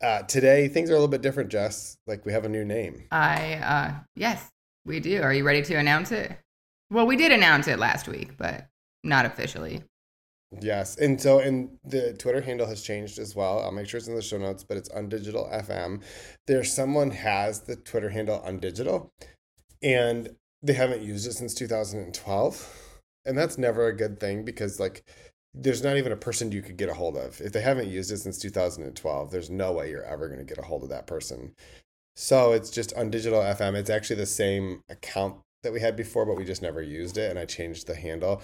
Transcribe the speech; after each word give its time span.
Uh, 0.00 0.22
today 0.22 0.68
things 0.68 0.90
are 0.90 0.94
a 0.94 0.96
little 0.96 1.08
bit 1.08 1.22
different, 1.22 1.50
Jess. 1.50 1.96
Like 2.06 2.24
we 2.24 2.32
have 2.32 2.44
a 2.44 2.48
new 2.48 2.64
name. 2.64 3.04
I 3.10 3.54
uh 3.54 3.94
yes, 4.14 4.48
we 4.84 5.00
do. 5.00 5.22
Are 5.22 5.32
you 5.32 5.44
ready 5.44 5.62
to 5.62 5.74
announce 5.74 6.12
it? 6.12 6.36
Well, 6.90 7.06
we 7.06 7.16
did 7.16 7.32
announce 7.32 7.68
it 7.68 7.78
last 7.78 8.08
week, 8.08 8.36
but 8.38 8.68
not 9.02 9.26
officially. 9.26 9.82
Yes, 10.60 10.96
and 10.96 11.20
so 11.20 11.40
and 11.40 11.78
the 11.84 12.14
Twitter 12.14 12.40
handle 12.40 12.66
has 12.66 12.82
changed 12.82 13.18
as 13.18 13.34
well. 13.34 13.60
I'll 13.60 13.72
make 13.72 13.88
sure 13.88 13.98
it's 13.98 14.08
in 14.08 14.14
the 14.14 14.22
show 14.22 14.38
notes, 14.38 14.64
but 14.64 14.76
it's 14.76 14.88
undigital 14.90 15.52
FM. 15.52 16.02
There's 16.46 16.72
someone 16.72 17.10
has 17.10 17.60
the 17.60 17.76
Twitter 17.76 18.08
handle 18.10 18.42
undigital, 18.46 19.10
and 19.82 20.36
they 20.62 20.72
haven't 20.72 21.02
used 21.02 21.26
it 21.26 21.34
since 21.34 21.54
2012, 21.54 23.00
and 23.26 23.36
that's 23.36 23.58
never 23.58 23.88
a 23.88 23.96
good 23.96 24.18
thing 24.18 24.44
because 24.44 24.80
like 24.80 25.04
there's 25.54 25.82
not 25.82 25.96
even 25.96 26.12
a 26.12 26.16
person 26.16 26.52
you 26.52 26.62
could 26.62 26.76
get 26.76 26.88
a 26.88 26.94
hold 26.94 27.16
of 27.16 27.40
if 27.40 27.52
they 27.52 27.60
haven't 27.60 27.88
used 27.88 28.12
it 28.12 28.18
since 28.18 28.38
2012. 28.38 29.30
There's 29.30 29.50
no 29.50 29.72
way 29.72 29.90
you're 29.90 30.04
ever 30.04 30.28
going 30.28 30.38
to 30.38 30.44
get 30.44 30.58
a 30.58 30.66
hold 30.66 30.82
of 30.82 30.88
that 30.90 31.06
person. 31.06 31.52
So 32.16 32.52
it's 32.52 32.70
just 32.70 32.94
undigital 32.96 33.56
FM. 33.56 33.74
It's 33.74 33.90
actually 33.90 34.16
the 34.16 34.26
same 34.26 34.82
account 34.88 35.36
that 35.62 35.72
we 35.72 35.80
had 35.80 35.96
before, 35.96 36.26
but 36.26 36.36
we 36.36 36.44
just 36.44 36.62
never 36.62 36.82
used 36.82 37.16
it, 37.16 37.30
and 37.30 37.38
I 37.38 37.44
changed 37.44 37.86
the 37.86 37.94
handle. 37.94 38.42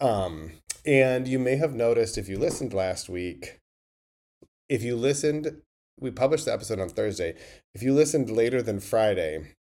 Um, 0.00 0.52
and 0.84 1.26
you 1.26 1.38
may 1.38 1.56
have 1.56 1.74
noticed 1.74 2.18
if 2.18 2.28
you 2.28 2.38
listened 2.38 2.72
last 2.74 3.08
week, 3.08 3.58
if 4.68 4.82
you 4.82 4.96
listened, 4.96 5.62
we 5.98 6.10
published 6.10 6.44
the 6.44 6.52
episode 6.52 6.80
on 6.80 6.88
Thursday. 6.88 7.34
If 7.74 7.82
you 7.82 7.94
listened 7.94 8.30
later 8.30 8.62
than 8.62 8.80
Friday, 8.80 9.54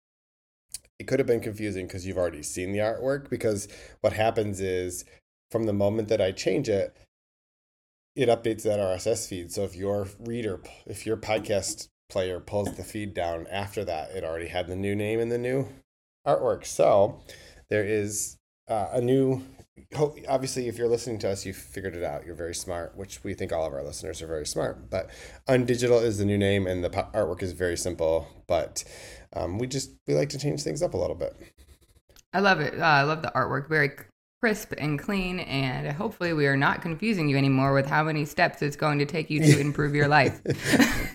it 1.00 1.08
could 1.08 1.20
have 1.20 1.27
been 1.27 1.39
confusing 1.39 1.88
because 1.88 2.05
you've 2.05 2.17
already 2.17 2.44
seen 2.44 2.72
the 2.72 2.80
artwork. 2.80 3.30
Because 3.30 3.67
what 4.02 4.13
happens 4.13 4.59
is 4.59 5.05
from 5.53 5.67
the 5.67 5.71
moment 5.71 6.07
that 6.07 6.20
I 6.20 6.31
change 6.31 6.67
it, 6.67 6.98
it 8.16 8.27
updates 8.27 8.63
that 8.63 8.80
RSS 8.80 9.27
feed. 9.27 9.52
So 9.52 9.63
if 9.63 9.75
your 9.75 10.07
reader, 10.20 10.59
if 10.88 11.05
your 11.05 11.16
podcast 11.16 11.89
player 12.09 12.39
pulls 12.39 12.75
the 12.75 12.84
feed 12.84 13.13
down 13.13 13.45
after 13.52 13.85
that, 13.85 14.09
it 14.11 14.23
already 14.23 14.47
had 14.47 14.66
the 14.66 14.75
new 14.75 14.95
name 14.95 15.19
and 15.19 15.31
the 15.31 15.38
new 15.38 15.67
artwork. 16.25 16.66
So 16.66 17.22
there 17.69 17.86
is 17.86 18.38
uh, 18.67 18.88
a 18.94 19.02
new 19.02 19.44
obviously 20.28 20.67
if 20.67 20.78
you're 20.78 20.88
listening 20.88 21.19
to 21.19 21.30
us 21.30 21.45
you've 21.45 21.56
figured 21.56 21.95
it 21.95 22.03
out. 22.03 22.25
You're 22.25 22.35
very 22.35 22.56
smart 22.56 22.97
which 22.97 23.23
we 23.23 23.35
think 23.35 23.53
all 23.53 23.66
of 23.67 23.73
our 23.73 23.83
listeners 23.83 24.23
are 24.23 24.28
very 24.28 24.47
smart. 24.47 24.89
But 24.89 25.11
undigital 25.47 26.02
is 26.02 26.17
the 26.17 26.25
new 26.25 26.38
name 26.38 26.66
and 26.66 26.83
the 26.83 26.89
artwork 26.89 27.44
is 27.44 27.52
very 27.52 27.78
simple 27.78 28.28
but 28.47 28.83
um, 29.35 29.59
we 29.59 29.67
just 29.67 29.91
we 30.08 30.16
like 30.16 30.30
to 30.30 30.39
change 30.39 30.63
things 30.63 30.81
up 30.81 30.95
a 30.95 30.97
little 30.97 31.16
bit. 31.16 31.35
I 32.33 32.39
love 32.39 32.59
it. 32.59 32.73
Uh, 32.73 32.83
i 32.83 33.03
love 33.03 33.22
the 33.22 33.31
artwork. 33.35 33.69
Very 33.69 33.91
crisp 34.44 34.73
and 34.77 34.99
clean 34.99 35.39
and 35.39 35.89
hopefully 35.94 36.33
we 36.33 36.45
are 36.45 36.58
not 36.58 36.81
confusing 36.81 37.30
you 37.30 37.38
anymore 37.38 37.73
with 37.73 37.86
how 37.86 38.03
many 38.03 38.25
steps 38.25 38.61
it's 38.61 38.75
going 38.75 39.00
to 39.00 39.05
take 39.05 39.30
you 39.30 39.39
to 39.39 39.59
improve 39.67 39.95
your 39.95 40.08
life 40.08 40.41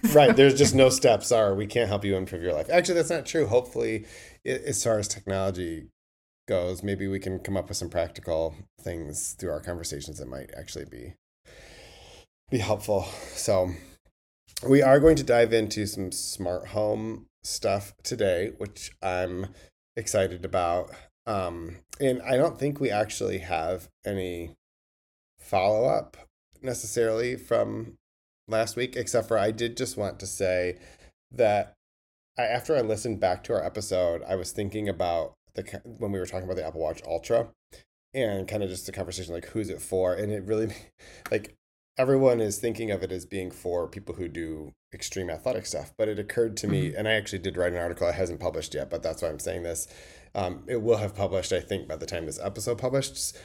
right 0.14 0.34
there's 0.34 0.56
just 0.56 0.74
no 0.74 0.88
steps 0.88 1.30
are 1.30 1.54
we 1.54 1.66
can't 1.66 1.88
help 1.88 2.04
you 2.04 2.16
improve 2.16 2.42
your 2.42 2.54
life 2.54 2.70
actually 2.70 2.94
that's 2.94 3.10
not 3.10 3.26
true 3.26 3.46
hopefully 3.46 4.06
as 4.46 4.82
far 4.82 4.98
as 4.98 5.06
technology 5.06 5.88
goes, 6.48 6.82
maybe 6.82 7.06
we 7.06 7.20
can 7.20 7.38
come 7.38 7.56
up 7.56 7.68
with 7.68 7.76
some 7.76 7.90
practical 7.90 8.56
things 8.80 9.34
through 9.34 9.50
our 9.50 9.60
conversations 9.60 10.18
that 10.18 10.26
might 10.26 10.50
actually 10.56 10.86
be 10.86 11.14
be 12.50 12.58
helpful. 12.58 13.02
So 13.34 13.70
we 14.66 14.82
are 14.82 14.98
going 14.98 15.16
to 15.16 15.22
dive 15.22 15.52
into 15.52 15.86
some 15.86 16.10
smart 16.10 16.68
home 16.68 17.26
stuff 17.44 17.92
today, 18.02 18.52
which 18.56 18.90
I'm 19.02 19.48
excited 19.96 20.44
about. 20.44 20.90
Um, 21.28 21.76
and 22.00 22.22
I 22.22 22.36
don't 22.36 22.58
think 22.58 22.80
we 22.80 22.90
actually 22.90 23.38
have 23.38 23.88
any 24.04 24.54
follow 25.38 25.86
up 25.86 26.16
necessarily 26.62 27.36
from 27.36 27.98
last 28.48 28.76
week, 28.76 28.96
except 28.96 29.28
for 29.28 29.38
I 29.38 29.50
did 29.50 29.76
just 29.76 29.98
want 29.98 30.18
to 30.20 30.26
say 30.26 30.78
that 31.30 31.74
I, 32.38 32.44
after 32.44 32.74
I 32.74 32.80
listened 32.80 33.20
back 33.20 33.44
to 33.44 33.52
our 33.52 33.62
episode, 33.62 34.22
I 34.26 34.36
was 34.36 34.52
thinking 34.52 34.88
about 34.88 35.34
the 35.54 35.82
when 35.84 36.12
we 36.12 36.18
were 36.18 36.26
talking 36.26 36.44
about 36.44 36.56
the 36.56 36.66
Apple 36.66 36.80
Watch 36.80 37.02
Ultra 37.06 37.48
and 38.14 38.48
kind 38.48 38.62
of 38.62 38.70
just 38.70 38.86
the 38.86 38.92
conversation 38.92 39.34
like 39.34 39.46
who's 39.46 39.68
it 39.68 39.82
for 39.82 40.14
and 40.14 40.32
it 40.32 40.42
really 40.44 40.72
like 41.30 41.54
everyone 41.98 42.40
is 42.40 42.58
thinking 42.58 42.90
of 42.90 43.02
it 43.02 43.12
as 43.12 43.26
being 43.26 43.50
for 43.50 43.86
people 43.86 44.14
who 44.14 44.28
do 44.28 44.72
extreme 44.94 45.28
athletic 45.28 45.66
stuff 45.66 45.92
but 45.98 46.08
it 46.08 46.18
occurred 46.18 46.56
to 46.56 46.66
me 46.66 46.88
mm-hmm. 46.88 46.98
and 46.98 47.06
i 47.06 47.12
actually 47.12 47.38
did 47.38 47.56
write 47.56 47.72
an 47.72 47.78
article 47.78 48.06
i 48.06 48.12
hasn't 48.12 48.40
published 48.40 48.74
yet 48.74 48.88
but 48.88 49.02
that's 49.02 49.20
why 49.20 49.28
i'm 49.28 49.38
saying 49.38 49.62
this 49.62 49.88
um, 50.34 50.64
it 50.66 50.82
will 50.82 50.98
have 50.98 51.14
published 51.14 51.52
i 51.52 51.60
think 51.60 51.88
by 51.88 51.96
the 51.96 52.06
time 52.06 52.26
this 52.26 52.40
episode 52.42 52.78
published 52.78 53.36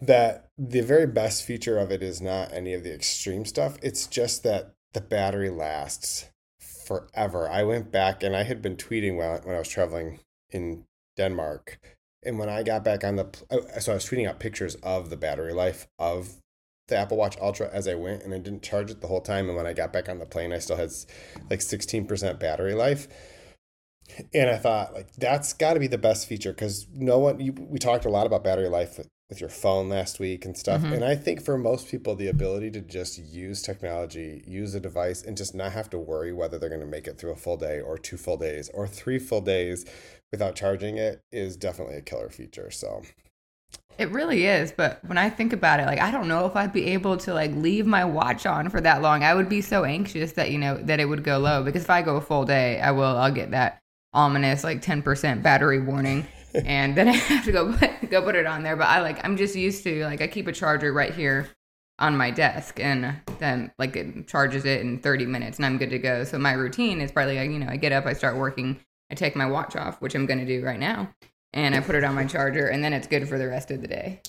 that 0.00 0.48
the 0.58 0.80
very 0.80 1.06
best 1.06 1.44
feature 1.44 1.78
of 1.78 1.92
it 1.92 2.02
is 2.02 2.20
not 2.20 2.52
any 2.52 2.74
of 2.74 2.82
the 2.82 2.94
extreme 2.94 3.44
stuff 3.44 3.76
it's 3.82 4.06
just 4.06 4.42
that 4.42 4.72
the 4.92 5.00
battery 5.00 5.50
lasts 5.50 6.30
forever 6.60 7.48
i 7.48 7.62
went 7.62 7.92
back 7.92 8.22
and 8.22 8.36
i 8.36 8.42
had 8.42 8.60
been 8.60 8.76
tweeting 8.76 9.16
while, 9.16 9.40
when 9.44 9.54
i 9.54 9.58
was 9.58 9.68
traveling 9.68 10.18
in 10.50 10.84
Denmark. 11.16 11.78
And 12.24 12.38
when 12.38 12.48
I 12.48 12.62
got 12.62 12.84
back 12.84 13.02
on 13.02 13.16
the, 13.16 13.26
uh, 13.50 13.80
so 13.80 13.92
I 13.92 13.96
was 13.96 14.06
tweeting 14.06 14.28
out 14.28 14.38
pictures 14.38 14.76
of 14.76 15.10
the 15.10 15.16
battery 15.16 15.52
life 15.52 15.88
of 15.98 16.36
the 16.88 16.96
Apple 16.96 17.16
Watch 17.16 17.36
Ultra 17.40 17.68
as 17.72 17.88
I 17.88 17.94
went, 17.94 18.22
and 18.22 18.32
I 18.32 18.38
didn't 18.38 18.62
charge 18.62 18.90
it 18.90 19.00
the 19.00 19.08
whole 19.08 19.20
time. 19.20 19.48
And 19.48 19.56
when 19.56 19.66
I 19.66 19.72
got 19.72 19.92
back 19.92 20.08
on 20.08 20.18
the 20.18 20.26
plane, 20.26 20.52
I 20.52 20.58
still 20.58 20.76
had 20.76 20.90
like 21.50 21.60
16% 21.60 22.38
battery 22.38 22.74
life. 22.74 23.08
And 24.34 24.50
I 24.50 24.58
thought, 24.58 24.92
like, 24.92 25.12
that's 25.14 25.52
got 25.52 25.74
to 25.74 25.80
be 25.80 25.86
the 25.86 25.98
best 25.98 26.26
feature 26.26 26.52
because 26.52 26.86
no 26.94 27.18
one, 27.18 27.40
you, 27.40 27.52
we 27.52 27.78
talked 27.78 28.04
a 28.04 28.10
lot 28.10 28.26
about 28.26 28.44
battery 28.44 28.68
life 28.68 28.98
with, 28.98 29.08
with 29.30 29.40
your 29.40 29.48
phone 29.48 29.88
last 29.88 30.20
week 30.20 30.44
and 30.44 30.56
stuff. 30.56 30.82
Mm-hmm. 30.82 30.92
And 30.92 31.04
I 31.04 31.14
think 31.14 31.42
for 31.42 31.56
most 31.56 31.88
people, 31.88 32.14
the 32.14 32.28
ability 32.28 32.70
to 32.72 32.80
just 32.80 33.18
use 33.18 33.62
technology, 33.62 34.44
use 34.46 34.74
a 34.74 34.80
device, 34.80 35.22
and 35.22 35.36
just 35.36 35.54
not 35.54 35.72
have 35.72 35.88
to 35.90 35.98
worry 35.98 36.32
whether 36.32 36.58
they're 36.58 36.68
going 36.68 36.82
to 36.82 36.86
make 36.86 37.06
it 37.06 37.18
through 37.18 37.32
a 37.32 37.36
full 37.36 37.56
day 37.56 37.80
or 37.80 37.96
two 37.96 38.16
full 38.16 38.36
days 38.36 38.70
or 38.74 38.86
three 38.86 39.18
full 39.18 39.40
days 39.40 39.86
without 40.30 40.54
charging 40.54 40.98
it 40.98 41.22
is 41.30 41.56
definitely 41.56 41.96
a 41.96 42.02
killer 42.02 42.28
feature. 42.28 42.70
So 42.70 43.02
it 43.98 44.10
really 44.10 44.46
is, 44.46 44.72
but 44.72 45.04
when 45.06 45.18
I 45.18 45.28
think 45.28 45.52
about 45.52 45.78
it, 45.78 45.86
like 45.86 46.00
I 46.00 46.10
don't 46.10 46.26
know 46.26 46.46
if 46.46 46.56
I'd 46.56 46.72
be 46.72 46.86
able 46.92 47.18
to 47.18 47.34
like 47.34 47.54
leave 47.54 47.86
my 47.86 48.04
watch 48.04 48.46
on 48.46 48.70
for 48.70 48.80
that 48.80 49.02
long. 49.02 49.22
I 49.22 49.34
would 49.34 49.48
be 49.48 49.60
so 49.60 49.84
anxious 49.84 50.32
that 50.32 50.50
you 50.50 50.58
know 50.58 50.78
that 50.78 50.98
it 50.98 51.04
would 51.04 51.22
go 51.22 51.38
low 51.38 51.62
because 51.62 51.84
if 51.84 51.90
I 51.90 52.02
go 52.02 52.16
a 52.16 52.20
full 52.20 52.44
day, 52.44 52.80
I 52.80 52.90
will 52.90 53.04
I'll 53.04 53.32
get 53.32 53.50
that 53.50 53.81
ominous 54.12 54.64
like 54.64 54.82
10% 54.82 55.42
battery 55.42 55.80
warning 55.80 56.26
and 56.54 56.94
then 56.96 57.08
I 57.08 57.12
have 57.12 57.44
to 57.46 57.52
go 57.52 57.72
put, 57.72 58.10
go 58.10 58.22
put 58.22 58.34
it 58.34 58.46
on 58.46 58.62
there, 58.62 58.76
but 58.76 58.86
I 58.86 59.00
like 59.00 59.24
I'm 59.24 59.36
just 59.36 59.56
used 59.56 59.84
to 59.84 60.04
like 60.04 60.20
I 60.20 60.26
keep 60.26 60.46
a 60.46 60.52
charger 60.52 60.92
right 60.92 61.14
here 61.14 61.48
on 61.98 62.16
my 62.16 62.30
desk 62.30 62.80
and 62.80 63.20
then 63.38 63.70
like 63.78 63.96
it 63.96 64.26
charges 64.26 64.64
it 64.64 64.80
in 64.80 64.98
30 64.98 65.26
minutes 65.26 65.58
and 65.58 65.66
I'm 65.66 65.78
good 65.78 65.90
to 65.90 65.98
go. 65.98 66.24
So 66.24 66.38
my 66.38 66.52
routine 66.52 67.00
is 67.00 67.12
probably 67.12 67.38
like, 67.38 67.50
you 67.50 67.58
know, 67.58 67.68
I 67.68 67.76
get 67.76 67.92
up, 67.92 68.06
I 68.06 68.12
start 68.12 68.36
working 68.36 68.80
I 69.12 69.14
take 69.14 69.36
my 69.36 69.44
watch 69.44 69.76
off, 69.76 70.00
which 70.00 70.14
I'm 70.14 70.24
going 70.24 70.38
to 70.38 70.46
do 70.46 70.64
right 70.64 70.80
now, 70.80 71.14
and 71.52 71.74
I 71.74 71.80
put 71.80 71.94
it 71.94 72.02
on 72.02 72.14
my 72.14 72.24
charger, 72.24 72.68
and 72.68 72.82
then 72.82 72.94
it's 72.94 73.06
good 73.06 73.28
for 73.28 73.38
the 73.38 73.46
rest 73.46 73.70
of 73.70 73.82
the 73.82 73.86
day. 73.86 74.22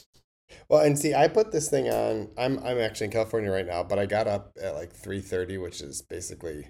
Well, 0.68 0.82
and 0.82 1.00
see, 1.00 1.14
I 1.14 1.30
put 1.30 1.54
this 1.54 1.70
thing 1.70 1.88
on. 1.88 2.30
I'm 2.38 2.60
I'm 2.60 2.78
actually 2.80 3.06
in 3.06 3.12
California 3.14 3.50
right 3.50 3.66
now, 3.66 3.84
but 3.84 3.98
I 3.98 4.06
got 4.06 4.28
up 4.28 4.52
at 4.62 4.76
like 4.76 4.92
three 4.92 5.22
thirty, 5.22 5.58
which 5.58 5.80
is 5.82 6.02
basically 6.02 6.68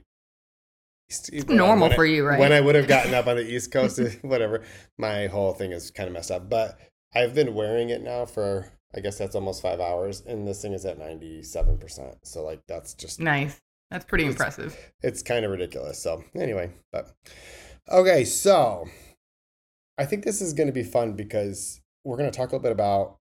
normal 1.48 1.90
for 1.92 2.06
I, 2.06 2.10
you, 2.10 2.26
right? 2.26 2.40
When 2.40 2.52
I 2.52 2.62
would 2.62 2.76
have 2.76 2.88
gotten 2.88 3.14
up 3.16 3.28
on 3.28 3.38
the 3.38 3.48
East 3.48 3.72
Coast, 3.72 4.00
whatever. 4.22 4.64
My 4.98 5.28
whole 5.28 5.54
thing 5.54 5.72
is 5.72 5.92
kind 5.92 6.08
of 6.08 6.14
messed 6.14 6.32
up, 6.32 6.50
but 6.50 6.80
I've 7.14 7.36
been 7.36 7.54
wearing 7.54 7.90
it 7.90 8.02
now 8.02 8.26
for 8.26 8.72
I 8.96 9.00
guess 9.00 9.18
that's 9.18 9.36
almost 9.36 9.62
five 9.62 9.80
hours, 9.80 10.22
and 10.22 10.48
this 10.48 10.62
thing 10.62 10.74
is 10.74 10.86
at 10.86 10.98
ninety 10.98 11.44
seven 11.44 11.78
percent. 11.78 12.16
So 12.24 12.44
like 12.44 12.62
that's 12.68 12.94
just 12.94 13.20
nice. 13.20 13.62
That's 13.90 14.06
pretty 14.06 14.26
it's, 14.26 14.34
impressive. 14.34 14.76
It's 15.02 15.22
kind 15.22 15.46
of 15.46 15.52
ridiculous. 15.52 16.02
So 16.02 16.24
anyway, 16.36 16.72
but 16.92 17.14
Okay, 17.92 18.24
so 18.24 18.88
I 19.98 20.06
think 20.06 20.24
this 20.24 20.42
is 20.42 20.54
going 20.54 20.68
to 20.68 20.74
be 20.74 20.84
fun 20.84 21.14
because 21.14 21.82
we're 22.06 22.18
going 22.18 22.32
to 22.32 22.36
talk 22.38 22.50
a 22.50 22.56
little 22.56 22.64
bit 22.64 22.72
about 22.72 23.18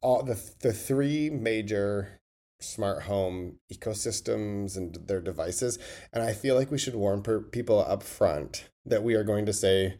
all 0.00 0.22
the 0.22 0.40
the 0.60 0.72
three 0.72 1.30
major 1.30 2.20
smart 2.60 3.02
home 3.02 3.56
ecosystems 3.72 4.76
and 4.76 4.94
their 5.06 5.20
devices 5.20 5.78
and 6.12 6.22
i 6.22 6.32
feel 6.32 6.54
like 6.54 6.70
we 6.70 6.78
should 6.78 6.94
warn 6.94 7.22
per- 7.22 7.40
people 7.40 7.84
up 7.86 8.02
front 8.02 8.70
that 8.84 9.02
we 9.02 9.14
are 9.14 9.24
going 9.24 9.44
to 9.44 9.52
say 9.52 9.96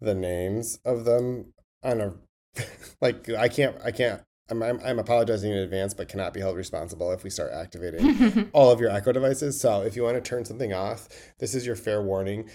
the 0.00 0.14
names 0.14 0.78
of 0.84 1.04
them 1.04 1.52
on 1.82 2.00
a 2.00 2.14
like 3.00 3.28
i 3.30 3.48
can't 3.48 3.76
i 3.84 3.90
can't 3.90 4.22
I'm, 4.50 4.62
I'm, 4.62 4.80
I'm 4.82 4.98
apologizing 4.98 5.52
in 5.52 5.58
advance, 5.58 5.92
but 5.94 6.08
cannot 6.08 6.32
be 6.32 6.40
held 6.40 6.56
responsible 6.56 7.12
if 7.12 7.22
we 7.22 7.30
start 7.30 7.52
activating 7.52 8.48
all 8.52 8.70
of 8.70 8.80
your 8.80 8.90
Echo 8.90 9.12
devices. 9.12 9.60
So 9.60 9.82
if 9.82 9.94
you 9.94 10.02
want 10.02 10.16
to 10.16 10.26
turn 10.26 10.44
something 10.44 10.72
off, 10.72 11.08
this 11.38 11.54
is 11.54 11.66
your 11.66 11.76
fair 11.76 12.02
warning 12.02 12.48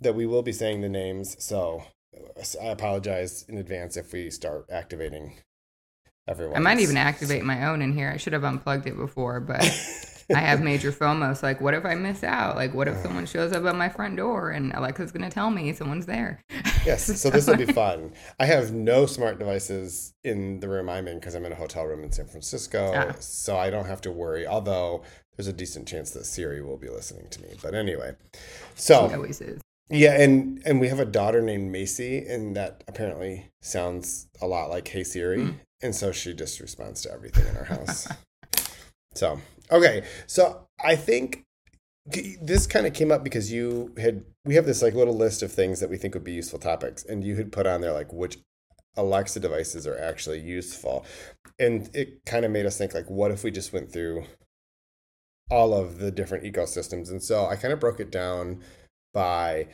that 0.00 0.14
we 0.14 0.26
will 0.26 0.42
be 0.42 0.52
saying 0.52 0.80
the 0.80 0.88
names. 0.88 1.36
So 1.44 1.84
uh, 2.16 2.42
I 2.62 2.68
apologize 2.68 3.44
in 3.48 3.58
advance 3.58 3.96
if 3.96 4.12
we 4.12 4.30
start 4.30 4.66
activating 4.70 5.38
everyone. 6.28 6.56
I 6.56 6.60
might 6.60 6.80
even 6.80 6.96
activate 6.96 7.44
my 7.44 7.66
own 7.68 7.82
in 7.82 7.92
here. 7.92 8.10
I 8.12 8.16
should 8.16 8.32
have 8.32 8.44
unplugged 8.44 8.86
it 8.86 8.96
before, 8.96 9.40
but 9.40 9.62
I 10.34 10.38
have 10.40 10.62
major 10.70 10.90
FOMO. 10.92 11.36
So 11.36 11.46
like, 11.46 11.60
what 11.60 11.74
if 11.74 11.84
I 11.84 11.94
miss 11.94 12.22
out? 12.24 12.56
Like, 12.56 12.74
what 12.74 12.88
if 12.88 12.96
someone 12.98 13.26
shows 13.26 13.52
up 13.52 13.64
at 13.64 13.76
my 13.76 13.88
front 13.88 14.16
door 14.16 14.50
and 14.50 14.72
Alexa's 14.74 15.12
going 15.12 15.24
to 15.28 15.30
tell 15.30 15.50
me 15.50 15.72
someone's 15.72 16.06
there? 16.06 16.40
Yes. 16.84 17.04
So 17.20 17.30
this 17.30 17.46
will 17.46 17.56
be 17.56 17.66
fun. 17.66 18.12
I 18.38 18.46
have 18.46 18.72
no 18.72 19.06
smart 19.06 19.38
devices 19.38 20.12
in 20.22 20.60
the 20.60 20.68
room 20.68 20.88
I'm 20.88 21.08
in 21.08 21.18
because 21.18 21.34
I'm 21.34 21.44
in 21.46 21.52
a 21.52 21.56
hotel 21.56 21.84
room 21.84 22.02
in 22.04 22.12
San 22.12 22.26
Francisco. 22.26 22.92
Ah. 22.94 23.14
So 23.20 23.56
I 23.56 23.70
don't 23.70 23.86
have 23.86 24.00
to 24.02 24.12
worry. 24.12 24.46
Although 24.46 25.02
there's 25.36 25.46
a 25.48 25.52
decent 25.52 25.88
chance 25.88 26.10
that 26.12 26.26
Siri 26.26 26.62
will 26.62 26.76
be 26.76 26.88
listening 26.88 27.28
to 27.30 27.42
me. 27.42 27.48
But 27.62 27.74
anyway, 27.74 28.12
so 28.74 29.08
She 29.08 29.14
always 29.14 29.40
is. 29.40 29.60
yeah, 29.90 30.20
and 30.20 30.62
and 30.64 30.78
we 30.80 30.88
have 30.88 31.00
a 31.00 31.04
daughter 31.04 31.40
named 31.42 31.72
Macy, 31.72 32.18
and 32.18 32.54
that 32.56 32.84
apparently 32.86 33.50
sounds 33.62 34.28
a 34.40 34.46
lot 34.46 34.70
like 34.70 34.86
Hey 34.88 35.02
Siri, 35.04 35.54
and 35.84 35.94
so 35.94 36.10
she 36.10 36.32
just 36.32 36.58
responds 36.60 37.02
to 37.02 37.12
everything 37.12 37.46
in 37.46 37.56
our 37.56 37.64
house. 37.64 38.08
so 39.14 39.38
okay, 39.70 40.02
so 40.26 40.66
I 40.82 40.96
think 40.96 41.44
this 42.06 42.66
kind 42.66 42.86
of 42.86 42.94
came 42.94 43.12
up 43.12 43.22
because 43.22 43.52
you 43.52 43.94
had 43.98 44.24
we 44.44 44.54
have 44.54 44.66
this 44.66 44.82
like 44.82 44.94
little 44.94 45.16
list 45.16 45.42
of 45.42 45.52
things 45.52 45.80
that 45.80 45.90
we 45.90 45.98
think 45.98 46.14
would 46.14 46.24
be 46.24 46.32
useful 46.32 46.58
topics, 46.58 47.04
and 47.04 47.22
you 47.22 47.36
had 47.36 47.52
put 47.52 47.66
on 47.66 47.82
there 47.82 47.92
like 47.92 48.12
which 48.12 48.38
Alexa 48.96 49.40
devices 49.40 49.86
are 49.86 49.98
actually 49.98 50.40
useful, 50.40 51.04
and 51.58 51.90
it 51.94 52.24
kind 52.24 52.46
of 52.46 52.50
made 52.50 52.66
us 52.66 52.78
think 52.78 52.94
like, 52.94 53.10
what 53.10 53.30
if 53.30 53.44
we 53.44 53.50
just 53.50 53.72
went 53.72 53.92
through 53.92 54.24
all 55.50 55.74
of 55.74 55.98
the 55.98 56.10
different 56.10 56.44
ecosystems, 56.44 57.10
and 57.10 57.22
so 57.22 57.46
I 57.46 57.56
kind 57.56 57.74
of 57.74 57.80
broke 57.80 58.00
it 58.00 58.10
down 58.10 58.62
by 59.12 59.68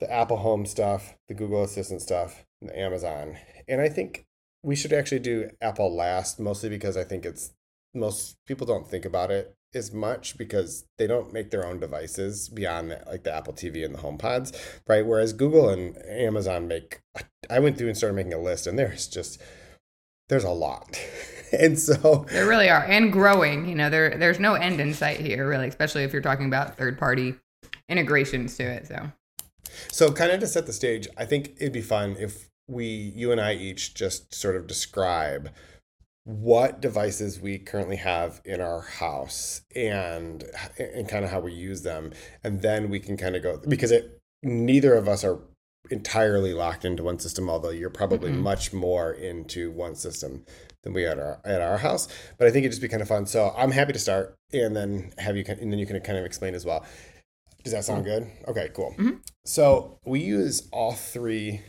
the 0.00 0.12
Apple 0.12 0.38
Home 0.38 0.66
stuff, 0.66 1.14
the 1.28 1.34
Google 1.34 1.62
Assistant 1.62 2.02
stuff, 2.02 2.44
and 2.60 2.70
the 2.70 2.78
Amazon. 2.78 3.36
And 3.68 3.80
I 3.80 3.88
think 3.88 4.26
we 4.62 4.76
should 4.76 4.92
actually 4.92 5.20
do 5.20 5.50
Apple 5.60 5.94
last, 5.94 6.38
mostly 6.38 6.68
because 6.68 6.96
I 6.96 7.04
think 7.04 7.24
it's 7.24 7.52
most 7.94 8.36
people 8.46 8.66
don't 8.66 8.86
think 8.86 9.04
about 9.04 9.30
it 9.30 9.54
as 9.74 9.92
much 9.92 10.36
because 10.36 10.84
they 10.98 11.06
don't 11.06 11.32
make 11.32 11.50
their 11.50 11.66
own 11.66 11.78
devices 11.78 12.48
beyond 12.48 12.90
that, 12.90 13.06
like 13.06 13.22
the 13.22 13.32
Apple 13.32 13.52
TV 13.52 13.84
and 13.84 13.94
the 13.94 13.98
HomePods, 13.98 14.56
right? 14.88 15.06
Whereas 15.06 15.32
Google 15.32 15.68
and 15.68 15.96
Amazon 16.06 16.68
make. 16.68 17.00
I 17.48 17.58
went 17.58 17.78
through 17.78 17.88
and 17.88 17.96
started 17.96 18.14
making 18.14 18.34
a 18.34 18.38
list, 18.38 18.66
and 18.66 18.78
there's 18.78 19.08
just 19.08 19.40
there's 20.28 20.44
a 20.44 20.50
lot, 20.50 21.00
and 21.58 21.78
so 21.78 22.26
There 22.28 22.46
really 22.46 22.68
are, 22.68 22.84
and 22.84 23.12
growing. 23.12 23.68
You 23.68 23.74
know, 23.74 23.90
there 23.90 24.16
there's 24.16 24.40
no 24.40 24.54
end 24.54 24.80
in 24.80 24.94
sight 24.94 25.20
here, 25.20 25.48
really, 25.48 25.68
especially 25.68 26.04
if 26.04 26.12
you're 26.12 26.22
talking 26.22 26.46
about 26.46 26.76
third 26.76 26.98
party 26.98 27.34
integrations 27.88 28.56
to 28.56 28.64
it. 28.64 28.86
So 28.86 29.10
So, 29.88 30.12
kind 30.12 30.30
of 30.32 30.40
to 30.40 30.46
set 30.46 30.66
the 30.66 30.72
stage, 30.72 31.08
I 31.16 31.24
think 31.24 31.54
it'd 31.56 31.72
be 31.72 31.80
fun 31.80 32.16
if 32.18 32.49
we, 32.70 32.84
you 32.86 33.32
and 33.32 33.40
I 33.40 33.54
each, 33.54 33.94
just 33.94 34.32
sort 34.34 34.56
of 34.56 34.66
describe 34.66 35.50
what 36.24 36.80
devices 36.80 37.40
we 37.40 37.58
currently 37.58 37.96
have 37.96 38.40
in 38.44 38.60
our 38.60 38.82
house 38.82 39.62
and 39.74 40.44
and 40.78 41.08
kind 41.08 41.24
of 41.24 41.30
how 41.30 41.40
we 41.40 41.52
use 41.52 41.82
them, 41.82 42.12
and 42.44 42.62
then 42.62 42.90
we 42.90 43.00
can 43.00 43.16
kind 43.16 43.34
of 43.36 43.42
go 43.42 43.60
because 43.68 43.90
it 43.90 44.18
neither 44.42 44.94
of 44.94 45.08
us 45.08 45.24
are 45.24 45.40
entirely 45.90 46.52
locked 46.52 46.84
into 46.84 47.02
one 47.02 47.18
system. 47.18 47.48
Although 47.50 47.70
you're 47.70 47.90
probably 47.90 48.30
Mhm. 48.30 48.42
much 48.42 48.72
more 48.72 49.12
into 49.12 49.70
one 49.72 49.96
system 49.96 50.44
than 50.84 50.92
we 50.92 51.04
are 51.04 51.10
at 51.12 51.18
our 51.18 51.40
at 51.44 51.60
our 51.60 51.78
house. 51.78 52.06
But 52.38 52.46
I 52.46 52.50
think 52.50 52.64
it'd 52.64 52.72
just 52.72 52.82
be 52.82 52.88
kind 52.88 53.02
of 53.02 53.08
fun. 53.08 53.26
So 53.26 53.52
I'm 53.56 53.72
happy 53.72 53.92
to 53.94 53.98
start, 53.98 54.34
and 54.52 54.76
then 54.76 55.12
have 55.18 55.36
you, 55.36 55.44
and 55.48 55.72
then 55.72 55.78
you 55.78 55.86
can 55.86 55.98
kind 56.00 56.18
of 56.18 56.24
explain 56.24 56.54
as 56.54 56.64
well. 56.64 56.84
Does 57.64 57.72
that 57.72 57.84
sound 57.84 58.04
good? 58.04 58.26
Okay, 58.48 58.70
cool. 58.72 58.94
Mhm. 58.98 59.20
So 59.44 59.98
we 60.06 60.20
use 60.20 60.68
all 60.72 60.92
three 60.92 61.60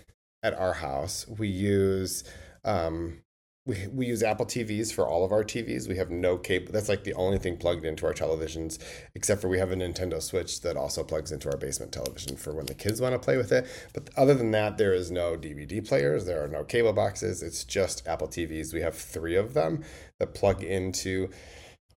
at 0.44 0.58
our 0.58 0.74
house. 0.74 1.26
We 1.28 1.48
use 1.48 2.24
um, 2.64 3.22
we 3.66 3.88
we 3.94 4.06
use 4.08 4.24
Apple 4.24 4.46
TVs 4.46 4.92
for 4.92 5.08
all 5.08 5.24
of 5.24 5.32
our 5.32 5.44
TVs. 5.44 5.88
We 5.88 5.98
have 5.98 6.10
no 6.10 6.38
cable. 6.38 6.72
That's 6.74 6.90
like 6.90 7.04
the 7.04 7.14
only 7.14 7.38
thing 7.38 7.58
plugged 7.58 7.86
into 7.86 8.06
our 8.08 8.14
televisions, 8.14 8.80
except 9.14 9.42
for 9.42 9.50
we 9.50 9.60
have 9.60 9.72
a 9.72 9.76
Nintendo 9.76 10.22
Switch 10.22 10.62
that 10.62 10.78
also 10.78 11.04
plugs 11.04 11.32
into 11.32 11.50
our 11.50 11.58
basement 11.58 11.92
television 11.92 12.36
for 12.38 12.54
when 12.54 12.66
the 12.66 12.74
kids 12.74 13.00
want 13.00 13.14
to 13.14 13.20
play 13.20 13.38
with 13.38 13.52
it. 13.52 13.68
But 13.94 14.10
other 14.18 14.34
than 14.34 14.52
that, 14.52 14.78
there 14.78 14.94
is 14.94 15.12
no 15.12 15.36
DVD 15.36 15.88
players. 15.88 16.26
There 16.26 16.44
are 16.44 16.48
no 16.48 16.64
cable 16.64 16.94
boxes. 16.94 17.44
It's 17.44 17.64
just 17.64 18.08
Apple 18.08 18.28
TVs. 18.28 18.74
We 18.74 18.82
have 18.82 18.96
three 18.96 19.36
of 19.36 19.54
them 19.54 19.84
that 20.20 20.34
plug 20.34 20.64
into 20.64 21.30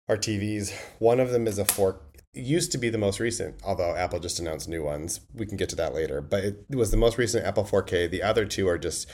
our 0.10 0.18
TVs. 0.18 0.74
One 1.00 1.22
of 1.22 1.32
them 1.32 1.48
is 1.48 1.60
a 1.60 1.66
4 1.66 1.98
it 2.13 2.13
used 2.34 2.72
to 2.72 2.78
be 2.78 2.90
the 2.90 2.98
most 2.98 3.20
recent, 3.20 3.56
although 3.64 3.96
Apple 3.96 4.20
just 4.20 4.40
announced 4.40 4.68
new 4.68 4.84
ones. 4.84 5.22
We 5.34 5.46
can 5.46 5.58
get 5.58 5.70
to 5.70 5.76
that 5.78 5.94
later. 5.94 6.22
But 6.22 6.44
it 6.44 6.66
was 6.70 6.92
the 6.92 6.98
most 6.98 7.18
recent 7.18 7.46
Apple 7.46 7.64
4K. 7.64 8.10
The 8.10 8.24
other 8.24 8.46
two 8.46 8.68
are 8.68 8.78
just 8.78 9.10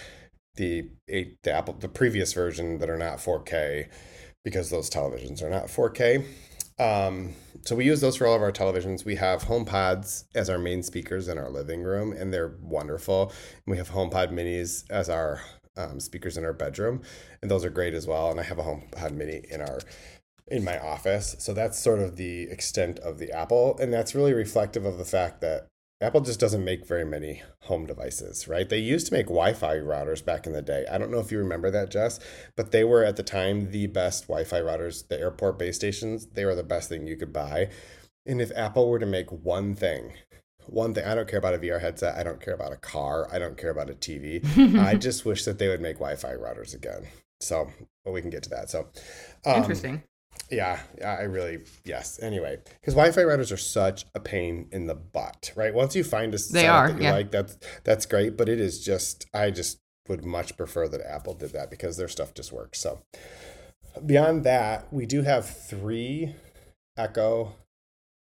the 0.56 0.89
the 1.07 1.36
Apple, 1.48 1.75
the 1.75 1.89
previous 1.89 2.33
version 2.33 2.80
that 2.80 2.89
are 2.89 2.98
not 2.98 3.18
4K 3.18 3.89
because 4.44 4.69
those 4.69 4.89
televisions 4.89 5.44
are 5.44 5.50
not 5.50 5.66
4K. 5.66 6.25
Um, 6.80 7.33
so 7.66 7.75
we 7.75 7.86
use 7.86 8.00
those 8.00 8.16
for 8.16 8.25
all 8.25 8.36
of 8.36 8.42
our 8.42 8.54
televisions. 8.54 9.04
We 9.04 9.16
have 9.16 9.44
HomePods 9.44 10.24
as 10.33 10.50
our 10.50 10.57
main 10.57 10.81
speakers 10.81 11.27
in 11.27 11.38
our 11.38 11.50
living 11.50 11.83
room, 11.83 12.13
and 12.13 12.33
they're 12.33 12.56
wonderful. 12.62 13.33
And 13.66 13.71
we 13.71 13.77
have 13.77 13.89
HomePod 13.89 14.31
Minis 14.31 14.89
as 14.89 15.10
our 15.10 15.42
um, 15.75 16.00
speakers 16.00 16.38
in 16.38 16.45
our 16.45 16.54
bedroom, 16.54 17.01
and 17.42 17.51
those 17.51 17.66
are 17.66 17.69
great 17.69 17.94
as 17.94 18.07
well. 18.07 18.31
And 18.31 18.39
I 18.39 18.44
have 18.44 18.60
a 18.60 18.63
HomePod 18.63 19.12
Mini 19.12 19.45
in 19.50 19.62
our 19.62 19.80
in 20.51 20.63
my 20.63 20.80
office. 20.80 21.36
So 21.40 21.54
that's 21.54 21.80
sort 21.80 22.00
of 22.00 22.16
the 22.16 22.44
extent 22.44 23.00
of 23.00 23.19
the 23.19 23.31
Apple. 23.31 23.78
And 23.80 23.94
that's 23.94 24.16
really 24.16 24.34
reflective 24.34 24.86
of 24.86 24.98
the 24.98 25.06
fact 25.06 25.42
that 25.42 25.68
Apple 26.01 26.22
just 26.22 26.40
doesn't 26.40 26.63
make 26.63 26.88
very 26.88 27.04
many 27.04 27.44
home 27.63 27.86
devices, 27.86 28.48
right? 28.48 28.69
They 28.69 28.78
used 28.78 29.07
to 29.07 29.13
make 29.13 29.25
Wi 29.25 29.51
Fi 29.54 29.75
routers 29.75 30.24
back 30.24 30.48
in 30.48 30.54
the 30.54 30.62
day. 30.62 30.86
I 30.90 30.98
don't 30.98 31.12
know 31.12 31.19
if 31.19 31.30
you 31.30 31.38
remember 31.38 31.69
that, 31.72 31.92
Jess, 31.92 32.22
but 32.56 32.72
they 32.72 32.86
were 32.86 33.04
at 33.04 33.18
the 33.18 33.24
time 33.24 33.72
the 33.72 33.88
best 33.88 34.28
Wi 34.28 34.46
Fi 34.46 34.62
routers. 34.62 35.06
The 35.07 35.19
airport 35.19 35.60
base 35.60 35.75
stations, 35.75 36.28
they 36.28 36.46
were 36.46 36.56
the 36.56 36.63
best 36.63 36.88
thing 36.88 37.06
you 37.06 37.18
could 37.18 37.34
buy. 37.34 37.69
And 38.25 38.42
if 38.42 38.52
Apple 38.56 38.90
were 38.90 39.00
to 39.00 39.06
make 39.06 39.30
one 39.30 39.75
thing, 39.75 40.13
one 40.68 40.94
thing, 40.94 41.04
I 41.04 41.16
don't 41.16 41.28
care 41.28 41.40
about 41.40 41.56
a 41.56 41.60
VR 41.60 41.81
headset, 41.81 42.18
I 42.18 42.24
don't 42.24 42.40
care 42.40 42.54
about 42.54 42.72
a 42.72 42.78
car, 42.78 43.28
I 43.30 43.38
don't 43.38 43.57
care 43.57 43.72
about 43.72 43.90
a 43.90 43.94
TV. 43.94 44.42
I 44.80 44.95
just 44.95 45.25
wish 45.25 45.44
that 45.44 45.60
they 45.60 45.68
would 45.68 45.81
make 45.81 45.95
Wi 45.95 46.16
Fi 46.16 46.34
routers 46.34 46.74
again. 46.74 47.07
So, 47.42 47.69
but 48.06 48.13
we 48.13 48.22
can 48.22 48.30
get 48.30 48.44
to 48.44 48.50
that. 48.52 48.69
So, 48.69 48.88
um, 49.45 49.62
interesting. 49.62 50.04
Yeah, 50.51 50.80
yeah, 50.98 51.16
I 51.19 51.24
really 51.24 51.60
yes. 51.86 52.19
Anyway, 52.22 52.57
because 52.80 52.94
Wi-Fi 52.96 53.22
routers 53.22 53.51
are 53.51 53.57
such 53.57 54.06
a 54.16 54.19
pain 54.19 54.68
in 54.72 54.88
the 54.88 54.96
butt, 54.96 55.51
right? 55.56 55.74
Once 55.74 55.96
you 55.96 56.04
find 56.04 56.34
a 56.34 56.38
They 56.38 56.68
are, 56.68 56.90
that 56.92 56.98
you 56.98 57.04
yeah. 57.04 57.12
like, 57.13 57.31
that's 57.31 57.57
that's 57.84 58.06
great. 58.06 58.38
But 58.38 58.50
it 58.50 58.60
is 58.60 58.84
just, 58.84 59.25
I 59.34 59.51
just 59.51 59.80
would 60.07 60.25
much 60.25 60.57
prefer 60.57 60.88
that 60.88 61.01
Apple 61.07 61.34
did 61.36 61.51
that 61.54 61.69
because 61.69 61.98
their 61.98 62.07
stuff 62.07 62.34
just 62.34 62.51
works. 62.51 62.80
So 62.80 63.01
beyond 64.06 64.44
that, 64.44 64.92
we 64.92 65.06
do 65.06 65.22
have 65.22 65.46
three 65.48 66.36
Echo 66.98 67.54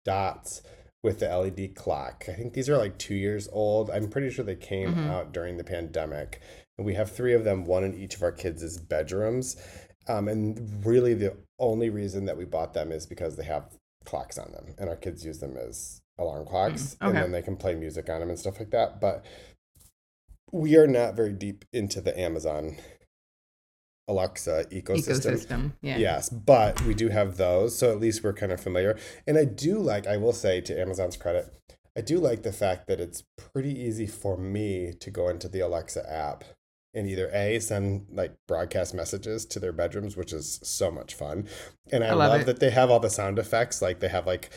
dots 0.05 0.63
with 1.03 1.21
the 1.21 1.27
LED 1.37 1.75
clock. 1.75 2.25
I 2.29 2.33
think 2.33 2.53
these 2.53 2.69
are 2.69 2.77
like 2.77 2.99
two 2.99 3.15
years 3.15 3.49
old. 3.53 3.91
I'm 3.91 4.09
pretty 4.09 4.31
sure 4.31 4.45
they 4.45 4.57
came 4.57 4.95
Mhm. 4.95 5.11
out 5.11 5.33
during 5.33 5.57
the 5.57 5.65
pandemic. 5.65 6.41
And 6.77 6.85
we 6.87 6.95
have 6.95 7.11
three 7.11 7.33
of 7.33 7.45
them, 7.45 7.65
one 7.65 7.85
in 7.85 7.95
each 7.95 8.17
of 8.17 8.23
our 8.23 8.33
kids' 8.33 8.77
bedrooms. 8.79 9.57
Um, 10.09 10.29
and 10.29 10.85
really, 10.85 11.15
the 11.15 11.37
only 11.59 11.91
reason 11.91 12.27
that 12.27 12.37
we 12.37 12.45
bought 12.45 12.75
them 12.75 12.93
is 12.93 13.07
because 13.07 13.37
they 13.37 13.45
have 13.45 13.77
clocks 14.05 14.39
on 14.39 14.53
them, 14.53 14.75
and 14.79 14.89
our 14.89 14.97
kids 14.97 15.25
use 15.25 15.39
them 15.39 15.57
as 15.57 16.01
alarm 16.19 16.47
clocks, 16.47 16.97
Mm, 17.01 17.09
and 17.09 17.17
then 17.17 17.33
they 17.33 17.43
can 17.43 17.57
play 17.57 17.75
music 17.75 18.09
on 18.09 18.21
them 18.21 18.29
and 18.31 18.39
stuff 18.39 18.59
like 18.59 18.71
that. 18.71 19.01
But 19.01 19.25
we 20.53 20.77
are 20.77 20.87
not 20.87 21.15
very 21.15 21.33
deep 21.33 21.65
into 21.73 22.01
the 22.01 22.19
Amazon 22.19 22.77
Alexa 24.09 24.67
ecosystem. 24.71 25.33
Ecosystem. 25.35 25.73
Yeah. 25.83 25.99
Yes, 25.99 26.29
but 26.29 26.81
we 26.83 26.95
do 26.95 27.09
have 27.09 27.37
those, 27.37 27.77
so 27.77 27.91
at 27.91 28.01
least 28.01 28.23
we're 28.23 28.33
kind 28.33 28.53
of 28.53 28.61
familiar. 28.61 28.97
And 29.27 29.37
I 29.37 29.45
do 29.45 29.79
like, 29.79 30.07
I 30.07 30.17
will 30.17 30.33
say 30.33 30.61
to 30.61 30.81
Amazon's 30.81 31.17
credit, 31.17 31.53
I 31.99 32.03
do 32.03 32.19
like 32.19 32.43
the 32.43 32.53
fact 32.53 32.87
that 32.87 33.01
it's 33.01 33.25
pretty 33.53 33.77
easy 33.77 34.07
for 34.07 34.37
me 34.37 34.93
to 35.01 35.11
go 35.11 35.29
into 35.29 35.49
the 35.49 35.61
Alexa 35.61 36.09
app 36.11 36.45
and 36.97 37.07
either 37.09 37.31
A, 37.33 37.61
send 37.61 38.07
like 38.11 38.35
broadcast 38.49 38.95
messages 38.95 39.45
to 39.47 39.61
their 39.61 39.73
bedrooms, 39.73 40.17
which 40.17 40.33
is 40.33 40.59
so 40.63 40.91
much 40.91 41.15
fun. 41.15 41.47
And 41.93 42.03
I, 42.03 42.09
I 42.09 42.15
love 42.15 42.33
love, 42.33 42.47
that 42.47 42.61
they 42.61 42.71
have 42.71 42.91
all 42.91 43.01
the 43.01 43.11
sound 43.11 43.39
effects, 43.39 43.83
like 43.83 44.01
they 44.01 44.09
have 44.09 44.27
like 44.27 44.51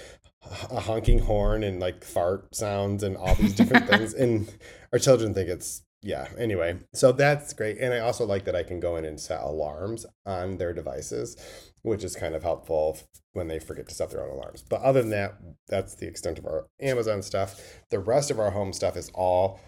a 0.71 0.79
honking 0.79 1.19
horn 1.19 1.63
and 1.63 1.79
like 1.79 2.03
fart 2.03 2.55
sounds 2.55 3.03
and 3.03 3.17
all 3.17 3.35
these 3.35 3.53
different 3.53 3.87
things. 3.89 4.13
And 4.13 4.51
our 4.93 4.99
children 4.99 5.33
think 5.33 5.49
it's 5.49 5.83
yeah 6.01 6.29
anyway. 6.37 6.77
So 6.93 7.11
that's 7.11 7.51
great. 7.53 7.77
And 7.77 7.93
i 7.93 7.99
also 7.99 8.25
like 8.25 8.45
that 8.45 8.55
i 8.55 8.63
can 8.63 8.79
go 8.79 8.95
in 8.95 9.03
and 9.03 9.19
set 9.19 9.41
alarms 9.41 10.05
on 10.25 10.57
their 10.57 10.73
devices 10.73 11.35
which 11.81 12.03
is 12.03 12.15
kind 12.15 12.35
of 12.35 12.43
helpful 12.43 12.97
when 13.33 13.47
they 13.47 13.59
forget 13.59 13.87
to 13.87 13.95
set 13.95 14.09
their 14.09 14.21
own 14.21 14.31
alarms. 14.31 14.63
But 14.67 14.81
other 14.81 15.01
than 15.01 15.11
that 15.11 15.35
that's 15.67 15.95
the 15.95 16.07
extent 16.07 16.39
of 16.39 16.45
our 16.45 16.67
amazon 16.81 17.21
stuff. 17.21 17.81
The 17.89 17.99
rest 17.99 18.31
of 18.31 18.39
our 18.39 18.51
home 18.51 18.73
stuff 18.73 18.97
is 18.97 19.11
all 19.13 19.59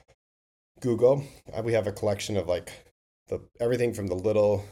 google 0.82 1.24
Uh, 1.54 1.62
we 1.62 1.74
have 1.74 1.88
a 1.88 1.92
collection 1.92 2.36
of 2.38 2.48
like 2.48 2.72
the 3.28 3.40
everything 3.60 3.94
from 3.94 4.08
the 4.08 4.16
little 4.16 4.66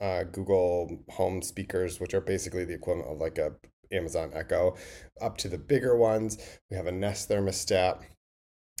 uh, 0.00 0.22
google 0.24 1.02
home 1.10 1.42
speakers 1.42 1.98
which 1.98 2.14
are 2.14 2.20
basically 2.20 2.64
the 2.64 2.74
equivalent 2.74 3.08
of 3.08 3.18
like 3.18 3.38
a 3.38 3.52
amazon 3.92 4.30
echo 4.34 4.76
up 5.20 5.36
to 5.36 5.48
the 5.48 5.58
bigger 5.58 5.96
ones 5.96 6.38
we 6.70 6.76
have 6.76 6.86
a 6.86 6.92
nest 6.92 7.28
thermostat 7.28 8.00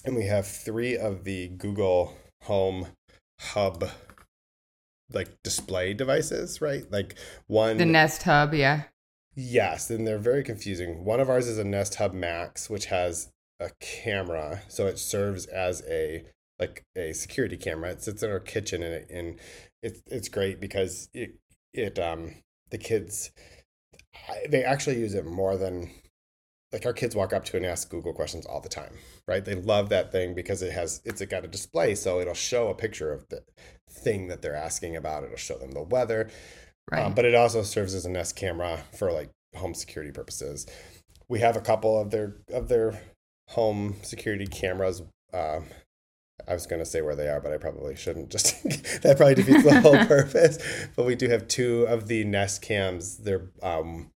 and 0.04 0.16
we 0.16 0.26
have 0.26 0.46
three 0.46 0.96
of 0.96 1.24
the 1.24 1.48
Google 1.48 2.16
Home 2.42 2.88
Hub 3.40 3.88
like 5.12 5.42
display 5.42 5.92
devices, 5.92 6.60
right? 6.60 6.90
Like 6.90 7.16
one 7.46 7.76
The 7.78 7.86
Nest 7.86 8.22
Hub. 8.22 8.54
Yeah. 8.54 8.84
Yes, 9.34 9.90
and 9.90 10.06
they're 10.06 10.18
very 10.18 10.42
confusing. 10.42 11.04
One 11.04 11.20
of 11.20 11.28
ours 11.28 11.48
is 11.48 11.58
a 11.58 11.64
Nest 11.64 11.96
Hub 11.96 12.12
Max, 12.12 12.68
which 12.70 12.86
has 12.86 13.30
a 13.58 13.70
camera, 13.80 14.62
so 14.68 14.86
it 14.86 14.98
serves 14.98 15.46
as 15.46 15.82
a 15.88 16.24
like 16.60 16.84
a 16.96 17.12
security 17.12 17.56
camera. 17.56 17.90
It 17.90 18.02
sits 18.02 18.22
in 18.22 18.30
our 18.30 18.40
kitchen, 18.40 18.82
and 18.82 18.94
it, 18.94 19.10
and 19.10 19.40
it's 19.82 20.02
it's 20.06 20.28
great 20.28 20.60
because 20.60 21.08
it 21.14 21.36
it 21.72 21.98
um 21.98 22.34
the 22.70 22.78
kids 22.78 23.30
they 24.48 24.62
actually 24.64 24.98
use 24.98 25.14
it 25.14 25.24
more 25.24 25.56
than 25.56 25.90
like 26.72 26.86
our 26.86 26.92
kids 26.92 27.16
walk 27.16 27.32
up 27.32 27.44
to 27.46 27.56
and 27.56 27.66
ask 27.66 27.88
Google 27.90 28.12
questions 28.12 28.46
all 28.46 28.60
the 28.60 28.68
time, 28.68 28.92
right? 29.26 29.44
They 29.44 29.54
love 29.56 29.88
that 29.88 30.12
thing 30.12 30.34
because 30.34 30.62
it 30.62 30.72
has 30.72 31.00
it's 31.04 31.24
got 31.26 31.44
a 31.44 31.48
display, 31.48 31.94
so 31.94 32.20
it'll 32.20 32.34
show 32.34 32.68
a 32.68 32.74
picture 32.74 33.12
of 33.12 33.28
the 33.28 33.42
thing 33.90 34.28
that 34.28 34.42
they're 34.42 34.54
asking 34.54 34.94
about. 34.96 35.24
It'll 35.24 35.36
show 35.36 35.58
them 35.58 35.72
the 35.72 35.82
weather, 35.82 36.28
Right. 36.90 37.04
um, 37.04 37.14
but 37.14 37.24
it 37.24 37.34
also 37.34 37.62
serves 37.62 37.94
as 37.94 38.04
a 38.06 38.10
Nest 38.10 38.36
camera 38.36 38.84
for 38.96 39.10
like 39.10 39.30
home 39.56 39.74
security 39.74 40.12
purposes. 40.12 40.66
We 41.28 41.40
have 41.40 41.56
a 41.56 41.60
couple 41.60 41.98
of 42.00 42.10
their 42.10 42.36
of 42.52 42.68
their 42.68 43.00
home 43.48 43.96
security 44.02 44.46
cameras. 44.46 45.02
Um, 45.32 45.66
I 46.48 46.54
was 46.54 46.66
going 46.66 46.80
to 46.80 46.86
say 46.86 47.02
where 47.02 47.16
they 47.16 47.28
are, 47.28 47.40
but 47.40 47.52
I 47.52 47.58
probably 47.58 47.96
shouldn't. 47.96 48.30
Just 48.30 48.62
that 49.02 49.16
probably 49.16 49.36
defeats 49.36 49.64
the 49.64 49.80
whole 49.80 49.96
purpose. 50.06 50.58
But 50.96 51.06
we 51.06 51.14
do 51.14 51.28
have 51.28 51.48
two 51.48 51.84
of 51.84 52.08
the 52.08 52.24
Nest 52.24 52.62
cams. 52.62 53.18
They're 53.18 53.50
um, 53.62 54.10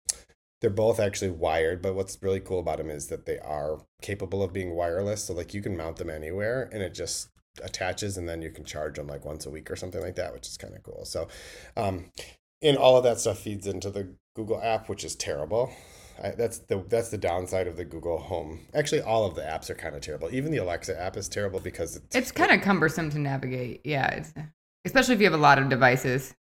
they're 0.61 0.69
both 0.69 0.99
actually 0.99 1.31
wired. 1.31 1.81
But 1.81 1.95
what's 1.95 2.21
really 2.21 2.39
cool 2.39 2.59
about 2.59 2.77
them 2.77 2.89
is 2.89 3.07
that 3.07 3.25
they 3.25 3.39
are 3.39 3.79
capable 4.01 4.43
of 4.43 4.53
being 4.53 4.75
wireless. 4.75 5.25
So 5.25 5.33
like 5.33 5.53
you 5.53 5.61
can 5.61 5.77
mount 5.77 5.97
them 5.97 6.09
anywhere, 6.09 6.69
and 6.71 6.81
it 6.81 6.93
just 6.93 7.29
attaches, 7.63 8.17
and 8.17 8.27
then 8.27 8.41
you 8.41 8.51
can 8.51 8.65
charge 8.65 8.95
them 8.95 9.07
like 9.07 9.25
once 9.25 9.45
a 9.45 9.49
week 9.49 9.69
or 9.69 9.75
something 9.75 10.01
like 10.01 10.15
that, 10.15 10.33
which 10.33 10.47
is 10.47 10.57
kind 10.57 10.75
of 10.75 10.83
cool. 10.83 11.05
So, 11.05 11.27
um, 11.75 12.11
and 12.61 12.77
all 12.77 12.97
of 12.97 13.03
that 13.03 13.19
stuff 13.19 13.39
feeds 13.39 13.67
into 13.67 13.89
the 13.89 14.15
Google 14.35 14.61
app, 14.61 14.87
which 14.87 15.03
is 15.03 15.15
terrible. 15.15 15.73
I, 16.23 16.31
that's 16.31 16.59
the 16.59 16.83
that's 16.87 17.09
the 17.09 17.17
downside 17.17 17.67
of 17.67 17.77
the 17.77 17.85
Google 17.85 18.17
Home. 18.17 18.59
Actually, 18.73 19.01
all 19.01 19.25
of 19.25 19.35
the 19.35 19.41
apps 19.41 19.69
are 19.69 19.75
kind 19.75 19.95
of 19.95 20.01
terrible. 20.01 20.29
Even 20.33 20.51
the 20.51 20.57
Alexa 20.57 20.99
app 20.99 21.17
is 21.17 21.27
terrible 21.27 21.59
because 21.59 21.95
it's 21.95 22.15
it's 22.15 22.31
kind 22.31 22.51
of 22.51 22.61
cumbersome 22.61 23.09
to 23.11 23.19
navigate. 23.19 23.81
Yeah, 23.83 24.07
it's 24.07 24.33
especially 24.85 25.15
if 25.15 25.21
you 25.21 25.25
have 25.25 25.39
a 25.39 25.41
lot 25.41 25.57
of 25.57 25.69
devices. 25.69 26.33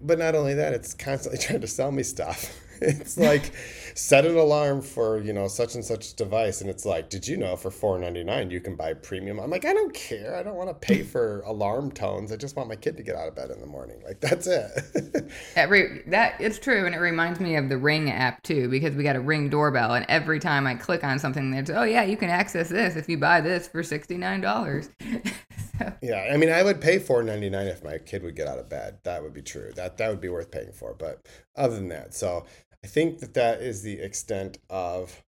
But 0.00 0.18
not 0.18 0.34
only 0.34 0.54
that, 0.54 0.72
it's 0.72 0.94
constantly 0.94 1.38
trying 1.42 1.60
to 1.60 1.66
sell 1.66 1.92
me 1.92 2.02
stuff. 2.02 2.52
It's 2.80 3.16
like 3.16 3.52
set 3.94 4.24
an 4.24 4.36
alarm 4.36 4.82
for 4.82 5.20
you 5.20 5.32
know 5.32 5.48
such 5.48 5.74
and 5.74 5.84
such 5.84 6.14
device, 6.14 6.60
and 6.60 6.70
it's 6.70 6.84
like, 6.84 7.10
did 7.10 7.26
you 7.26 7.36
know 7.36 7.56
for 7.56 7.70
four 7.70 7.98
ninety 7.98 8.24
nine 8.24 8.50
you 8.50 8.60
can 8.60 8.76
buy 8.76 8.94
premium? 8.94 9.40
I'm 9.40 9.50
like, 9.50 9.64
I 9.64 9.72
don't 9.72 9.92
care. 9.92 10.36
I 10.36 10.42
don't 10.42 10.54
want 10.54 10.68
to 10.68 10.74
pay 10.74 11.02
for 11.02 11.40
alarm 11.40 11.90
tones. 11.90 12.32
I 12.32 12.36
just 12.36 12.56
want 12.56 12.68
my 12.68 12.76
kid 12.76 12.96
to 12.96 13.02
get 13.02 13.16
out 13.16 13.28
of 13.28 13.34
bed 13.34 13.50
in 13.50 13.60
the 13.60 13.66
morning. 13.66 14.00
Like 14.04 14.20
that's 14.20 14.46
it. 14.46 15.30
Every 15.56 16.02
that 16.06 16.40
it's 16.40 16.58
true, 16.58 16.86
and 16.86 16.94
it 16.94 16.98
reminds 16.98 17.40
me 17.40 17.56
of 17.56 17.68
the 17.68 17.78
Ring 17.78 18.10
app 18.10 18.42
too, 18.42 18.68
because 18.68 18.94
we 18.94 19.02
got 19.02 19.16
a 19.16 19.20
Ring 19.20 19.48
doorbell, 19.48 19.94
and 19.94 20.06
every 20.08 20.38
time 20.38 20.66
I 20.66 20.74
click 20.74 21.04
on 21.04 21.18
something, 21.18 21.50
there's 21.50 21.70
oh 21.70 21.84
yeah, 21.84 22.04
you 22.04 22.16
can 22.16 22.30
access 22.30 22.68
this 22.68 22.96
if 22.96 23.08
you 23.08 23.18
buy 23.18 23.40
this 23.40 23.68
for 23.68 23.82
sixty 23.82 24.16
nine 24.16 24.40
dollars. 24.40 24.90
so, 25.78 25.92
yeah, 26.02 26.28
I 26.32 26.36
mean, 26.36 26.50
I 26.50 26.62
would 26.62 26.80
pay 26.80 26.98
four 26.98 27.22
ninety 27.22 27.50
nine 27.50 27.66
if 27.66 27.82
my 27.82 27.98
kid 27.98 28.22
would 28.22 28.36
get 28.36 28.46
out 28.46 28.58
of 28.58 28.68
bed. 28.68 28.98
That 29.04 29.22
would 29.22 29.34
be 29.34 29.42
true. 29.42 29.72
That 29.74 29.98
that 29.98 30.10
would 30.10 30.20
be 30.20 30.28
worth 30.28 30.50
paying 30.50 30.72
for. 30.72 30.94
But 30.94 31.26
other 31.56 31.74
than 31.74 31.88
that, 31.88 32.14
so 32.14 32.46
I 32.84 32.86
think 32.86 33.18
that 33.20 33.34
that 33.34 33.60
is 33.60 33.82
the 33.82 34.00
extent 34.00 34.58
of 34.70 35.22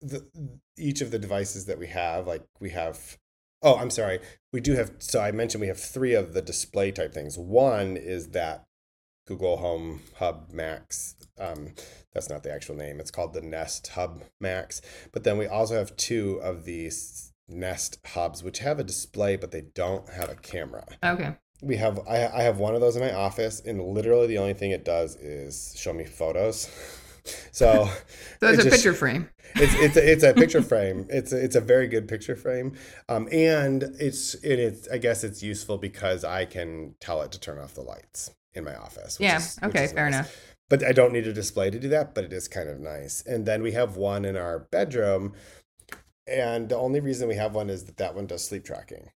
the 0.00 0.26
each 0.78 1.00
of 1.00 1.10
the 1.10 1.18
devices 1.18 1.66
that 1.66 1.78
we 1.78 1.88
have. 1.88 2.26
Like 2.26 2.44
we 2.58 2.70
have. 2.70 3.18
Oh, 3.62 3.76
I'm 3.76 3.90
sorry. 3.90 4.20
We 4.52 4.60
do 4.60 4.74
have. 4.74 4.92
So 4.98 5.20
I 5.20 5.32
mentioned 5.32 5.60
we 5.60 5.68
have 5.68 5.80
three 5.80 6.14
of 6.14 6.32
the 6.32 6.42
display 6.42 6.90
type 6.92 7.12
things. 7.12 7.38
One 7.38 7.96
is 7.96 8.28
that 8.28 8.64
Google 9.26 9.58
Home 9.58 10.00
Hub 10.16 10.50
Max. 10.52 11.14
Um, 11.38 11.74
that's 12.12 12.30
not 12.30 12.42
the 12.42 12.52
actual 12.52 12.74
name. 12.74 12.98
It's 12.98 13.10
called 13.10 13.34
the 13.34 13.42
Nest 13.42 13.88
Hub 13.88 14.24
Max. 14.40 14.80
But 15.12 15.24
then 15.24 15.38
we 15.38 15.46
also 15.46 15.76
have 15.76 15.96
two 15.96 16.40
of 16.42 16.64
these 16.64 17.32
Nest 17.48 17.98
hubs, 18.06 18.42
which 18.42 18.60
have 18.60 18.78
a 18.78 18.84
display, 18.84 19.36
but 19.36 19.50
they 19.50 19.62
don't 19.74 20.08
have 20.10 20.30
a 20.30 20.34
camera 20.36 20.84
okay, 21.04 21.36
we 21.62 21.76
have 21.76 22.00
I, 22.08 22.26
I 22.26 22.42
have 22.42 22.58
one 22.58 22.74
of 22.74 22.80
those 22.80 22.96
in 22.96 23.02
my 23.02 23.12
office 23.12 23.60
and 23.60 23.80
literally 23.82 24.26
the 24.26 24.38
only 24.38 24.54
thing 24.54 24.70
it 24.70 24.84
does 24.84 25.16
is 25.16 25.74
show 25.76 25.92
me 25.92 26.04
photos 26.04 26.68
so 27.52 27.88
so 28.40 28.48
it's 28.48 28.58
it 28.58 28.60
a 28.60 28.62
just- 28.64 28.70
picture 28.70 28.94
frame. 28.94 29.28
it's 29.56 29.74
it's 29.74 29.96
a, 29.96 30.12
it's 30.12 30.22
a 30.22 30.32
picture 30.42 30.62
frame 30.62 31.06
it's 31.10 31.32
a, 31.32 31.42
it's 31.44 31.56
a 31.56 31.60
very 31.60 31.86
good 31.86 32.08
picture 32.08 32.34
frame 32.36 32.72
um 33.08 33.28
and 33.30 33.82
it's 33.98 34.34
it, 34.36 34.58
it's 34.58 34.88
i 34.88 34.96
guess 34.98 35.22
it's 35.22 35.42
useful 35.42 35.76
because 35.76 36.24
i 36.24 36.44
can 36.44 36.94
tell 37.00 37.20
it 37.22 37.30
to 37.32 37.38
turn 37.40 37.58
off 37.58 37.74
the 37.74 37.82
lights 37.82 38.30
in 38.54 38.64
my 38.64 38.74
office 38.74 39.18
Yeah. 39.20 39.36
is- 39.36 39.58
okay. 39.62 39.86
Fair 39.88 40.06
nice. 40.10 40.14
enough. 40.14 40.36
but 40.70 40.82
i 40.84 40.92
don't 40.92 41.12
need 41.12 41.26
a 41.26 41.32
display 41.32 41.68
to 41.70 41.78
do 41.78 41.88
that 41.88 42.14
but 42.14 42.24
it 42.24 42.32
is 42.32 42.48
kind 42.48 42.68
of 42.70 42.80
nice 42.80 43.22
and 43.26 43.44
then 43.44 43.62
we 43.62 43.72
have 43.72 43.96
one 43.96 44.24
in 44.24 44.36
our 44.36 44.60
bedroom 44.70 45.34
and 46.26 46.68
the 46.68 46.76
only 46.76 47.00
reason 47.00 47.28
we 47.28 47.34
have 47.34 47.54
one 47.54 47.68
is 47.68 47.84
that 47.84 47.96
that 47.98 48.14
one 48.14 48.26
does 48.26 48.44
sleep 48.44 48.64
tracking 48.64 49.10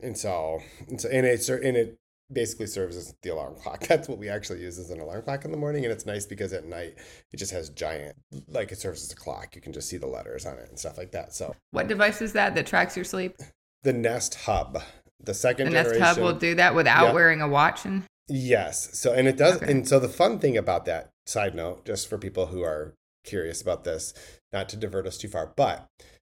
and 0.00 0.16
so 0.16 0.60
and 0.88 1.00
so 1.00 1.08
and 1.08 1.26
it 1.26 1.48
and 1.48 1.76
it 1.76 1.98
basically 2.30 2.66
serves 2.66 2.96
as 2.96 3.14
the 3.22 3.30
alarm 3.30 3.54
clock 3.56 3.80
that's 3.88 4.08
what 4.08 4.18
we 4.18 4.28
actually 4.28 4.60
use 4.60 4.78
as 4.78 4.90
an 4.90 5.00
alarm 5.00 5.22
clock 5.22 5.44
in 5.44 5.50
the 5.50 5.56
morning 5.56 5.84
and 5.84 5.92
it's 5.92 6.04
nice 6.04 6.26
because 6.26 6.52
at 6.52 6.66
night 6.66 6.94
it 7.32 7.36
just 7.38 7.52
has 7.52 7.70
giant 7.70 8.14
like 8.48 8.70
it 8.70 8.78
serves 8.78 9.02
as 9.02 9.12
a 9.12 9.16
clock 9.16 9.54
you 9.56 9.62
can 9.62 9.72
just 9.72 9.88
see 9.88 9.96
the 9.96 10.06
letters 10.06 10.44
on 10.44 10.58
it 10.58 10.68
and 10.68 10.78
stuff 10.78 10.98
like 10.98 11.10
that 11.12 11.34
so 11.34 11.54
What 11.70 11.88
device 11.88 12.20
is 12.20 12.34
that 12.34 12.54
that 12.54 12.66
tracks 12.66 12.96
your 12.96 13.04
sleep? 13.04 13.34
the 13.82 13.92
nest 13.92 14.34
hub 14.34 14.82
the 15.20 15.34
second 15.34 15.66
The 15.66 15.70
Nest 15.72 15.98
Hub 15.98 16.18
will 16.18 16.32
do 16.34 16.54
that 16.54 16.74
without 16.74 17.08
Yeah. 17.08 17.12
wearing 17.12 17.40
a 17.40 17.48
watch. 17.48 17.84
And 17.84 18.04
Yes. 18.28 18.96
So, 18.98 19.12
and 19.12 19.26
it 19.26 19.36
does. 19.36 19.56
Okay. 19.56 19.70
And 19.70 19.88
so, 19.88 19.98
the 19.98 20.08
fun 20.08 20.38
thing 20.38 20.56
about 20.56 20.84
that 20.84 21.10
side 21.26 21.54
note, 21.54 21.84
just 21.84 22.08
for 22.08 22.18
people 22.18 22.46
who 22.46 22.62
are 22.62 22.94
curious 23.24 23.60
about 23.60 23.84
this, 23.84 24.14
not 24.52 24.68
to 24.68 24.76
divert 24.76 25.06
us 25.06 25.18
too 25.18 25.28
far, 25.28 25.52
but 25.56 25.86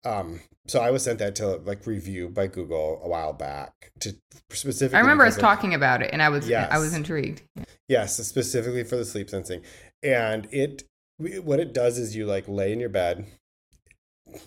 um, 0.04 0.40
so 0.66 0.80
I 0.80 0.90
was 0.90 1.02
sent 1.02 1.18
that 1.18 1.34
to 1.36 1.56
like 1.56 1.86
review 1.86 2.28
by 2.28 2.46
Google 2.46 3.00
a 3.02 3.08
while 3.08 3.32
back 3.32 3.92
to 4.00 4.14
specifically. 4.50 4.98
I 4.98 5.00
remember 5.00 5.24
us 5.24 5.36
of- 5.36 5.42
talking 5.42 5.74
about 5.74 6.02
it, 6.02 6.10
and 6.12 6.22
I 6.22 6.28
was 6.28 6.50
I 6.50 6.78
was 6.78 6.94
intrigued. 6.94 7.42
Yes, 7.88 8.16
specifically 8.16 8.84
for 8.84 8.96
the 8.96 9.04
sleep 9.04 9.28
sensing, 9.30 9.62
and 10.02 10.48
it 10.50 10.84
what 11.18 11.60
it 11.60 11.74
does 11.74 11.98
is 11.98 12.16
you 12.16 12.24
like 12.24 12.48
lay 12.48 12.72
in 12.72 12.80
your 12.80 12.88
bed, 12.88 13.26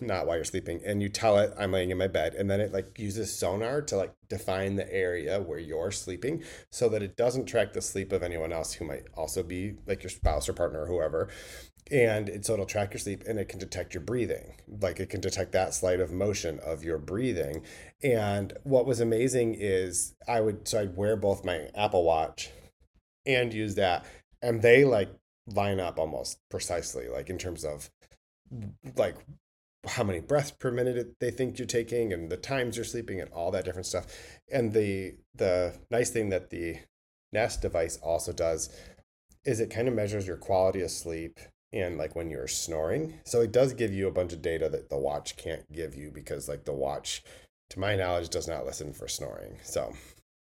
not 0.02 0.26
while 0.26 0.38
you're 0.38 0.46
sleeping, 0.46 0.82
and 0.86 1.04
you 1.04 1.10
tell 1.10 1.38
it 1.38 1.54
I'm 1.58 1.72
laying 1.72 1.92
in 1.92 1.98
my 1.98 2.08
bed, 2.08 2.34
and 2.34 2.50
then 2.50 2.60
it 2.60 2.74
like 2.74 2.98
uses 2.98 3.38
sonar 3.38 3.82
to 3.84 3.98
like 3.98 4.14
define 4.30 4.76
the 4.76 4.92
area 4.92 5.40
where 5.40 5.60
you're 5.60 5.92
sleeping, 5.92 6.42
so 6.72 6.90
that 6.90 7.04
it 7.04 7.16
doesn't 7.16 7.46
track 7.46 7.74
the 7.74 7.82
sleep 7.82 8.12
of 8.12 8.24
anyone 8.24 8.52
else 8.52 8.74
who 8.74 8.86
might 8.86 9.04
also 9.16 9.44
be 9.44 9.76
like 9.86 10.02
your 10.02 10.10
spouse 10.10 10.50
or 10.50 10.54
partner 10.54 10.84
or 10.84 10.88
whoever. 10.88 11.30
And 11.92 12.30
it, 12.30 12.46
so 12.46 12.54
it'll 12.54 12.66
track 12.66 12.94
your 12.94 13.00
sleep 13.00 13.24
and 13.28 13.38
it 13.38 13.50
can 13.50 13.60
detect 13.60 13.94
your 13.94 14.02
breathing. 14.02 14.56
Like 14.68 15.00
it 15.00 15.10
can 15.10 15.22
detect 15.22 15.52
that 15.52 15.74
slight 15.74 16.00
of 16.00 16.12
motion 16.12 16.60
of 16.60 16.84
your 16.84 16.98
breathing. 16.98 17.64
And 18.02 18.54
what 18.64 18.86
was 18.86 19.00
amazing 19.00 19.56
is 19.60 20.16
I 20.28 20.42
would, 20.42 20.68
so 20.68 20.82
I'd 20.82 20.96
wear 20.96 21.16
both 21.16 21.46
my 21.46 21.70
Apple 21.76 22.04
Watch 22.04 22.50
and 23.26 23.54
use 23.54 23.76
that 23.76 24.06
and 24.42 24.62
they 24.62 24.84
like 24.84 25.10
line 25.48 25.80
up 25.80 26.00
almost 26.00 26.40
precisely 26.50 27.08
like 27.08 27.30
in 27.30 27.38
terms 27.38 27.66
of 27.66 27.90
like 28.96 29.16
how 29.88 30.04
many 30.04 30.20
breaths 30.20 30.52
per 30.52 30.72
minute 30.72 31.16
they 31.20 31.32
think 31.32 31.58
you're 31.58 31.66
taking 31.66 32.14
and 32.14 32.30
the 32.30 32.38
times 32.38 32.76
you're 32.76 32.86
sleeping 32.86 33.20
and 33.20 33.32
all 33.32 33.52
that 33.52 33.66
different 33.66 33.86
stuff 33.86 34.06
and 34.52 34.74
the 34.74 35.16
the 35.36 35.74
nice 35.90 36.10
thing 36.10 36.30
that 36.30 36.50
the 36.50 36.78
nest 37.32 37.62
device 37.62 37.98
also 37.98 38.32
does 38.32 38.70
is 39.44 39.60
it 39.60 39.70
kind 39.70 39.88
of 39.88 39.94
measures 39.94 40.28
your 40.28 40.38
quality 40.38 40.82
of 40.82 40.92
sleep 40.92 41.40
and 41.74 41.98
like 41.98 42.16
when 42.16 42.30
you're 42.30 42.48
snoring 42.48 43.20
so 43.26 43.42
it 43.42 43.52
does 43.52 43.74
give 43.74 43.92
you 43.92 44.08
a 44.08 44.12
bunch 44.12 44.32
of 44.32 44.42
data 44.42 44.70
that 44.70 44.90
the 44.90 44.98
watch 44.98 45.36
can't 45.36 45.70
give 45.72 45.96
you 45.96 46.12
because 46.12 46.48
like 46.48 46.64
the 46.66 46.74
watch 46.74 47.24
to 47.70 47.80
my 47.80 47.96
knowledge 47.96 48.30
does 48.30 48.48
not 48.48 48.66
listen 48.66 48.94
for 48.94 49.08
snoring 49.08 49.58
so 49.64 49.94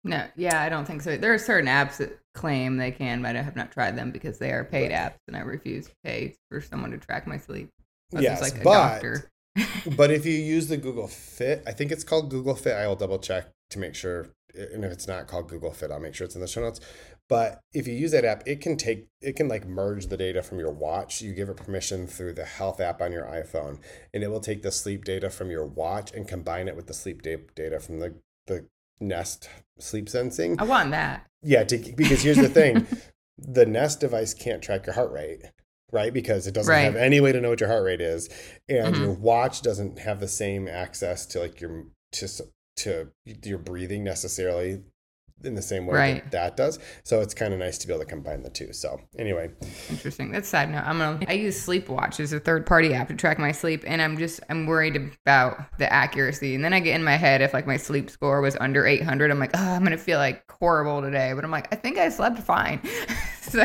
No, 0.04 0.26
yeah, 0.36 0.62
I 0.62 0.68
don't 0.68 0.86
think 0.86 1.02
so. 1.02 1.16
There 1.16 1.34
are 1.34 1.38
certain 1.38 1.70
apps 1.70 1.98
that 1.98 2.20
claim 2.34 2.76
they 2.76 2.92
can, 2.92 3.22
but 3.22 3.38
I 3.38 3.42
have 3.42 3.56
not 3.56 3.72
tried 3.72 3.96
them 3.96 4.12
because 4.12 4.38
they 4.38 4.52
are 4.52 4.66
paid 4.66 4.92
apps, 4.92 5.16
and 5.30 5.38
I 5.38 5.40
refuse 5.40 5.88
to 5.88 5.94
pay 6.04 6.36
for 6.52 6.60
someone 6.60 6.92
to 6.92 6.98
track 6.98 7.26
my 7.26 7.38
sleep. 7.38 7.70
Yes 8.12 8.42
like 8.42 8.60
a 8.60 8.64
but 8.64 8.74
doctor. 8.74 9.30
but 9.98 10.12
if 10.12 10.26
you 10.26 10.34
use 10.34 10.68
the 10.68 10.78
Google 10.78 11.08
Fit, 11.08 11.64
I 11.66 11.72
think 11.72 11.92
it's 11.92 12.04
called 12.04 12.30
Google 12.30 12.56
Fit. 12.56 12.74
I 12.74 12.88
will 12.88 12.96
double 12.96 13.20
check 13.20 13.50
to 13.70 13.80
make 13.80 13.96
sure. 13.96 14.28
And 14.56 14.84
if 14.84 14.92
it's 14.92 15.08
not 15.08 15.28
called 15.28 15.48
Google 15.50 15.72
Fit, 15.72 15.90
I'll 15.90 16.00
make 16.00 16.16
sure 16.16 16.26
it's 16.26 16.36
in 16.36 16.42
the 16.42 16.48
show 16.48 16.62
notes. 16.62 16.80
But 17.34 17.62
if 17.74 17.88
you 17.88 17.96
use 17.96 18.12
that 18.12 18.26
app, 18.26 18.44
it 18.46 18.62
can 18.62 18.78
take, 18.78 19.08
it 19.20 19.36
can 19.36 19.48
like 19.48 19.66
merge 19.68 20.06
the 20.06 20.18
data 20.18 20.44
from 20.44 20.60
your 20.60 20.70
watch. 20.72 21.20
You 21.20 21.34
give 21.34 21.50
it 21.50 21.58
permission 21.58 22.06
through 22.06 22.34
the 22.34 22.46
health 22.46 22.80
app 22.80 23.02
on 23.02 23.12
your 23.12 23.26
iPhone, 23.26 23.80
and 24.14 24.24
it 24.24 24.28
will 24.30 24.40
take 24.40 24.62
the 24.62 24.72
sleep 24.72 25.04
data 25.04 25.32
from 25.32 25.50
your 25.50 25.66
watch 25.66 26.12
and 26.14 26.28
combine 26.28 26.68
it 26.68 26.76
with 26.76 26.86
the 26.86 26.94
sleep 26.94 27.24
data 27.24 27.80
from 27.80 28.00
the, 28.00 28.14
the 28.46 28.68
Nest 29.02 29.50
sleep 29.80 30.10
sensing. 30.10 30.60
I 30.60 30.64
want 30.64 30.92
that. 30.92 31.26
Yeah, 31.42 31.64
to, 31.64 31.78
because 31.96 32.22
here's 32.22 32.38
the 32.38 32.50
thing 32.50 32.86
the 33.40 33.66
Nest 33.66 34.00
device 34.00 34.36
can't 34.36 34.62
track 34.62 34.86
your 34.86 34.94
heart 34.94 35.12
rate, 35.12 35.42
right? 35.92 36.14
Because 36.14 36.46
it 36.46 36.54
doesn't 36.54 36.72
Right. 36.72 36.84
have 36.84 36.96
any 36.96 37.20
way 37.20 37.32
to 37.32 37.42
know 37.42 37.50
what 37.50 37.60
your 37.62 37.70
heart 37.70 37.84
rate 37.84 38.00
is. 38.02 38.30
And 38.70 38.96
Mhm. 38.96 39.00
your 39.00 39.12
watch 39.14 39.64
doesn't 39.64 39.98
have 39.98 40.20
the 40.20 40.28
same 40.28 40.68
access 40.68 41.26
to 41.28 41.40
like 41.40 41.60
your 41.60 41.86
to 42.12 42.26
s- 42.26 42.42
to 42.76 43.12
your 43.44 43.58
breathing 43.58 44.04
necessarily 44.04 44.84
in 45.44 45.56
the 45.56 45.62
same 45.62 45.86
way 45.86 45.94
Right. 45.96 46.24
that 46.32 46.32
that 46.32 46.58
does. 46.58 46.80
So 47.04 47.22
it's 47.22 47.34
kind 47.34 47.54
of 47.54 47.60
nice 47.60 47.78
to 47.80 47.88
be 47.88 47.94
able 47.94 48.04
to 48.04 48.10
combine 48.10 48.44
the 48.44 48.50
two. 48.50 48.74
So 48.74 49.00
anyway, 49.18 49.50
Interesting. 49.90 50.32
That's 50.32 50.48
sad. 50.48 50.70
side 50.70 50.72
note. 50.76 50.84
I'm 50.86 50.98
gonna. 51.00 51.26
I 51.28 51.34
use 51.34 51.66
Sleepwatch 51.66 52.20
as 52.20 52.34
a 52.34 52.40
third 52.40 52.66
party 52.66 52.94
app 52.94 53.08
to 53.10 53.16
track 53.16 53.40
my 53.40 53.52
sleep, 53.52 53.84
and 53.86 54.02
I'm 54.02 54.18
just 54.18 54.40
I'm 54.50 54.66
worried 54.66 55.12
about 55.26 55.78
the 55.78 55.92
accuracy. 55.92 56.56
And 56.56 56.64
then 56.64 56.74
I 56.74 56.80
get 56.80 56.96
in 56.96 57.04
my 57.04 57.16
head 57.18 57.42
if 57.42 57.54
like 57.54 57.68
my 57.68 57.78
sleep 57.78 58.10
score 58.10 58.42
was 58.42 58.56
under 58.60 58.86
800, 58.86 59.32
I'm 59.32 59.40
like, 59.40 59.52
oh, 59.56 59.60
I'm 59.60 59.84
gonna 59.84 59.98
feel 59.98 60.18
like 60.20 60.44
horrible 60.52 61.02
today. 61.02 61.34
But 61.34 61.44
I'm 61.44 61.52
like, 61.52 61.72
I 61.74 61.76
think 61.76 61.98
I 61.98 62.10
slept 62.10 62.40
fine. 62.40 62.82
so 63.42 63.62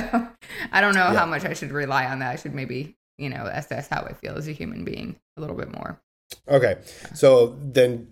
I 0.73 0.81
don't 0.81 0.95
know 0.95 1.13
Yeah. 1.13 1.19
how 1.19 1.27
much 1.27 1.45
I 1.45 1.53
should 1.55 1.73
rely 1.73 2.07
on 2.07 2.19
that. 2.21 2.33
I 2.33 2.37
should 2.37 2.55
maybe, 2.55 2.97
you 3.17 3.29
know, 3.31 3.49
assess 3.53 3.89
how 3.89 4.03
I 4.03 4.13
feel 4.15 4.37
as 4.37 4.49
a 4.49 4.53
human 4.53 4.85
being 4.85 5.17
a 5.37 5.41
little 5.41 5.57
bit 5.57 5.73
more. 5.73 6.01
Okay, 6.47 6.77
so 7.15 7.59
then 7.63 8.09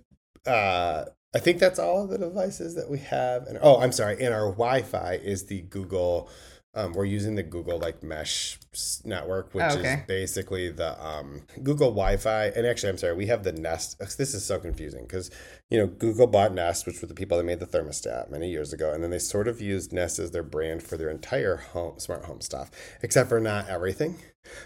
uh, 0.46 1.04
I 1.36 1.38
think 1.38 1.58
that's 1.58 1.78
all 1.78 2.02
of 2.04 2.08
the 2.08 2.16
devices 2.16 2.74
that 2.76 2.88
we 2.88 2.98
have. 3.00 3.42
And 3.46 3.58
oh, 3.60 3.78
I'm 3.78 3.92
sorry, 3.92 4.14
and 4.24 4.32
our 4.32 4.46
Wi-Fi 4.52 5.20
is 5.22 5.44
the 5.44 5.60
Google. 5.60 6.30
Um, 6.74 6.92
we're 6.92 7.04
using 7.06 7.34
the 7.36 7.42
Google 7.42 7.78
like 7.78 8.02
mesh 8.02 8.58
network, 9.04 9.54
which 9.54 9.64
Oh, 9.66 9.78
okay. 9.78 9.94
is 9.94 10.06
basically 10.06 10.70
the 10.70 10.90
um, 11.02 11.42
Google 11.62 11.88
Wi-Fi. 11.90 12.46
And 12.48 12.66
actually, 12.66 12.90
I'm 12.90 12.98
sorry, 12.98 13.14
we 13.14 13.26
have 13.26 13.44
the 13.44 13.52
Nest. 13.52 13.98
This 14.18 14.34
is 14.34 14.44
so 14.44 14.58
confusing 14.58 15.02
because 15.02 15.30
you 15.70 15.78
know 15.78 15.86
Google 15.86 16.26
bought 16.26 16.52
Nest, 16.54 16.86
which 16.86 17.00
were 17.02 17.08
the 17.08 17.14
people 17.14 17.36
that 17.38 17.44
made 17.44 17.60
the 17.60 17.66
thermostat 17.66 18.30
many 18.30 18.50
years 18.50 18.72
ago, 18.72 18.92
and 18.92 19.02
then 19.02 19.10
they 19.10 19.18
sort 19.18 19.46
of 19.48 19.60
used 19.60 19.92
Nest 19.92 20.18
as 20.18 20.30
their 20.30 20.42
brand 20.42 20.82
for 20.82 20.96
their 20.96 21.10
entire 21.10 21.56
home 21.56 21.98
smart 21.98 22.24
home 22.24 22.40
stuff, 22.40 22.70
except 23.02 23.28
for 23.28 23.40
not 23.40 23.68
everything. 23.68 24.16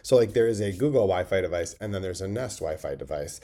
So 0.02 0.16
like 0.16 0.34
there 0.34 0.46
is 0.46 0.60
a 0.60 0.72
Google 0.72 1.06
Wi-Fi 1.06 1.40
device, 1.40 1.74
and 1.80 1.94
then 1.94 2.02
there's 2.02 2.20
a 2.20 2.28
Nest 2.28 2.58
Wi-Fi 2.60 2.94
device. 2.96 3.40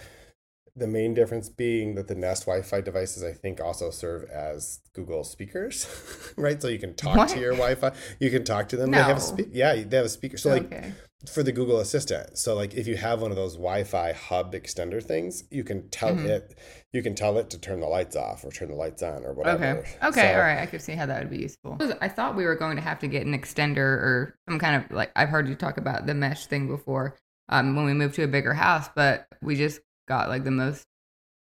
The 0.78 0.86
main 0.86 1.14
difference 1.14 1.48
being 1.48 1.94
that 1.94 2.06
the 2.06 2.14
Nest 2.14 2.44
Wi-Fi 2.44 2.82
devices, 2.82 3.24
I 3.24 3.32
think, 3.32 3.60
also 3.62 3.90
serve 3.90 4.24
as 4.30 4.80
Google 4.94 5.24
speakers, 5.24 5.86
right? 6.36 6.60
So 6.60 6.68
you 6.68 6.78
can 6.78 6.94
talk 6.94 7.16
What? 7.16 7.28
to 7.30 7.40
your 7.40 7.52
Wi-Fi. 7.52 7.92
You 8.20 8.30
can 8.30 8.44
talk 8.44 8.68
to 8.68 8.76
them. 8.76 8.90
They 8.90 8.98
have 8.98 9.08
a 9.08 9.12
No. 9.14 9.18
spe- 9.18 9.52
yeah, 9.52 9.72
they 9.74 9.96
have 9.96 10.06
a 10.06 10.10
speaker. 10.10 10.36
So 10.36 10.50
like 10.50 10.66
okay. 10.66 10.92
for 11.32 11.42
the 11.42 11.50
Google 11.52 11.80
Assistant. 11.80 12.36
So 12.36 12.54
like 12.54 12.74
if 12.74 12.86
you 12.86 12.96
have 12.96 13.22
one 13.22 13.30
of 13.30 13.36
those 13.38 13.54
Wi-Fi 13.54 14.12
hub 14.12 14.52
extender 14.52 15.02
things, 15.02 15.44
you 15.50 15.64
can 15.64 15.88
tell 15.88 16.10
Mhm. 16.14 16.26
it 16.26 16.58
you 16.92 17.02
can 17.02 17.14
tell 17.14 17.36
it 17.38 17.48
to 17.50 17.58
turn 17.58 17.80
the 17.80 17.86
lights 17.86 18.14
off 18.16 18.44
or 18.44 18.50
turn 18.50 18.68
the 18.68 18.74
lights 18.74 19.02
on 19.02 19.24
or 19.24 19.32
whatever. 19.32 19.78
Okay. 19.78 19.96
Okay. 20.02 20.20
So- 20.32 20.34
all 20.34 20.40
right. 20.40 20.58
I 20.60 20.66
could 20.66 20.82
see 20.82 20.92
how 20.92 21.06
that 21.06 21.20
would 21.20 21.30
be 21.30 21.38
useful. 21.38 21.78
I 22.02 22.08
thought 22.08 22.36
we 22.36 22.44
were 22.44 22.54
going 22.54 22.76
to 22.76 22.82
have 22.82 22.98
to 23.00 23.06
get 23.08 23.24
an 23.26 23.32
extender 23.38 23.78
or 23.78 24.36
some 24.48 24.58
kind 24.58 24.84
of 24.84 24.90
like 24.90 25.10
I've 25.16 25.30
heard 25.30 25.48
you 25.48 25.54
talk 25.54 25.78
about 25.78 26.06
the 26.06 26.12
mesh 26.14 26.46
thing 26.46 26.68
before 26.68 27.16
um, 27.48 27.76
when 27.76 27.86
we 27.86 27.94
moved 27.94 28.14
to 28.16 28.24
a 28.24 28.28
bigger 28.28 28.52
house, 28.54 28.88
but 28.94 29.26
we 29.40 29.56
just 29.56 29.80
got 30.06 30.28
like 30.28 30.44
the 30.44 30.50
most 30.50 30.84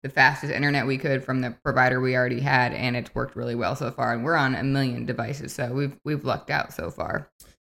the 0.04 0.10
fastest 0.10 0.52
internet 0.52 0.88
we 0.88 0.98
could 0.98 1.24
from 1.24 1.42
the 1.42 1.52
provider 1.64 2.02
we 2.02 2.16
already 2.16 2.40
had, 2.40 2.74
and 2.74 2.96
it's 2.96 3.14
worked 3.14 3.36
really 3.36 3.54
well 3.56 3.76
so 3.76 3.92
far. 3.92 4.14
And 4.14 4.24
we're 4.24 4.36
on 4.36 4.56
a 4.56 4.64
million 4.64 5.06
devices, 5.06 5.54
so 5.54 5.72
we've 5.72 5.98
we've 6.04 6.26
lucked 6.26 6.50
out 6.50 6.74
so 6.74 6.90
far. 6.90 7.30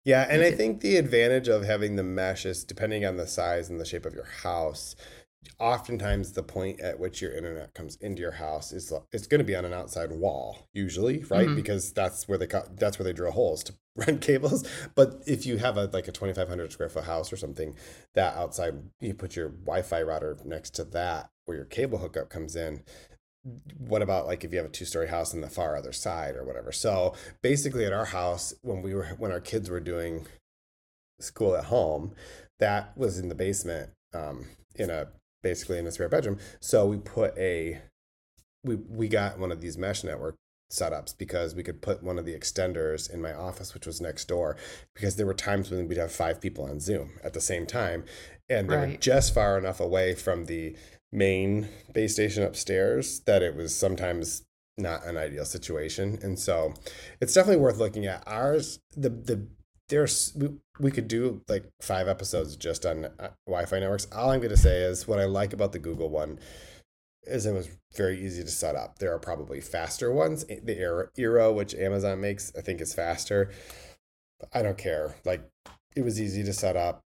Yeah, 0.05 0.27
and 0.29 0.43
I 0.43 0.51
think 0.51 0.81
the 0.81 0.97
advantage 0.97 1.49
of 1.49 1.65
having 1.65 1.97
the 1.97 2.03
mesh 2.03 2.45
is 2.45 2.63
depending 2.63 3.07
on 3.07 3.17
the 3.17 3.27
size 3.27 3.71
and 3.71 3.81
the 3.81 3.87
shape 3.87 4.05
of 4.05 4.15
your 4.15 4.29
house. 4.43 4.95
Oftentimes, 5.59 6.33
the 6.33 6.43
point 6.43 6.81
at 6.81 6.99
which 6.99 7.23
your 7.23 7.33
internet 7.33 7.75
comes 7.75 7.97
into 7.97 8.21
your 8.21 8.33
house 8.33 8.73
is 8.73 8.93
it's 9.13 9.27
going 9.27 9.39
to 9.39 9.45
be 9.45 9.55
on 9.55 9.65
an 9.65 9.73
outside 9.73 10.11
wall, 10.13 10.69
usually, 10.73 11.25
right? 11.25 11.49
Mhm. 11.49 11.57
Because 11.57 11.93
that's 11.93 12.27
where 12.29 12.39
they 12.39 12.47
cut, 12.47 12.77
that's 12.79 12.99
where 12.99 13.05
they 13.05 13.13
drill 13.13 13.33
holes 13.33 13.63
to 13.65 13.75
run 13.97 14.19
cables. 14.19 14.67
But 14.95 15.23
if 15.27 15.47
you 15.47 15.59
have 15.59 15.77
a 15.77 15.85
like 15.93 16.09
a 16.09 16.13
twenty 16.13 16.35
five 16.35 16.49
hundred 16.49 16.73
square 16.73 16.89
foot 16.89 17.05
house 17.05 17.33
or 17.33 17.37
something, 17.37 17.77
that 18.15 18.37
outside 18.37 18.75
you 19.01 19.15
put 19.15 19.37
your 19.37 19.49
Wi-Fi 19.49 20.03
router 20.03 20.37
next 20.45 20.71
to 20.77 20.85
that 20.85 21.31
where 21.45 21.57
your 21.57 21.67
cable 21.67 21.99
hookup 21.99 22.31
comes 22.31 22.57
in. 22.57 22.83
What 23.77 24.01
about 24.01 24.27
like 24.27 24.43
if 24.43 24.53
you 24.53 24.59
have 24.59 24.67
a 24.67 24.73
two 24.73 24.87
story 24.87 25.09
house 25.09 25.35
on 25.35 25.43
the 25.43 25.51
far 25.51 25.77
other 25.77 25.93
side 25.93 26.35
or 26.35 26.45
whatever? 26.45 26.73
So 26.73 27.15
basically, 27.43 27.85
at 27.85 27.93
our 27.93 28.07
house, 28.07 28.55
when 28.63 28.83
we 28.83 28.95
were 28.95 29.09
when 29.19 29.31
our 29.31 29.41
kids 29.41 29.69
were 29.69 29.81
doing 29.81 30.27
school 31.21 31.55
at 31.55 31.67
home, 31.67 32.15
that 32.59 32.97
was 32.97 33.19
in 33.19 33.29
the 33.29 33.35
basement, 33.35 33.91
um, 34.15 34.47
in 34.77 34.89
a 34.91 35.09
basically 35.45 35.79
in 35.79 35.87
a 35.87 35.93
spare 35.93 36.09
bedroom. 36.09 36.39
So 36.59 36.87
we 36.87 36.97
put 36.97 37.39
a 37.39 37.81
we 38.65 38.75
we 38.75 39.07
got 39.07 39.39
one 39.39 39.53
of 39.53 39.61
these 39.61 39.79
mesh 39.79 40.03
network 40.03 40.35
setups 40.73 41.17
because 41.17 41.55
we 41.55 41.63
could 41.63 41.81
put 41.81 42.03
one 42.03 42.19
of 42.19 42.25
the 42.25 42.35
extenders 42.35 43.09
in 43.09 43.23
my 43.23 43.33
office, 43.33 43.75
which 43.75 43.87
was 43.87 44.01
next 44.01 44.27
door, 44.27 44.57
because 44.95 45.15
there 45.15 45.27
were 45.27 45.35
times 45.35 45.71
when 45.71 45.87
we'd 45.87 45.99
have 45.99 46.11
five 46.11 46.41
people 46.41 46.65
on 46.65 46.81
Zoom 46.81 47.13
at 47.23 47.35
the 47.35 47.41
same 47.41 47.67
time, 47.67 48.05
and 48.49 48.69
they 48.69 48.77
were 48.77 48.97
just 48.97 49.33
far 49.33 49.57
enough 49.57 49.79
away 49.79 50.15
from 50.15 50.47
the 50.47 50.77
main 51.13 51.69
base 51.93 52.15
station 52.15 52.43
upstairs 52.43 53.21
that 53.21 53.43
it 53.43 53.55
was 53.55 53.73
sometimes 53.73 54.43
not 54.77 55.07
an 55.07 55.17
ideal 55.17 55.45
situation. 55.45 56.19
And 56.23 56.37
so 56.39 56.75
it's 57.21 57.35
definitely 57.35 57.63
worth 57.63 57.79
looking 57.79 58.07
at. 58.07 58.25
Ours 58.27 58.81
the 58.97 59.11
the 59.11 59.47
there's 59.89 60.33
we, 60.37 60.51
we 60.81 60.91
could 60.91 61.09
do 61.09 61.43
like 61.49 61.65
five 61.81 62.09
episodes 62.09 62.57
just 62.57 62.87
on 62.87 63.07
uh, 63.19 63.31
wi-fi 63.47 63.81
networks. 63.81 64.07
All 64.13 64.31
i'm 64.31 64.41
going 64.41 64.51
to 64.51 64.57
say 64.57 64.83
is 64.83 65.07
what 65.07 65.19
i 65.19 65.25
like 65.25 65.53
about 65.53 65.73
the 65.73 65.79
google 65.79 66.09
one 66.09 66.39
is 67.27 67.47
it 67.47 67.53
was 67.53 67.71
very 67.97 68.23
easy 68.23 68.43
to 68.43 68.51
set 68.51 68.75
up. 68.77 68.99
There 68.99 69.15
are 69.15 69.19
probably 69.19 69.59
faster 69.63 70.13
ones. 70.13 70.45
The 70.45 71.09
Eero, 71.19 71.55
which 71.55 71.75
amazon 71.75 72.21
makes 72.21 72.53
i 72.57 72.61
think 72.61 72.81
is 72.81 72.95
faster. 72.95 73.51
I 74.53 74.63
don't 74.63 74.79
care. 74.79 75.15
Like 75.25 75.43
it 75.97 76.03
was 76.03 76.21
easy 76.21 76.43
to 76.45 76.53
set 76.53 76.77
up. 76.77 77.03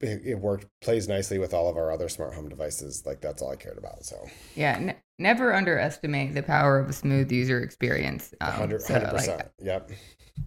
It, 0.00 0.22
it 0.24 0.34
worked 0.34 0.66
plays 0.80 1.06
nicely 1.06 1.38
with 1.38 1.54
all 1.54 1.68
of 1.68 1.76
our 1.76 1.92
other 1.92 2.08
smart 2.08 2.34
home 2.34 2.48
devices. 2.48 3.04
Like 3.06 3.20
that's 3.20 3.40
all 3.40 3.50
i 3.50 3.56
cared 3.56 3.78
about 3.78 4.04
so. 4.04 4.16
Yeah. 4.54 4.78
Ne- 4.78 4.96
never 5.18 5.54
underestimate 5.54 6.34
the 6.34 6.42
power 6.42 6.78
of 6.78 6.88
a 6.88 6.92
smooth 6.92 7.30
user 7.30 7.60
experience. 7.60 8.34
Um, 8.40 8.50
100 8.50 8.82
so, 8.82 8.94
like, 8.94 9.28
100% 9.28 9.48
yep 9.60 9.90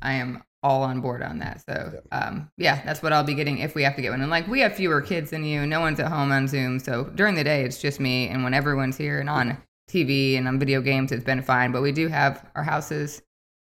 I 0.01 0.13
am 0.13 0.43
all 0.63 0.81
on 0.81 0.99
board 0.99 1.21
on 1.21 1.37
that. 1.39 1.63
So, 1.63 2.01
um, 2.11 2.49
yeah, 2.57 2.81
that's 2.83 3.03
what 3.03 3.13
I'll 3.13 3.23
be 3.23 3.35
getting 3.35 3.59
if 3.59 3.75
we 3.75 3.83
have 3.83 3.95
to 3.95 4.01
get 4.01 4.09
one. 4.09 4.21
And 4.21 4.31
like, 4.31 4.47
we 4.47 4.61
have 4.61 4.75
fewer 4.75 4.99
kids 5.01 5.29
than 5.29 5.45
you. 5.45 5.65
No 5.67 5.79
one's 5.79 5.99
at 5.99 6.11
home 6.11 6.31
on 6.31 6.47
Zoom. 6.47 6.79
So 6.79 7.03
during 7.03 7.35
the 7.35 7.43
day, 7.43 7.63
it's 7.63 7.79
just 7.79 7.99
me. 7.99 8.27
And 8.29 8.43
when 8.43 8.55
everyone's 8.55 8.97
here 8.97 9.19
and 9.19 9.29
on 9.29 9.57
TV 9.89 10.37
and 10.37 10.47
on 10.47 10.57
video 10.57 10.81
games, 10.81 11.11
it's 11.11 11.23
been 11.23 11.43
fine. 11.43 11.71
But 11.71 11.83
we 11.83 11.91
do 11.91 12.07
have 12.07 12.49
our 12.55 12.63
houses 12.63 13.21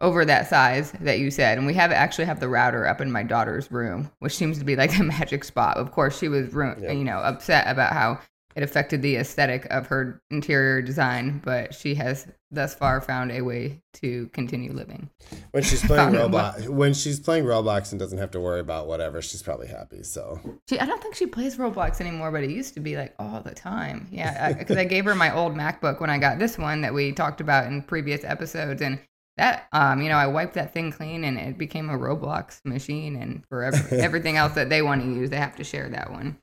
over 0.01 0.25
that 0.25 0.49
size 0.49 0.91
that 0.99 1.19
you 1.19 1.31
said. 1.31 1.57
And 1.57 1.65
we 1.65 1.73
have 1.75 1.91
actually 1.91 2.25
have 2.25 2.39
the 2.39 2.49
router 2.49 2.85
up 2.87 2.99
in 2.99 3.11
my 3.11 3.23
daughter's 3.23 3.71
room, 3.71 4.11
which 4.19 4.35
seems 4.35 4.59
to 4.59 4.65
be 4.65 4.75
like 4.75 4.97
a 4.99 5.03
magic 5.03 5.45
spot. 5.45 5.77
Of 5.77 5.91
course, 5.91 6.17
she 6.17 6.27
was, 6.27 6.53
you 6.53 7.05
know, 7.05 7.19
upset 7.19 7.67
about 7.67 7.93
how 7.93 8.19
it 8.55 8.63
affected 8.63 9.01
the 9.01 9.17
aesthetic 9.17 9.65
of 9.65 9.87
her 9.87 10.21
interior 10.31 10.81
design, 10.81 11.41
but 11.43 11.73
she 11.73 11.95
has 11.95 12.27
thus 12.51 12.75
far 12.75 12.99
found 12.99 13.31
a 13.31 13.41
way 13.41 13.81
to 13.93 14.27
continue 14.33 14.73
living. 14.73 15.09
when 15.51 15.63
she's 15.63 15.81
playing 15.85 16.09
roblox 16.13 16.67
when 16.67 16.93
she's 16.93 17.17
playing 17.17 17.45
roblox 17.45 17.91
and 17.91 17.99
doesn't 17.99 18.17
have 18.17 18.31
to 18.31 18.41
worry 18.41 18.59
about 18.59 18.87
whatever 18.87 19.21
she's 19.21 19.41
probably 19.41 19.67
happy 19.67 20.03
so 20.03 20.39
She, 20.67 20.79
I 20.79 20.85
don't 20.85 21.01
think 21.01 21.15
she 21.15 21.25
plays 21.25 21.57
Roblox 21.57 22.01
anymore, 22.01 22.31
but 22.31 22.43
it 22.43 22.49
used 22.49 22.73
to 22.75 22.79
be 22.79 22.97
like 22.97 23.13
all 23.19 23.41
the 23.41 23.53
time. 23.53 24.07
Yeah, 24.11 24.53
because 24.53 24.77
I, 24.77 24.83
gave 24.83 25.05
her 25.05 25.15
my 25.15 25.35
old 25.35 25.55
MacBook 25.55 25.99
when 25.99 26.09
I 26.09 26.17
got 26.17 26.39
this 26.39 26.57
one 26.57 26.81
that 26.81 26.93
we 26.93 27.11
talked 27.11 27.41
about 27.41 27.67
in 27.67 27.81
previous 27.81 28.23
episodes, 28.23 28.81
and 28.81 28.99
that, 29.37 29.67
um, 29.71 30.01
you 30.01 30.09
know, 30.09 30.17
I 30.17 30.27
wiped 30.27 30.53
that 30.55 30.73
thing 30.73 30.91
clean, 30.91 31.23
and 31.23 31.37
it 31.37 31.57
became 31.57 31.89
a 31.89 31.97
Roblox 31.97 32.59
machine. 32.65 33.15
And 33.15 33.43
for 33.47 33.63
every, 33.63 33.99
everything 33.99 34.37
else 34.37 34.53
that 34.53 34.69
they 34.69 34.81
want 34.81 35.01
to 35.01 35.07
use, 35.07 35.29
they 35.29 35.37
have 35.37 35.55
to 35.57 35.63
share 35.63 35.89
that 35.89 36.11
one. 36.11 36.37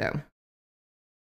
So, 0.00 0.20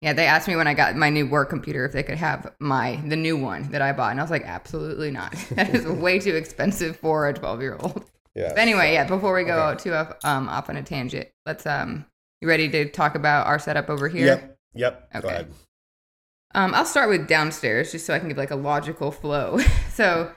yeah, 0.02 0.14
they 0.14 0.26
asked 0.28 0.48
me 0.48 0.56
when 0.56 0.68
I 0.68 0.74
got 0.74 0.96
my 0.96 1.10
new 1.10 1.26
work 1.28 1.50
computer 1.50 1.86
if 1.86 1.92
they 1.94 2.04
could 2.04 2.18
have 2.18 2.54
my 2.60 2.98
the 3.08 3.16
new 3.16 3.38
one 3.38 3.72
that 3.72 3.82
I 3.82 3.92
bought, 3.92 4.12
and 4.12 4.20
I 4.20 4.24
was 4.24 4.32
like, 4.32 4.44
absolutely 4.46 5.12
not. 5.12 5.32
that 5.52 5.70
is 5.74 5.86
way 5.88 6.20
too 6.20 6.36
expensive 6.36 6.98
for 6.98 7.28
a 7.28 7.34
twelve 7.34 7.62
year 7.62 7.78
old. 7.80 8.06
yeah 8.36 8.50
But 8.50 8.60
anyway, 8.60 8.94
yeah. 8.94 9.06
Before 9.08 9.34
we 9.34 9.44
go 9.44 9.70
Okay. 9.70 9.84
to 9.90 10.18
um 10.28 10.48
off 10.50 10.70
on 10.70 10.78
a 10.78 10.84
tangent, 10.84 11.28
let's 11.46 11.66
um. 11.66 12.06
You 12.42 12.50
ready 12.50 12.70
to 12.70 12.90
talk 12.90 13.16
about 13.16 13.48
our 13.48 13.58
setup 13.58 13.90
over 13.90 14.08
here? 14.10 14.26
yep 14.28 14.58
yep 14.76 15.12
go 15.14 15.20
Okay. 15.20 15.28
ahead 15.30 15.52
Um, 16.54 16.74
I'll 16.76 16.86
start 16.86 17.10
with 17.10 17.28
downstairs 17.28 17.92
just 17.92 18.06
so 18.06 18.14
I 18.14 18.20
can 18.20 18.28
give 18.28 18.38
like 18.38 18.52
a 18.52 18.56
logical 18.56 19.12
flow. 19.12 19.58
so 19.94 20.32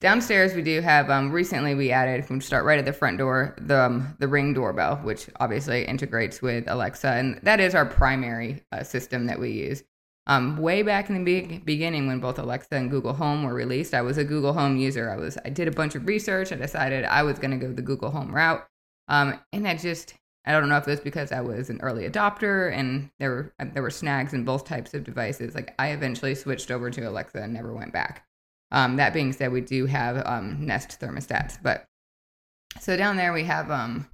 downstairs 0.00 0.54
we 0.54 0.62
do 0.62 0.80
have 0.80 1.10
um 1.10 1.30
recently 1.30 1.74
we 1.74 1.90
added 1.90 2.28
we 2.30 2.40
start 2.40 2.64
right 2.64 2.78
at 2.78 2.84
the 2.84 2.92
front 2.92 3.18
door 3.18 3.54
the 3.58 3.78
um, 3.78 4.16
the 4.18 4.28
ring 4.28 4.54
doorbell 4.54 4.96
which 4.96 5.28
obviously 5.38 5.84
integrates 5.84 6.40
with 6.40 6.64
Alexa 6.68 7.08
and 7.08 7.38
that 7.42 7.60
is 7.60 7.74
our 7.74 7.86
primary 7.86 8.62
uh, 8.72 8.82
system 8.82 9.26
that 9.26 9.38
we 9.38 9.50
use. 9.50 9.82
Um, 10.26 10.58
way 10.58 10.82
back 10.82 11.08
in 11.08 11.16
the 11.16 11.24
be- 11.24 11.58
beginning 11.58 12.06
when 12.06 12.20
both 12.20 12.38
Alexa 12.38 12.74
and 12.76 12.90
Google 12.90 13.14
Home 13.14 13.42
were 13.42 13.54
released, 13.54 13.94
I 13.94 14.02
was 14.02 14.16
a 14.16 14.24
Google 14.24 14.52
Home 14.52 14.76
user. 14.76 15.10
I 15.10 15.16
was 15.16 15.36
I 15.44 15.48
did 15.48 15.66
a 15.66 15.72
bunch 15.72 15.94
of 15.94 16.06
research. 16.06 16.52
I 16.52 16.56
decided 16.56 17.04
I 17.04 17.22
was 17.24 17.38
going 17.38 17.50
to 17.50 17.56
go 17.56 17.72
the 17.72 17.82
Google 17.82 18.10
Home 18.10 18.32
route. 18.32 18.64
Um, 19.08 19.40
and 19.52 19.66
that 19.66 19.80
just 19.80 20.14
I 20.44 20.52
don't 20.52 20.68
know 20.68 20.76
if 20.76 20.86
it 20.86 20.90
was 20.90 21.00
because 21.00 21.32
I 21.32 21.40
was 21.40 21.68
an 21.68 21.80
early 21.82 22.08
adopter 22.08 22.72
and 22.72 23.10
there 23.18 23.30
were 23.30 23.54
there 23.72 23.82
were 23.82 23.90
snags 23.90 24.32
in 24.32 24.44
both 24.44 24.64
types 24.64 24.94
of 24.94 25.04
devices. 25.04 25.54
Like 25.54 25.74
I 25.78 25.88
eventually 25.88 26.34
switched 26.34 26.70
over 26.70 26.90
to 26.90 27.08
Alexa 27.08 27.42
and 27.42 27.52
never 27.52 27.74
went 27.74 27.92
back. 27.92 28.26
Um, 28.72 28.96
that 28.96 29.12
being 29.12 29.32
said, 29.32 29.52
we 29.52 29.60
do 29.60 29.86
have 29.86 30.24
um, 30.26 30.64
Nest 30.64 31.00
thermostats, 31.00 31.58
but 31.62 31.86
so 32.78 32.96
down 32.96 33.16
there 33.16 33.32
we 33.32 33.44
have 33.44 33.70
um, 33.70 34.06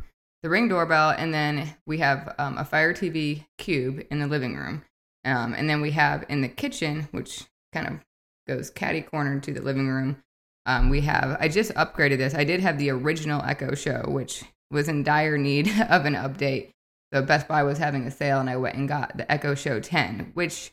the 0.42 0.48
Ring 0.48 0.68
doorbell, 0.68 1.10
and 1.10 1.32
then 1.32 1.74
we 1.86 1.98
have 1.98 2.34
um, 2.38 2.56
a 2.56 2.64
Fire 2.64 2.94
TV 2.94 3.44
cube 3.58 4.04
in 4.10 4.18
the 4.18 4.26
living 4.26 4.56
room, 4.56 4.82
um, 5.24 5.54
and 5.54 5.68
then 5.68 5.80
we 5.80 5.90
have 5.90 6.24
in 6.28 6.40
the 6.40 6.48
kitchen, 6.48 7.08
which 7.10 7.44
kind 7.72 7.86
of 7.86 8.00
goes 8.48 8.70
catty 8.70 9.02
corner 9.02 9.40
to 9.40 9.52
the 9.52 9.60
living 9.60 9.88
room. 9.88 10.22
Um, 10.64 10.88
we 10.88 11.02
have 11.02 11.36
I 11.40 11.48
just 11.48 11.72
upgraded 11.74 12.18
this. 12.18 12.34
I 12.34 12.44
did 12.44 12.60
have 12.60 12.78
the 12.78 12.90
original 12.90 13.42
Echo 13.42 13.74
Show, 13.74 14.04
which 14.08 14.44
was 14.70 14.88
in 14.88 15.02
dire 15.02 15.38
need 15.38 15.68
of 15.88 16.04
an 16.04 16.14
update. 16.14 16.70
So 17.12 17.22
Best 17.22 17.46
Buy 17.46 17.62
was 17.62 17.78
having 17.78 18.04
a 18.04 18.10
sale, 18.10 18.40
and 18.40 18.50
I 18.50 18.56
went 18.56 18.76
and 18.76 18.88
got 18.88 19.16
the 19.16 19.30
Echo 19.30 19.54
Show 19.54 19.80
10, 19.80 20.32
which, 20.34 20.72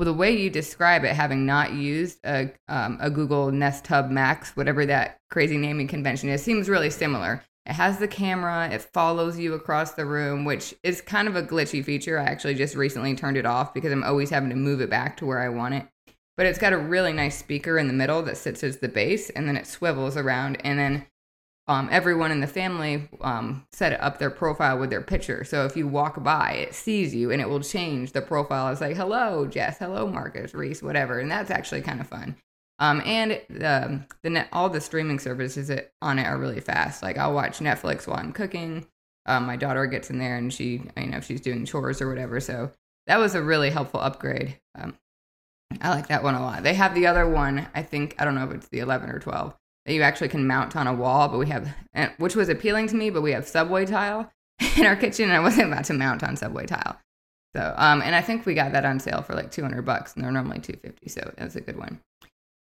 well, 0.00 0.06
the 0.06 0.14
way 0.14 0.34
you 0.34 0.48
describe 0.48 1.04
it, 1.04 1.14
having 1.14 1.44
not 1.44 1.74
used 1.74 2.20
a 2.24 2.50
um, 2.68 2.96
a 3.02 3.10
Google 3.10 3.52
Nest 3.52 3.86
Hub 3.88 4.08
Max, 4.08 4.56
whatever 4.56 4.86
that 4.86 5.18
crazy 5.30 5.58
naming 5.58 5.88
convention 5.88 6.30
is, 6.30 6.42
seems 6.42 6.70
really 6.70 6.88
similar. 6.88 7.44
It 7.66 7.74
has 7.74 7.98
the 7.98 8.08
camera. 8.08 8.70
It 8.72 8.80
follows 8.80 9.38
you 9.38 9.52
across 9.52 9.92
the 9.92 10.06
room, 10.06 10.46
which 10.46 10.74
is 10.82 11.02
kind 11.02 11.28
of 11.28 11.36
a 11.36 11.42
glitchy 11.42 11.84
feature. 11.84 12.18
I 12.18 12.24
actually 12.24 12.54
just 12.54 12.76
recently 12.76 13.14
turned 13.14 13.36
it 13.36 13.44
off 13.44 13.74
because 13.74 13.92
I'm 13.92 14.02
always 14.02 14.30
having 14.30 14.48
to 14.48 14.56
move 14.56 14.80
it 14.80 14.88
back 14.88 15.18
to 15.18 15.26
where 15.26 15.40
I 15.40 15.50
want 15.50 15.74
it. 15.74 15.86
But 16.34 16.46
it's 16.46 16.58
got 16.58 16.72
a 16.72 16.78
really 16.78 17.12
nice 17.12 17.38
speaker 17.38 17.76
in 17.76 17.86
the 17.86 17.92
middle 17.92 18.22
that 18.22 18.38
sits 18.38 18.64
as 18.64 18.78
the 18.78 18.88
base, 18.88 19.28
and 19.28 19.46
then 19.46 19.58
it 19.58 19.66
swivels 19.66 20.16
around, 20.16 20.56
and 20.64 20.78
then 20.78 21.06
um, 21.70 21.88
everyone 21.92 22.32
in 22.32 22.40
the 22.40 22.48
family 22.48 23.08
um, 23.20 23.64
set 23.70 23.98
up 24.00 24.18
their 24.18 24.28
profile 24.28 24.76
with 24.76 24.90
their 24.90 25.00
picture. 25.00 25.44
So 25.44 25.66
if 25.66 25.76
you 25.76 25.86
walk 25.86 26.20
by, 26.20 26.54
it 26.54 26.74
sees 26.74 27.14
you 27.14 27.30
and 27.30 27.40
it 27.40 27.48
will 27.48 27.60
change 27.60 28.10
the 28.10 28.20
profile. 28.20 28.72
It's 28.72 28.80
like, 28.80 28.96
hello, 28.96 29.46
Jess, 29.46 29.78
hello, 29.78 30.08
Marcus, 30.08 30.52
Reese, 30.52 30.82
whatever. 30.82 31.20
And 31.20 31.30
that's 31.30 31.48
actually 31.48 31.82
kind 31.82 32.00
of 32.00 32.08
fun. 32.08 32.34
Um, 32.80 33.00
and 33.04 33.40
the, 33.48 34.04
the 34.24 34.30
net, 34.30 34.48
all 34.52 34.68
the 34.68 34.80
streaming 34.80 35.20
services 35.20 35.70
on 36.02 36.18
it 36.18 36.26
are 36.26 36.38
really 36.38 36.58
fast. 36.58 37.04
Like 37.04 37.16
I'll 37.16 37.34
watch 37.34 37.60
Netflix 37.60 38.04
while 38.04 38.18
I'm 38.18 38.32
cooking. 38.32 38.84
Um, 39.26 39.46
my 39.46 39.54
daughter 39.54 39.86
gets 39.86 40.10
in 40.10 40.18
there 40.18 40.36
and 40.36 40.52
she, 40.52 40.82
you 40.96 41.06
know, 41.06 41.20
she's 41.20 41.40
doing 41.40 41.64
chores 41.66 42.02
or 42.02 42.08
whatever. 42.08 42.40
So 42.40 42.72
that 43.06 43.20
was 43.20 43.36
a 43.36 43.42
really 43.42 43.70
helpful 43.70 44.00
upgrade. 44.00 44.58
Um, 44.74 44.98
I 45.80 45.90
like 45.90 46.08
that 46.08 46.24
one 46.24 46.34
a 46.34 46.42
lot. 46.42 46.64
They 46.64 46.74
have 46.74 46.96
the 46.96 47.06
other 47.06 47.28
one, 47.28 47.68
I 47.76 47.84
think, 47.84 48.16
I 48.18 48.24
don't 48.24 48.34
know 48.34 48.42
if 48.42 48.50
it's 48.50 48.68
the 48.70 48.80
11 48.80 49.08
or 49.08 49.20
12, 49.20 49.54
that 49.90 49.96
you 49.96 50.02
actually 50.02 50.28
can 50.28 50.46
mount 50.46 50.76
on 50.76 50.86
a 50.86 50.94
wall, 50.94 51.26
but 51.26 51.38
we 51.38 51.48
have, 51.48 51.74
which 52.18 52.36
was 52.36 52.48
appealing 52.48 52.86
to 52.86 52.94
me, 52.94 53.10
but 53.10 53.22
we 53.22 53.32
have 53.32 53.44
subway 53.44 53.84
tile 53.84 54.30
in 54.76 54.86
our 54.86 54.94
kitchen, 54.94 55.24
and 55.24 55.32
I 55.32 55.40
wasn't 55.40 55.72
about 55.72 55.84
to 55.86 55.94
mount 55.94 56.22
on 56.22 56.36
subway 56.36 56.64
tile. 56.64 56.96
So, 57.56 57.74
um, 57.76 58.00
and 58.00 58.14
I 58.14 58.20
think 58.20 58.46
we 58.46 58.54
got 58.54 58.70
that 58.70 58.84
on 58.84 59.00
sale 59.00 59.22
for 59.22 59.34
like 59.34 59.50
200 59.50 59.82
bucks, 59.82 60.14
and 60.14 60.22
they're 60.22 60.30
normally 60.30 60.60
250, 60.60 61.08
so 61.08 61.34
that's 61.36 61.56
a 61.56 61.60
good 61.60 61.76
one. 61.76 61.98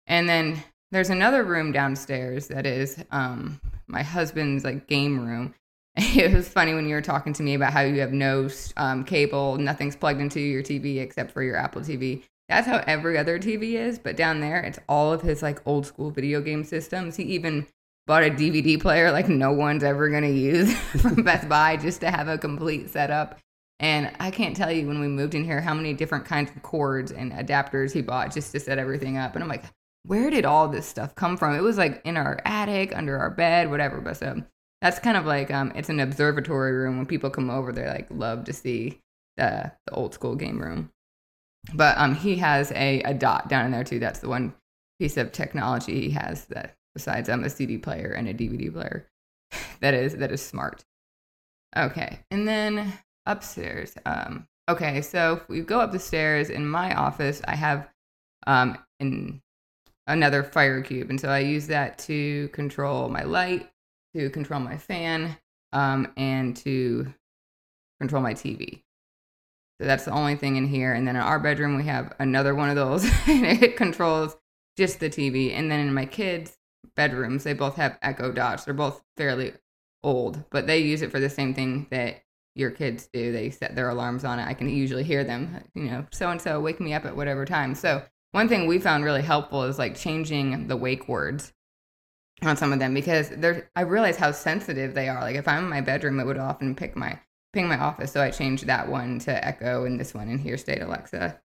And 0.05 0.29
then 0.29 0.63
there's 0.91 1.09
another 1.09 1.43
room 1.43 1.73
downstairs 1.73 2.47
that 2.47 2.65
is 2.65 3.03
um, 3.11 3.59
my 3.87 4.03
husband's 4.03 4.63
like 4.63 4.87
game 4.87 5.19
room. 5.19 5.53
It 5.97 6.31
was 6.31 6.47
funny 6.47 6.75
when 6.75 6.87
you 6.87 6.95
were 6.95 7.01
talking 7.01 7.33
to 7.33 7.43
me 7.43 7.55
about 7.55 7.73
how 7.73 7.81
you 7.81 7.99
have 7.99 8.13
no 8.13 8.47
um, 8.77 9.03
cable, 9.03 9.57
nothing's 9.57 9.97
plugged 9.97 10.21
into 10.21 10.39
your 10.39 10.63
TV 10.63 11.01
except 11.01 11.31
for 11.31 11.43
your 11.43 11.57
Apple 11.57 11.81
TV. 11.81 12.23
That's 12.49 12.67
how 12.67 12.83
every 12.88 13.17
other 13.17 13.39
TV 13.39 13.73
is, 13.73 13.99
but 13.99 14.15
down 14.15 14.39
there, 14.39 14.62
it's 14.62 14.79
all 14.88 15.12
of 15.12 15.21
his 15.21 15.41
like 15.41 15.62
old 15.65 15.86
school 15.86 16.12
video 16.12 16.41
game 16.41 16.63
systems. 16.63 17.17
He 17.17 17.23
even 17.23 17.67
bought 18.05 18.23
a 18.23 18.29
DVD 18.29 18.79
player 18.79 19.12
like 19.12 19.27
no 19.27 19.51
one's 19.51 19.83
ever 19.83 20.10
gonna 20.10 20.27
use 20.29 20.73
from 21.01 21.23
Best 21.23 21.49
Buy 21.49 21.75
just 21.75 22.01
to 22.01 22.12
have 22.12 22.27
a 22.27 22.38
complete 22.38 22.89
setup. 22.89 23.39
And 23.79 24.12
I 24.19 24.31
can't 24.31 24.55
tell 24.55 24.71
you 24.71 24.88
when 24.88 24.99
we 24.99 25.07
moved 25.07 25.36
in 25.36 25.43
here 25.43 25.62
how 25.62 25.73
many 25.73 25.93
different 25.93 26.25
kinds 26.25 26.49
of 26.49 26.63
cords 26.63 27.12
and 27.12 27.31
adapters 27.31 27.91
he 27.91 28.01
bought 28.01 28.33
just 28.33 28.51
to 28.53 28.60
set 28.60 28.79
everything 28.79 29.17
up. 29.17 29.36
And 29.36 29.43
I'm 29.43 29.49
like, 29.49 29.65
where 30.03 30.29
did 30.29 30.45
all 30.45 30.67
this 30.67 30.88
stuff 30.88 31.13
come 31.15 31.38
from? 31.38 31.53
It 31.53 31.62
was 31.62 31.77
like 31.77 32.01
in 32.05 32.17
our 32.17 32.39
attic, 32.45 32.95
under 32.95 33.17
our 33.17 33.29
bed, 33.29 33.69
whatever. 33.69 33.99
But 34.01 34.17
so 34.17 34.41
that's 34.81 34.99
kind 34.99 35.17
of 35.17 35.25
like 35.25 35.51
um, 35.51 35.73
it's 35.75 35.89
an 35.89 35.99
observatory 35.99 36.71
room. 36.71 36.97
When 36.97 37.05
people 37.05 37.29
come 37.29 37.49
over, 37.49 37.71
they 37.71 37.86
like 37.86 38.07
love 38.10 38.45
to 38.45 38.53
see 38.53 38.99
the 39.36 39.71
the 39.86 39.93
old 39.93 40.13
school 40.13 40.36
game 40.36 40.60
room. 40.60 40.91
But 41.73 41.97
um, 41.97 42.15
he 42.15 42.38
has 42.38 42.71
a, 42.71 43.01
a 43.01 43.13
dot 43.13 43.49
down 43.49 43.65
in 43.65 43.71
there 43.71 43.84
too. 43.84 43.99
That's 43.99 44.19
the 44.19 44.30
one 44.30 44.53
piece 44.99 45.17
of 45.17 45.32
technology 45.32 46.01
he 46.01 46.10
has 46.12 46.45
that 46.45 46.75
besides 46.93 47.30
um, 47.30 47.43
a 47.43 47.49
CD 47.49 47.77
player 47.77 48.13
and 48.13 48.27
a 48.27 48.34
DVD 48.34 48.73
player 48.73 49.08
that 49.82 49.93
is 49.93 50.15
that 50.15 50.32
is 50.32 50.41
smart. 50.41 50.84
Okay, 51.75 52.19
and 52.32 52.47
then 52.47 52.93
upstairs. 53.25 53.95
Um, 54.06 54.47
okay, 54.69 55.01
so 55.01 55.34
if 55.34 55.49
we 55.49 55.62
go 55.62 55.80
up 55.80 55.91
the 55.91 55.99
stairs 55.99 56.49
in 56.49 56.67
my 56.67 56.95
office, 56.95 57.41
I 57.45 57.56
have 57.56 57.89
um, 58.47 58.77
in 58.99 59.41
another 60.08 60.43
fire 60.43 60.82
cube, 60.82 61.10
and 61.10 61.19
so 61.19 61.30
I 61.30 61.39
use 61.39 61.67
that 61.67 61.97
to 61.99 62.47
control 62.49 63.10
my 63.10 63.23
light, 63.23 63.69
to 64.15 64.30
control 64.30 64.62
my 64.62 64.77
fan, 64.77 65.38
um, 65.73 66.12
and 66.15 66.56
to 66.58 67.13
control 67.99 68.23
my 68.23 68.34
TV. 68.34 68.82
So 69.79 69.87
that's 69.87 70.05
the 70.05 70.11
only 70.11 70.35
thing 70.35 70.55
in 70.55 70.67
here. 70.67 70.93
And 70.93 71.07
then 71.07 71.15
in 71.15 71.21
our 71.21 71.39
bedroom, 71.39 71.77
we 71.77 71.83
have 71.83 72.13
another 72.19 72.55
one 72.55 72.69
of 72.69 72.75
those, 72.75 73.03
and 73.27 73.45
it 73.45 73.77
controls 73.77 74.35
just 74.75 74.99
the 74.99 75.09
TV. 75.09 75.53
And 75.53 75.69
then 75.71 75.79
in 75.79 75.93
my 75.93 76.05
kids' 76.05 76.57
bedrooms, 76.95 77.43
they 77.43 77.53
both 77.53 77.75
have 77.75 77.97
Echo 78.01 78.31
Dots. 78.31 78.65
They're 78.65 78.73
both 78.73 79.01
fairly 79.17 79.53
old, 80.03 80.43
but 80.49 80.67
they 80.67 80.79
use 80.79 81.01
it 81.01 81.11
for 81.11 81.19
the 81.19 81.29
same 81.29 81.53
thing 81.53 81.87
that 81.91 82.23
your 82.55 82.71
kids 82.71 83.07
do. 83.13 83.31
They 83.31 83.49
set 83.49 83.75
their 83.75 83.89
alarms 83.89 84.23
on 84.23 84.39
it. 84.39 84.47
I 84.47 84.53
can 84.53 84.69
usually 84.69 85.03
hear 85.03 85.23
them, 85.23 85.63
you 85.75 85.83
know, 85.83 86.05
so 86.11 86.29
and 86.29 86.41
so 86.41 86.59
wake 86.59 86.79
me 86.79 86.93
up 86.93 87.05
at 87.05 87.15
whatever 87.15 87.45
time. 87.45 87.75
So 87.75 88.03
one 88.31 88.49
thing 88.49 88.67
we 88.67 88.79
found 88.79 89.05
really 89.05 89.21
helpful 89.21 89.63
is 89.63 89.77
like 89.77 89.95
changing 89.95 90.67
the 90.67 90.77
wake 90.77 91.07
words 91.07 91.53
on 92.41 92.57
some 92.57 92.73
of 92.73 92.79
them 92.79 92.93
because 92.93 93.29
they're 93.29 93.69
I 93.75 93.81
realize 93.81 94.17
how 94.17 94.31
sensitive 94.31 94.93
they 94.93 95.07
are. 95.07 95.21
Like 95.21 95.35
if 95.35 95.47
I'm 95.47 95.65
in 95.65 95.69
my 95.69 95.81
bedroom, 95.81 96.19
it 96.19 96.25
would 96.25 96.37
often 96.37 96.75
pick 96.75 96.95
my 96.95 97.19
ping 97.58 97.67
my 97.67 97.80
office. 97.80 98.12
So 98.12 98.22
I 98.22 98.30
changed 98.30 98.67
that 98.67 98.88
one 98.88 99.17
to 99.20 99.46
Echo 99.46 99.86
and 99.86 100.00
this 100.00 100.13
one 100.13 100.30
in 100.30 100.38
here 100.38 100.58
stayed 100.58 100.84
Alexa. 100.84 101.39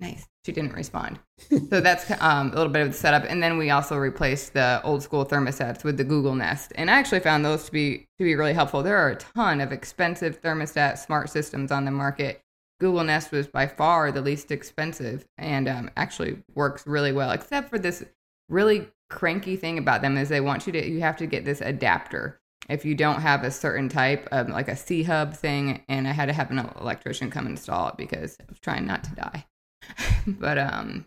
Nice. 0.00 0.28
She 0.44 0.52
didn't 0.52 0.74
respond. 0.74 1.18
so 1.48 1.80
that's 1.80 2.10
um, 2.20 2.50
a 2.52 2.56
little 2.56 2.72
bit 2.72 2.82
of 2.82 2.88
the 2.88 2.98
setup. 2.98 3.24
And 3.26 3.42
then 3.42 3.56
we 3.56 3.70
also 3.70 3.96
replaced 3.96 4.52
the 4.52 4.82
old 4.84 5.02
school 5.02 5.24
thermostats 5.24 5.82
with 5.82 5.96
the 5.96 6.04
Google 6.04 6.34
Nest. 6.34 6.72
And 6.74 6.90
I 6.90 6.98
actually 6.98 7.20
found 7.20 7.42
those 7.42 7.64
to 7.64 7.72
be 7.72 8.06
to 8.18 8.24
be 8.24 8.34
really 8.34 8.52
helpful. 8.52 8.82
There 8.82 8.98
are 8.98 9.10
a 9.10 9.16
ton 9.16 9.62
of 9.62 9.72
expensive 9.72 10.42
thermostat 10.42 10.98
smart 10.98 11.30
systems 11.30 11.72
on 11.72 11.86
the 11.86 11.90
market. 11.90 12.42
Google 12.78 13.04
Nest 13.04 13.32
was 13.32 13.46
by 13.46 13.66
far 13.66 14.12
the 14.12 14.20
least 14.20 14.50
expensive 14.50 15.24
and 15.38 15.68
um, 15.68 15.90
actually 15.96 16.42
works 16.54 16.86
really 16.86 17.12
well, 17.12 17.30
except 17.30 17.70
for 17.70 17.78
this 17.78 18.04
really 18.50 18.88
cranky 19.08 19.56
thing 19.56 19.78
about 19.78 20.02
them 20.02 20.18
is 20.18 20.28
they 20.28 20.40
want 20.40 20.66
you 20.66 20.72
to 20.72 20.86
you 20.86 21.00
have 21.00 21.16
to 21.16 21.26
get 21.26 21.44
this 21.44 21.60
adapter 21.62 22.40
if 22.68 22.84
you 22.84 22.94
don't 22.94 23.20
have 23.20 23.44
a 23.44 23.50
certain 23.50 23.88
type 23.88 24.28
of 24.32 24.48
like 24.48 24.68
a 24.68 24.76
C 24.76 25.02
hub 25.02 25.34
thing, 25.34 25.82
and 25.88 26.06
I 26.06 26.12
had 26.12 26.26
to 26.26 26.32
have 26.32 26.50
an 26.50 26.58
electrician 26.80 27.30
come 27.30 27.46
install 27.46 27.88
it 27.88 27.96
because 27.96 28.36
I 28.40 28.44
was 28.48 28.58
trying 28.60 28.86
not 28.86 29.04
to 29.04 29.10
die. 29.14 29.46
but 30.26 30.58
um, 30.58 31.06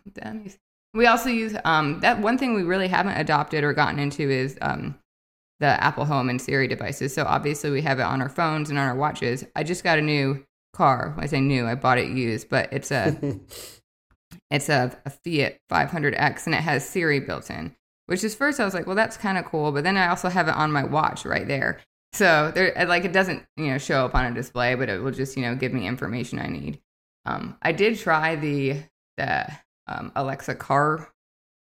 we 0.94 1.06
also 1.06 1.30
use 1.30 1.56
um 1.64 2.00
that 2.00 2.20
one 2.20 2.38
thing 2.38 2.54
we 2.54 2.62
really 2.62 2.88
haven't 2.88 3.18
adopted 3.18 3.64
or 3.64 3.72
gotten 3.72 3.98
into 3.98 4.30
is 4.30 4.58
um 4.60 4.98
the 5.60 5.82
Apple 5.82 6.04
Home 6.04 6.28
and 6.28 6.40
Siri 6.40 6.68
devices. 6.68 7.14
So 7.14 7.24
obviously 7.24 7.70
we 7.70 7.82
have 7.82 7.98
it 7.98 8.02
on 8.02 8.20
our 8.20 8.28
phones 8.28 8.68
and 8.68 8.78
on 8.78 8.86
our 8.86 8.94
watches. 8.94 9.44
I 9.56 9.62
just 9.62 9.84
got 9.84 9.98
a 9.98 10.02
new 10.02 10.44
car. 10.74 11.14
I 11.18 11.26
say 11.26 11.40
new, 11.40 11.66
I 11.66 11.74
bought 11.74 11.96
it 11.96 12.10
used, 12.10 12.50
but 12.50 12.70
it's 12.72 12.90
a 12.90 13.16
it's 14.50 14.68
a, 14.68 14.96
a 15.04 15.10
Fiat 15.10 15.58
500X 15.70 16.46
and 16.46 16.54
it 16.54 16.60
has 16.60 16.86
Siri 16.86 17.20
built 17.20 17.50
in 17.50 17.74
which 18.06 18.24
is 18.24 18.34
first 18.34 18.60
I 18.60 18.64
was 18.64 18.74
like, 18.74 18.86
well, 18.86 18.96
that's 18.96 19.16
kind 19.16 19.38
of 19.38 19.44
cool. 19.44 19.72
But 19.72 19.84
then 19.84 19.96
I 19.96 20.08
also 20.08 20.28
have 20.28 20.48
it 20.48 20.54
on 20.54 20.72
my 20.72 20.84
watch 20.84 21.24
right 21.24 21.46
there. 21.46 21.80
So 22.12 22.50
there, 22.54 22.72
like, 22.86 23.04
it 23.04 23.12
doesn't, 23.12 23.44
you 23.56 23.66
know, 23.66 23.78
show 23.78 24.06
up 24.06 24.14
on 24.14 24.24
a 24.24 24.34
display, 24.34 24.74
but 24.74 24.88
it 24.88 25.02
will 25.02 25.10
just, 25.10 25.36
you 25.36 25.42
know, 25.42 25.54
give 25.54 25.72
me 25.72 25.86
information 25.86 26.38
I 26.38 26.46
need. 26.46 26.80
Um, 27.26 27.58
I 27.60 27.72
did 27.72 27.98
try 27.98 28.36
the 28.36 28.82
the 29.16 29.46
um, 29.88 30.12
Alexa 30.14 30.54
car 30.54 31.12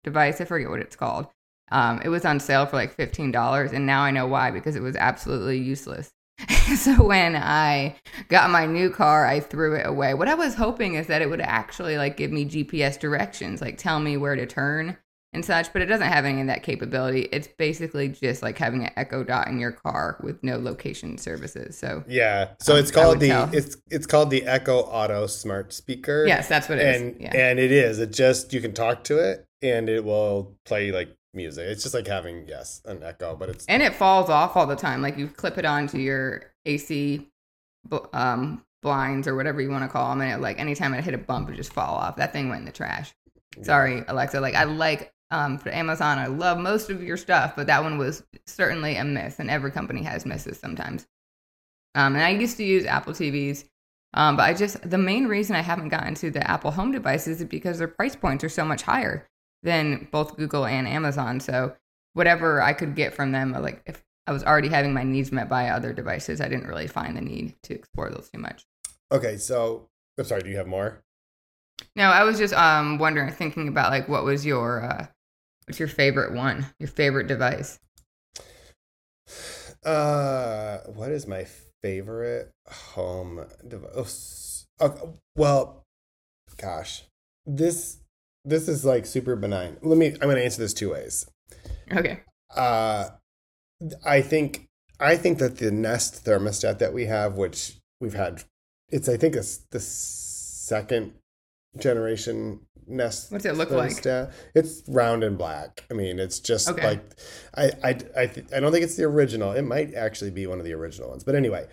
device. 0.03 0.41
I 0.41 0.45
forget 0.45 0.69
what 0.69 0.79
it's 0.79 0.95
called. 0.95 1.27
Um, 1.71 2.01
it 2.03 2.09
was 2.09 2.25
on 2.25 2.39
sale 2.39 2.65
for 2.65 2.77
like 2.77 2.93
fifteen 2.93 3.31
dollars, 3.31 3.71
and 3.73 3.85
now 3.85 4.01
I 4.01 4.11
know 4.11 4.25
why 4.27 4.51
because 4.51 4.75
it 4.75 4.81
was 4.81 4.95
absolutely 4.95 5.57
useless. 5.59 6.11
so 6.75 7.03
when 7.03 7.35
I 7.35 7.95
got 8.29 8.49
my 8.49 8.65
new 8.65 8.89
car, 8.89 9.25
I 9.25 9.41
threw 9.41 9.75
it 9.75 9.85
away. 9.85 10.13
What 10.13 10.27
I 10.27 10.33
was 10.33 10.55
hoping 10.55 10.95
is 10.95 11.07
that 11.07 11.21
it 11.21 11.29
would 11.29 11.41
actually 11.41 11.97
like 11.97 12.17
give 12.17 12.31
me 12.31 12.45
GPS 12.45 12.99
directions, 12.99 13.61
like 13.61 13.77
tell 13.77 13.99
me 13.99 14.17
where 14.17 14.35
to 14.35 14.45
turn 14.45 14.97
and 15.33 15.45
such, 15.45 15.71
but 15.71 15.81
it 15.81 15.85
doesn't 15.85 16.07
have 16.07 16.25
any 16.25 16.41
of 16.41 16.47
that 16.47 16.61
capability. 16.61 17.21
It's 17.31 17.47
basically 17.47 18.09
just 18.09 18.43
like 18.43 18.57
having 18.57 18.83
an 18.83 18.91
Echo 18.97 19.23
Dot 19.23 19.47
in 19.47 19.59
your 19.59 19.71
car 19.71 20.19
with 20.21 20.43
no 20.43 20.57
location 20.57 21.17
services. 21.17 21.77
So 21.77 22.03
yeah, 22.07 22.49
so 22.59 22.73
um, 22.73 22.79
it's 22.79 22.91
called 22.91 23.19
the 23.19 23.29
tell. 23.29 23.49
it's 23.53 23.77
it's 23.89 24.05
called 24.05 24.29
the 24.29 24.43
Echo 24.43 24.79
Auto 24.79 25.27
Smart 25.27 25.71
Speaker. 25.71 26.25
Yes, 26.27 26.49
that's 26.49 26.67
what 26.67 26.79
it 26.79 26.95
and, 26.95 27.15
is. 27.15 27.21
Yeah. 27.21 27.49
and 27.49 27.59
it 27.59 27.71
is. 27.71 27.99
It 27.99 28.11
just 28.11 28.51
you 28.51 28.59
can 28.59 28.73
talk 28.73 29.05
to 29.05 29.19
it 29.19 29.45
and 29.61 29.87
it 29.87 30.03
will 30.03 30.57
play 30.65 30.91
like 30.91 31.15
music. 31.33 31.65
It's 31.67 31.83
just 31.83 31.95
like 31.95 32.07
having 32.07 32.47
yes 32.47 32.81
an 32.85 33.01
Echo, 33.01 33.35
but 33.35 33.49
it's 33.49 33.65
and 33.67 33.81
it 33.81 33.93
falls 33.93 34.29
off 34.29 34.57
all 34.57 34.67
the 34.67 34.75
time. 34.75 35.01
Like 35.01 35.17
you 35.17 35.27
clip 35.27 35.57
it 35.57 35.65
onto 35.65 35.97
your 35.97 36.43
AC 36.65 37.29
um, 38.11 38.65
blinds 38.81 39.27
or 39.29 39.35
whatever 39.35 39.61
you 39.61 39.69
want 39.69 39.83
to 39.83 39.89
call 39.89 40.09
them, 40.09 40.19
and 40.19 40.33
it 40.33 40.41
like 40.41 40.59
anytime 40.59 40.93
it 40.93 41.05
hit 41.05 41.13
a 41.13 41.17
bump, 41.17 41.49
it 41.49 41.55
just 41.55 41.71
fall 41.71 41.95
off. 41.95 42.17
That 42.17 42.33
thing 42.33 42.49
went 42.49 42.59
in 42.59 42.65
the 42.65 42.71
trash. 42.71 43.13
Sorry, 43.63 44.03
Alexa. 44.07 44.39
Like 44.39 44.55
I 44.55 44.63
like 44.63 45.13
um, 45.31 45.57
for 45.57 45.69
Amazon. 45.69 46.19
I 46.19 46.27
love 46.27 46.57
most 46.57 46.89
of 46.89 47.01
your 47.01 47.17
stuff, 47.17 47.55
but 47.55 47.67
that 47.67 47.83
one 47.83 47.97
was 47.97 48.23
certainly 48.45 48.95
a 48.95 49.03
miss, 49.03 49.39
and 49.39 49.49
every 49.49 49.71
company 49.71 50.03
has 50.03 50.25
misses 50.25 50.59
sometimes. 50.59 51.07
Um, 51.95 52.15
and 52.15 52.23
I 52.23 52.29
used 52.29 52.57
to 52.57 52.63
use 52.63 52.85
Apple 52.85 53.13
TVs, 53.13 53.65
um, 54.13 54.35
but 54.37 54.43
I 54.43 54.53
just 54.53 54.89
the 54.89 54.97
main 54.97 55.27
reason 55.27 55.55
I 55.55 55.61
haven't 55.61 55.89
gotten 55.89 56.15
to 56.15 56.31
the 56.31 56.49
Apple 56.49 56.71
Home 56.71 56.91
devices 56.91 57.41
is 57.41 57.47
because 57.47 57.79
their 57.79 57.87
price 57.87 58.15
points 58.15 58.43
are 58.43 58.49
so 58.49 58.65
much 58.65 58.83
higher 58.83 59.27
than 59.63 60.07
both 60.11 60.37
Google 60.37 60.65
and 60.65 60.87
Amazon. 60.87 61.39
So 61.39 61.75
whatever 62.13 62.61
I 62.61 62.73
could 62.73 62.95
get 62.95 63.13
from 63.13 63.31
them, 63.31 63.53
like 63.53 63.81
if 63.85 64.03
I 64.27 64.31
was 64.31 64.43
already 64.43 64.69
having 64.69 64.93
my 64.93 65.03
needs 65.03 65.31
met 65.31 65.49
by 65.49 65.69
other 65.69 65.93
devices, 65.93 66.41
I 66.41 66.47
didn't 66.47 66.67
really 66.67 66.87
find 66.87 67.15
the 67.15 67.21
need 67.21 67.55
to 67.63 67.73
explore 67.73 68.09
those 68.09 68.29
too 68.29 68.39
much. 68.39 68.65
Okay, 69.11 69.37
so 69.37 69.89
I'm 70.17 70.25
sorry. 70.25 70.41
Do 70.41 70.49
you 70.49 70.57
have 70.57 70.67
more? 70.67 71.03
No, 71.95 72.03
I 72.03 72.23
was 72.23 72.37
just 72.37 72.53
um 72.53 72.97
wondering, 72.97 73.31
thinking 73.31 73.67
about 73.67 73.91
like 73.91 74.07
what 74.07 74.23
was 74.23 74.45
your 74.45 74.83
uh, 74.83 75.07
What's 75.65 75.80
your 75.80 75.88
favorite 75.88 76.34
one? 76.34 76.67
Your 76.80 76.89
favorite 76.89 77.28
device? 77.28 77.80
Uh, 79.84 80.80
what 80.93 81.12
is 81.12 81.28
my 81.28 81.45
favorite 81.82 82.52
home 82.69 83.45
device? 83.67 84.67
Oh, 84.80 85.17
well, 85.36 85.84
gosh, 86.58 87.04
this 87.45 87.97
this 88.43 88.67
is 88.67 88.84
like 88.86 89.06
super 89.06 89.36
benign. 89.36 89.78
Let 89.82 89.97
me. 89.97 90.08
I'm 90.08 90.19
going 90.19 90.36
to 90.36 90.43
answer 90.43 90.62
this 90.62 90.74
two 90.74 90.91
ways. 90.91 91.28
Okay. 91.91 92.19
Uh, 92.56 93.10
I 94.06 94.21
think 94.21 94.67
I 95.00 95.15
think 95.15 95.39
that 95.39 95.58
the 95.58 95.71
Nest 95.71 96.26
thermostat 96.26 96.80
that 96.80 96.93
we 96.93 97.06
have, 97.06 97.36
which 97.36 97.80
we've 98.00 98.13
had, 98.13 98.43
it's 98.89 99.10
I 99.10 99.17
think 99.17 99.36
it's 99.36 99.58
the 99.71 99.80
second 99.80 101.13
generation 101.78 102.62
Nest. 102.87 103.31
What's 103.31 103.45
it 103.45 103.55
look 103.55 103.71
like? 103.71 104.05
It's 104.53 104.83
round 104.87 105.23
and 105.23 105.37
black. 105.37 105.85
I 105.89 105.93
mean, 105.93 106.19
it's 106.19 106.39
just 106.39 106.69
okay. 106.69 106.85
like 106.85 107.19
I 107.55 107.71
I 107.83 107.89
I, 108.17 108.25
th- 108.27 108.47
I 108.55 108.59
don't 108.59 108.71
think 108.71 108.83
it's 108.83 108.95
the 108.95 109.03
original. 109.03 109.51
It 109.51 109.63
might 109.63 109.93
actually 109.93 110.31
be 110.31 110.47
one 110.47 110.59
of 110.59 110.65
the 110.65 110.73
original 110.73 111.09
ones, 111.09 111.23
but 111.23 111.35
anyway, 111.35 111.67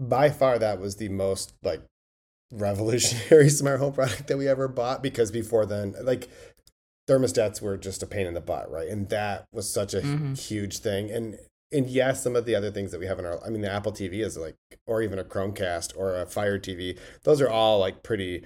by 0.00 0.30
far 0.30 0.58
that 0.58 0.80
was 0.80 0.96
the 0.96 1.08
most 1.08 1.54
like 1.62 1.82
revolutionary 2.50 3.48
smart 3.50 3.80
home 3.80 3.92
product 3.92 4.28
that 4.28 4.38
we 4.38 4.48
ever 4.48 4.68
bought 4.68 5.02
because 5.02 5.30
before 5.30 5.66
then, 5.66 5.94
like 6.02 6.28
thermostats 7.08 7.60
were 7.60 7.76
just 7.76 8.02
a 8.02 8.06
pain 8.06 8.26
in 8.26 8.34
the 8.34 8.40
butt, 8.40 8.70
right? 8.70 8.88
And 8.88 9.08
that 9.08 9.46
was 9.52 9.72
such 9.72 9.94
a 9.94 10.00
mm-hmm. 10.00 10.34
huge 10.34 10.78
thing. 10.78 11.10
And 11.10 11.38
and 11.70 11.88
yes, 11.88 12.22
some 12.22 12.36
of 12.36 12.46
the 12.46 12.54
other 12.54 12.70
things 12.70 12.92
that 12.92 13.00
we 13.00 13.06
have 13.06 13.18
in 13.18 13.26
our, 13.26 13.44
I 13.44 13.50
mean, 13.50 13.60
the 13.60 13.70
Apple 13.70 13.92
TV 13.92 14.24
is 14.24 14.38
like, 14.38 14.56
or 14.86 15.02
even 15.02 15.18
a 15.18 15.24
Chromecast 15.24 15.92
or 15.96 16.16
a 16.16 16.24
Fire 16.24 16.58
TV. 16.58 16.98
Those 17.24 17.42
are 17.42 17.50
all 17.50 17.78
like 17.78 18.02
pretty 18.02 18.44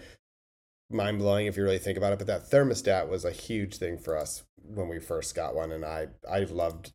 mind 0.93 1.19
blowing 1.19 1.47
if 1.47 1.57
you 1.57 1.63
really 1.63 1.79
think 1.79 1.99
about 1.99 2.13
it. 2.13 2.19
But 2.19 2.29
that 2.29 2.51
thermostat 2.51 3.09
was 3.09 3.25
a 3.25 3.31
huge 3.31 3.77
thing 3.77 3.99
for 3.99 4.17
us 4.17 4.45
when 4.57 4.89
we 4.89 4.99
first 4.99 5.35
got 5.35 5.55
one, 5.55 5.73
and 5.73 5.85
I 5.85 6.09
I 6.31 6.41
loved 6.41 6.93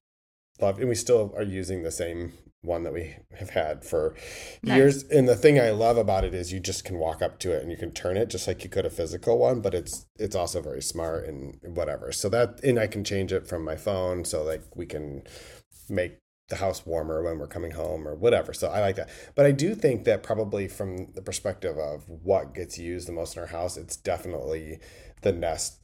loved, 0.60 0.80
and 0.80 0.90
we 0.90 0.96
still 0.96 1.34
are 1.36 1.44
using 1.44 1.84
the 1.84 1.92
same 1.92 2.34
one 2.62 2.84
that 2.84 2.94
we 2.94 3.16
have 3.38 3.52
had 3.52 3.84
for 3.84 4.16
nice. 4.64 4.78
years. 4.78 5.04
And 5.04 5.28
the 5.28 5.36
thing 5.36 5.60
I 5.60 5.70
love 5.72 5.98
about 5.98 6.24
it 6.24 6.34
is 6.34 6.52
you 6.52 6.60
just 6.60 6.84
can 6.84 6.98
walk 6.98 7.22
up 7.22 7.40
to 7.40 7.52
it 7.52 7.62
and 7.62 7.72
you 7.72 7.78
can 7.78 7.92
turn 7.92 8.18
it 8.18 8.30
just 8.30 8.48
like 8.48 8.64
you 8.64 8.70
could 8.70 8.86
a 8.86 8.90
physical 8.90 9.38
one, 9.38 9.62
but 9.62 9.74
it's 9.74 10.06
it's 10.18 10.36
also 10.36 10.62
very 10.62 10.82
smart 10.82 11.26
and 11.28 11.58
whatever. 11.64 12.12
So 12.12 12.30
that 12.30 12.64
and 12.64 12.80
I 12.80 12.88
can 12.88 13.04
change 13.04 13.32
it 13.32 13.48
from 13.48 13.64
my 13.64 13.76
phone 13.76 14.26
so 14.26 14.44
like 14.44 14.64
we 14.76 14.86
can 14.86 15.24
make 15.90 16.18
the 16.50 16.58
house 16.58 16.86
warmer 16.86 17.22
when 17.24 17.40
we're 17.40 17.48
coming 17.48 17.72
home 17.72 18.08
or 18.08 18.16
whatever. 18.16 18.54
So 18.54 18.70
I 18.70 18.80
like 18.80 18.96
that. 18.96 19.10
But 19.36 19.46
I 19.46 19.52
do 19.52 19.76
think 19.76 20.06
that 20.06 20.24
probably 20.24 20.68
from 20.68 21.12
the 21.14 21.22
perspective 21.22 21.78
of 21.78 22.08
what 22.08 22.54
gets 22.54 22.78
used 22.78 23.08
the 23.08 23.12
most 23.12 23.36
in 23.36 23.42
our 23.42 23.48
house, 23.48 23.78
it's 23.78 23.98
definitely 23.98 24.80
the 25.22 25.34
Nest 25.34 25.80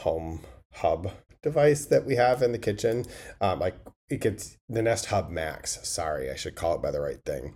home 0.00 0.40
hub 0.74 1.12
device 1.42 1.86
that 1.86 2.04
we 2.04 2.16
have 2.16 2.42
in 2.42 2.52
the 2.52 2.58
kitchen. 2.58 3.04
Um, 3.40 3.58
like 3.58 3.76
it 4.08 4.20
gets 4.20 4.56
the 4.68 4.82
Nest 4.82 5.06
Hub 5.06 5.30
Max. 5.30 5.78
Sorry, 5.82 6.30
I 6.30 6.36
should 6.36 6.54
call 6.54 6.74
it 6.76 6.82
by 6.82 6.90
the 6.90 7.00
right 7.00 7.22
thing. 7.24 7.54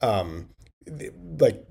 Um, 0.00 0.50
like 1.38 1.66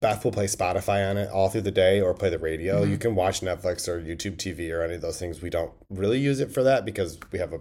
Beth 0.00 0.24
will 0.24 0.32
play 0.32 0.46
Spotify 0.46 1.08
on 1.08 1.16
it 1.16 1.30
all 1.30 1.48
through 1.48 1.62
the 1.62 1.70
day 1.70 2.00
or 2.00 2.12
play 2.12 2.28
the 2.28 2.38
radio. 2.38 2.82
Mm-hmm. 2.82 2.90
You 2.90 2.98
can 2.98 3.14
watch 3.14 3.40
Netflix 3.40 3.88
or 3.88 4.00
YouTube 4.00 4.36
TV 4.36 4.70
or 4.70 4.82
any 4.82 4.96
of 4.96 5.00
those 5.00 5.18
things. 5.18 5.40
We 5.40 5.48
don't 5.48 5.72
really 5.88 6.18
use 6.18 6.40
it 6.40 6.52
for 6.52 6.62
that 6.64 6.84
because 6.84 7.18
we 7.30 7.38
have 7.38 7.52
a 7.52 7.60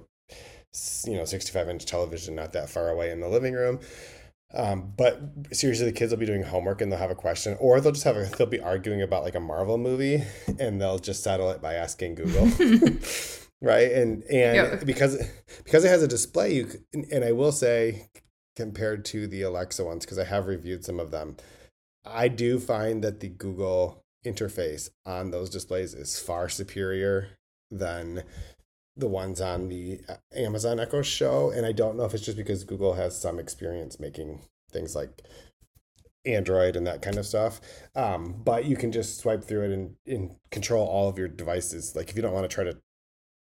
you 1.05 1.15
know 1.15 1.25
65 1.25 1.69
inch 1.69 1.85
television 1.85 2.35
not 2.35 2.53
that 2.53 2.69
far 2.69 2.89
away 2.89 3.11
in 3.11 3.19
the 3.19 3.29
living 3.29 3.53
room. 3.53 3.79
Um, 4.53 4.91
but 4.97 5.21
seriously, 5.53 5.85
the 5.85 5.93
kids 5.93 6.11
will 6.11 6.19
be 6.19 6.25
doing 6.25 6.43
homework 6.43 6.81
and 6.81 6.91
they'll 6.91 6.99
have 6.99 7.09
a 7.09 7.15
question, 7.15 7.55
or 7.59 7.79
they'll 7.79 7.93
just 7.93 8.03
have 8.03 8.17
a, 8.17 8.25
they'll 8.37 8.47
be 8.47 8.59
arguing 8.59 9.01
about 9.01 9.23
like 9.23 9.35
a 9.35 9.39
Marvel 9.39 9.77
movie, 9.77 10.23
and 10.59 10.81
they'll 10.81 10.99
just 10.99 11.23
settle 11.23 11.49
it 11.51 11.61
by 11.61 11.75
asking 11.75 12.15
Google. 12.15 12.49
right 13.61 13.91
and 13.91 14.23
and 14.23 14.55
yep. 14.55 14.85
because 14.85 15.23
because 15.63 15.85
it 15.85 15.89
has 15.89 16.01
a 16.01 16.07
display 16.07 16.53
you 16.53 16.67
and 17.11 17.23
i 17.23 17.31
will 17.31 17.51
say 17.51 18.07
compared 18.55 19.05
to 19.05 19.27
the 19.27 19.43
alexa 19.43 19.83
ones 19.83 20.03
because 20.03 20.17
i 20.17 20.23
have 20.23 20.47
reviewed 20.47 20.83
some 20.83 20.99
of 20.99 21.11
them 21.11 21.37
i 22.05 22.27
do 22.27 22.59
find 22.59 23.03
that 23.03 23.19
the 23.19 23.29
google 23.29 24.03
interface 24.25 24.89
on 25.05 25.31
those 25.31 25.49
displays 25.49 25.93
is 25.93 26.19
far 26.19 26.49
superior 26.49 27.29
than 27.69 28.23
the 28.95 29.07
ones 29.07 29.39
on 29.39 29.69
the 29.69 29.99
uh, 30.09 30.15
amazon 30.35 30.79
echo 30.79 31.01
show 31.01 31.49
and 31.49 31.65
i 31.65 31.71
don't 31.71 31.97
know 31.97 32.03
if 32.03 32.13
it's 32.13 32.25
just 32.25 32.37
because 32.37 32.63
google 32.63 32.93
has 32.93 33.19
some 33.19 33.39
experience 33.39 33.99
making 33.99 34.41
things 34.71 34.95
like 34.95 35.21
Android 36.25 36.75
and 36.75 36.85
that 36.85 37.01
kind 37.01 37.17
of 37.17 37.25
stuff. 37.25 37.59
Um, 37.95 38.35
but 38.43 38.65
you 38.65 38.75
can 38.75 38.91
just 38.91 39.17
swipe 39.19 39.43
through 39.43 39.63
it 39.63 39.71
and, 39.71 39.95
and 40.05 40.35
control 40.51 40.87
all 40.87 41.09
of 41.09 41.17
your 41.17 41.27
devices. 41.27 41.95
Like 41.95 42.09
if 42.09 42.15
you 42.15 42.21
don't 42.21 42.33
want 42.33 42.49
to 42.49 42.53
try 42.53 42.63
to 42.63 42.77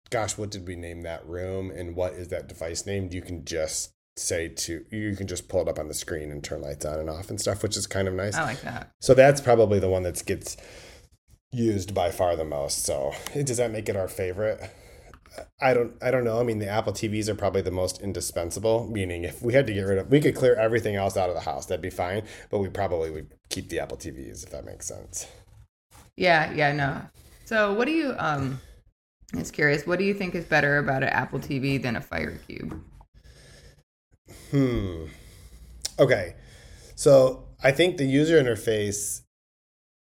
gosh, 0.09 0.37
what 0.37 0.51
did 0.51 0.67
we 0.67 0.75
name 0.75 1.01
that 1.01 1.25
room 1.27 1.71
and 1.71 1.95
what 1.95 2.13
is 2.13 2.29
that 2.29 2.47
device 2.47 2.85
named? 2.85 3.13
You 3.13 3.21
can 3.21 3.45
just 3.45 3.93
say 4.15 4.47
to 4.47 4.83
you 4.91 5.15
can 5.15 5.27
just 5.27 5.47
pull 5.47 5.61
it 5.61 5.67
up 5.67 5.77
on 5.77 5.87
the 5.87 5.93
screen 5.93 6.31
and 6.31 6.43
turn 6.43 6.61
lights 6.61 6.85
on 6.85 6.99
and 6.99 7.09
off 7.09 7.29
and 7.29 7.39
stuff, 7.39 7.63
which 7.63 7.77
is 7.77 7.87
kind 7.87 8.07
of 8.07 8.13
nice. 8.13 8.35
I 8.35 8.43
like 8.43 8.61
that. 8.61 8.91
So 9.01 9.13
that's 9.13 9.41
probably 9.41 9.79
the 9.79 9.89
one 9.89 10.03
that 10.03 10.23
gets 10.25 10.57
used 11.51 11.93
by 11.93 12.11
far 12.11 12.35
the 12.35 12.45
most. 12.45 12.83
So 12.83 13.13
does 13.33 13.57
that 13.57 13.71
make 13.71 13.89
it 13.89 13.95
our 13.95 14.07
favorite? 14.07 14.59
I 15.61 15.73
don't 15.73 15.93
I 16.01 16.11
don't 16.11 16.23
know. 16.23 16.39
I 16.39 16.43
mean 16.43 16.59
the 16.59 16.67
Apple 16.67 16.93
TVs 16.93 17.27
are 17.27 17.35
probably 17.35 17.61
the 17.61 17.71
most 17.71 18.01
indispensable, 18.01 18.87
meaning 18.89 19.23
if 19.23 19.41
we 19.41 19.53
had 19.53 19.67
to 19.67 19.73
get 19.73 19.81
rid 19.81 19.97
of 19.97 20.09
we 20.09 20.21
could 20.21 20.35
clear 20.35 20.55
everything 20.55 20.95
else 20.95 21.17
out 21.17 21.29
of 21.29 21.35
the 21.35 21.41
house, 21.41 21.65
that'd 21.65 21.81
be 21.81 21.89
fine. 21.89 22.23
But 22.49 22.59
we 22.59 22.69
probably 22.69 23.11
would 23.11 23.33
keep 23.49 23.69
the 23.69 23.79
Apple 23.79 23.97
TVs 23.97 24.43
if 24.43 24.49
that 24.51 24.65
makes 24.65 24.85
sense. 24.87 25.27
Yeah, 26.15 26.51
yeah, 26.53 26.71
no. 26.71 27.01
So 27.45 27.73
what 27.73 27.85
do 27.85 27.91
you 27.91 28.13
um 28.17 28.59
I 29.33 29.39
was 29.39 29.51
curious, 29.51 29.85
what 29.85 29.99
do 29.99 30.05
you 30.05 30.13
think 30.13 30.35
is 30.35 30.45
better 30.45 30.77
about 30.77 31.03
an 31.03 31.09
Apple 31.09 31.39
TV 31.39 31.81
than 31.81 31.95
a 31.95 32.01
Fire 32.01 32.39
Cube? 32.47 32.81
Hmm. 34.51 35.05
Okay. 35.99 36.35
So 36.95 37.45
I 37.61 37.71
think 37.71 37.97
the 37.97 38.05
user 38.05 38.41
interface 38.41 39.21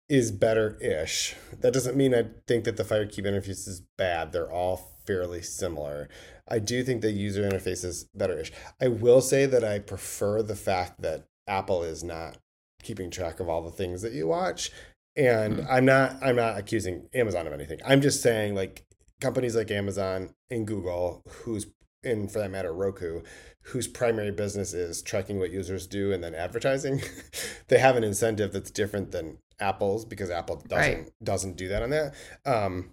is 0.09 0.31
better 0.31 0.77
ish. 0.81 1.35
That 1.61 1.73
doesn't 1.73 1.97
mean 1.97 2.15
I 2.15 2.25
think 2.47 2.65
that 2.65 2.77
the 2.77 2.85
Fire 2.85 3.07
Cube 3.07 3.27
interface 3.27 3.67
is 3.69 3.83
bad. 3.97 4.33
They're 4.33 4.51
all 4.51 4.98
fairly 5.09 5.41
similar. 5.41 6.07
I 6.47 6.59
do 6.59 6.85
think 6.85 7.01
the 7.01 7.11
user 7.11 7.43
interface 7.43 7.83
is 7.83 8.05
better 8.15 8.39
ish. 8.39 8.53
I 8.81 8.89
will 8.89 9.23
say 9.23 9.47
that 9.47 9.65
I 9.65 9.79
prefer 9.79 10.43
the 10.43 10.55
fact 10.55 11.01
that 11.01 11.25
Apple 11.49 11.83
is 11.83 12.05
not 12.05 12.37
keeping 12.83 13.11
track 13.11 13.41
of 13.41 13.49
all 13.49 13.63
the 13.63 13.71
things 13.71 14.03
that 14.03 14.13
you 14.13 14.29
watch. 14.29 14.71
And 15.17 15.57
mm-hmm. 15.57 15.67
I'm 15.71 15.87
not 15.87 16.23
I'm 16.23 16.37
not 16.37 16.59
accusing 16.59 17.09
Amazon 17.15 17.47
of 17.47 17.55
anything. 17.55 17.81
I'm 17.87 18.03
just 18.03 18.23
saying 18.23 18.55
like 18.55 18.85
companies 19.21 19.57
like 19.57 19.71
Amazon 19.71 20.35
and 20.51 20.67
Google, 20.67 21.23
who's 21.27 21.67
and 22.05 22.31
for 22.31 22.39
that 22.39 22.51
matter 22.51 22.73
Roku, 22.73 23.23
whose 23.63 23.89
primary 23.89 24.31
business 24.31 24.75
is 24.75 25.03
tracking 25.03 25.39
what 25.39 25.51
users 25.51 25.87
do 25.87 26.13
and 26.13 26.23
then 26.23 26.35
advertising, 26.35 27.01
they 27.69 27.79
have 27.79 27.97
an 27.97 28.05
incentive 28.05 28.53
that's 28.53 28.71
different 28.71 29.11
than 29.11 29.39
Apple's 29.59 30.05
because 30.05 30.31
Apple 30.31 30.63
doesn't 30.69 30.99
right. 30.99 31.11
doesn't 31.25 31.57
do 31.57 31.69
that 31.69 31.83
on 31.83 31.91
that. 31.91 32.15
Um, 32.45 32.91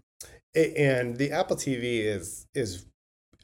and 0.55 1.17
the 1.17 1.31
Apple 1.31 1.55
TV 1.55 1.99
is 2.03 2.47
is 2.53 2.85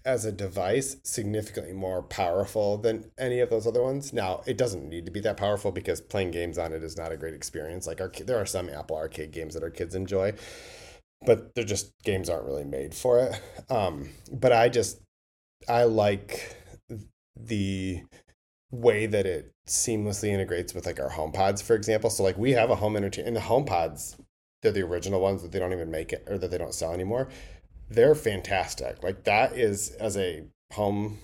as 0.03 0.25
a 0.25 0.31
device 0.31 0.97
significantly 1.03 1.73
more 1.73 2.01
powerful 2.01 2.77
than 2.77 3.11
any 3.19 3.39
of 3.39 3.51
those 3.51 3.67
other 3.67 3.83
ones. 3.83 4.11
Now, 4.11 4.41
it 4.47 4.57
doesn't 4.57 4.89
need 4.89 5.05
to 5.05 5.11
be 5.11 5.19
that 5.21 5.37
powerful 5.37 5.71
because 5.71 6.01
playing 6.01 6.31
games 6.31 6.57
on 6.57 6.73
it 6.73 6.83
is 6.83 6.97
not 6.97 7.11
a 7.11 7.17
great 7.17 7.35
experience. 7.35 7.85
Like 7.85 8.01
our 8.01 8.11
there 8.25 8.37
are 8.37 8.45
some 8.45 8.69
Apple 8.69 8.97
Arcade 8.97 9.31
games 9.31 9.53
that 9.53 9.63
our 9.63 9.69
kids 9.69 9.93
enjoy, 9.95 10.33
but 11.25 11.53
they're 11.53 11.63
just 11.63 11.91
games 12.03 12.29
aren't 12.29 12.45
really 12.45 12.65
made 12.65 12.95
for 12.95 13.19
it. 13.19 13.41
Um, 13.69 14.09
but 14.31 14.51
I 14.51 14.69
just 14.69 15.01
I 15.69 15.83
like 15.83 16.57
the 17.39 18.01
way 18.71 19.05
that 19.05 19.25
it 19.25 19.51
seamlessly 19.67 20.29
integrates 20.29 20.73
with 20.73 20.85
like 20.85 20.99
our 20.99 21.09
home 21.09 21.31
pods, 21.31 21.61
for 21.61 21.75
example. 21.75 22.09
So 22.09 22.23
like 22.23 22.37
we 22.37 22.51
have 22.51 22.69
a 22.69 22.75
home 22.75 22.95
entertainment 22.95 23.27
and 23.29 23.35
the 23.35 23.41
home 23.41 23.65
pods, 23.65 24.17
they're 24.61 24.71
the 24.71 24.81
original 24.81 25.19
ones 25.19 25.41
that 25.41 25.51
they 25.51 25.59
don't 25.59 25.73
even 25.73 25.91
make 25.91 26.13
it 26.13 26.23
or 26.27 26.37
that 26.37 26.51
they 26.51 26.57
don't 26.57 26.73
sell 26.73 26.93
anymore. 26.93 27.29
They're 27.89 28.15
fantastic. 28.15 29.03
Like 29.03 29.23
that 29.25 29.53
is 29.53 29.91
as 29.91 30.17
a 30.17 30.45
home 30.73 31.19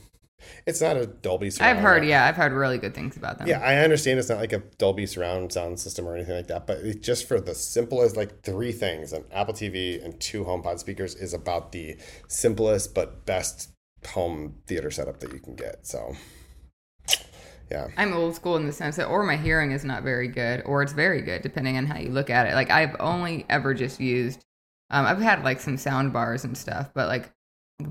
it's 0.66 0.82
not 0.82 0.98
a 0.98 1.08
Dolby 1.08 1.50
surround. 1.50 1.78
I've 1.78 1.84
heard, 1.84 2.06
yeah, 2.06 2.26
I've 2.26 2.36
heard 2.36 2.52
really 2.52 2.78
good 2.78 2.94
things 2.94 3.18
about 3.18 3.38
them. 3.38 3.48
Yeah, 3.48 3.60
I 3.60 3.78
understand 3.78 4.20
it's 4.20 4.30
not 4.30 4.38
like 4.38 4.54
a 4.54 4.60
Dolby 4.78 5.06
surround 5.06 5.52
sound 5.52 5.80
system 5.80 6.08
or 6.08 6.16
anything 6.16 6.36
like 6.36 6.48
that, 6.48 6.68
but 6.68 6.78
it's 6.80 7.06
just 7.06 7.28
for 7.28 7.40
the 7.40 7.56
simplest, 7.56 8.16
like 8.16 8.44
three 8.44 8.72
things 8.72 9.14
an 9.14 9.24
Apple 9.32 9.54
TV 9.54 10.04
and 10.04 10.20
two 10.20 10.44
HomePod 10.44 10.80
speakers 10.80 11.16
is 11.16 11.34
about 11.34 11.72
the 11.72 11.98
simplest 12.28 12.94
but 12.94 13.26
best 13.26 13.70
home 14.10 14.56
theater 14.68 14.92
setup 14.92 15.20
that 15.22 15.34
you 15.34 15.40
can 15.40 15.56
get. 15.56 15.88
So, 15.88 16.16
yeah. 17.70 17.88
I'm 17.98 18.14
old 18.14 18.36
school 18.36 18.56
in 18.56 18.66
the 18.66 18.72
sense 18.72 18.96
that, 18.96 19.08
or 19.08 19.24
my 19.24 19.38
hearing 19.38 19.72
is 19.72 19.84
not 19.84 20.04
very 20.04 20.28
good, 20.28 20.64
or 20.66 20.82
it's 20.82 20.94
very 20.94 21.22
good, 21.22 21.42
depending 21.42 21.78
on 21.78 21.86
how 21.86 21.98
you 21.98 22.10
look 22.10 22.30
at 22.30 22.48
it. 22.48 22.54
Like, 22.54 22.72
I've 22.72 22.96
only 23.00 23.46
ever 23.50 23.74
just 23.74 24.00
used, 24.00 24.46
um, 24.90 25.06
I've 25.06 25.22
had 25.22 25.44
like 25.44 25.60
some 25.60 25.78
sound 25.78 26.14
bars 26.14 26.44
and 26.44 26.58
stuff, 26.58 26.90
but 26.94 27.08
like 27.08 27.32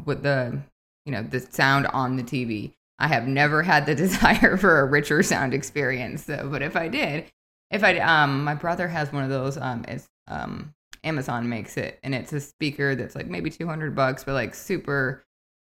with 0.05 0.23
the 0.23 0.61
you 1.07 1.13
know, 1.13 1.23
the 1.23 1.41
sound 1.41 1.87
on 1.87 2.17
the 2.17 2.23
TV. 2.23 2.73
I 2.99 3.09
have 3.09 3.27
never 3.27 3.63
had 3.63 3.87
the 3.87 3.95
desire 3.95 4.57
for 4.59 4.81
a 4.81 4.85
richer 4.85 5.23
sound 5.23 5.55
experience 5.55 6.25
though, 6.25 6.49
but 6.51 6.61
if 6.61 6.77
I 6.77 6.89
did, 6.89 7.31
if 7.71 7.83
I 7.83 7.99
um 7.99 8.45
my 8.45 8.55
brother 8.55 8.89
has 8.89 9.13
one 9.13 9.25
of 9.25 9.31
those 9.31 9.57
um 9.57 9.85
it's 9.89 10.09
um 10.29 10.75
Amazon 11.05 11.49
makes 11.49 11.77
it 11.77 11.99
and 12.03 12.15
it's 12.15 12.33
a 12.33 12.41
speaker 12.41 12.95
that's 12.95 13.15
like 13.15 13.29
maybe 13.29 13.51
200 13.51 13.95
bucks 13.95 14.25
but 14.25 14.35
like 14.35 14.55
super 14.55 15.25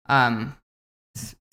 um 0.08 0.56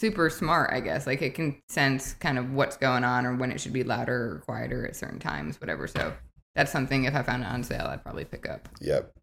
super 0.03 0.29
smart, 0.29 0.69
I 0.73 0.81
guess. 0.81 1.07
Like 1.07 1.21
it 1.21 1.33
can 1.33 1.55
sense 1.69 2.13
kind 2.15 2.37
of 2.37 2.51
what's 2.51 2.75
going 2.75 3.05
on 3.05 3.25
or 3.25 3.37
when 3.37 3.53
it 3.53 3.61
should 3.61 3.71
be 3.71 3.85
louder 3.85 4.33
or 4.33 4.43
quieter 4.45 4.85
at 4.85 4.97
certain 4.97 5.17
times, 5.17 5.61
whatever. 5.61 5.87
So 5.87 6.11
that's 6.55 6.73
something 6.73 7.05
if 7.05 7.15
I 7.15 7.23
found 7.23 7.43
it 7.43 7.47
on 7.47 7.63
sale, 7.63 7.87
I'd 7.87 8.03
probably 8.03 8.25
pick 8.25 8.49
up. 8.49 8.67
Yep. 8.81 9.13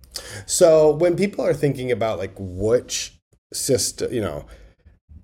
So 0.46 0.90
when 0.92 1.16
people 1.16 1.44
are 1.44 1.52
thinking 1.52 1.92
about 1.92 2.18
like 2.18 2.32
which 2.38 3.20
system, 3.52 4.10
you 4.10 4.22
know, 4.22 4.46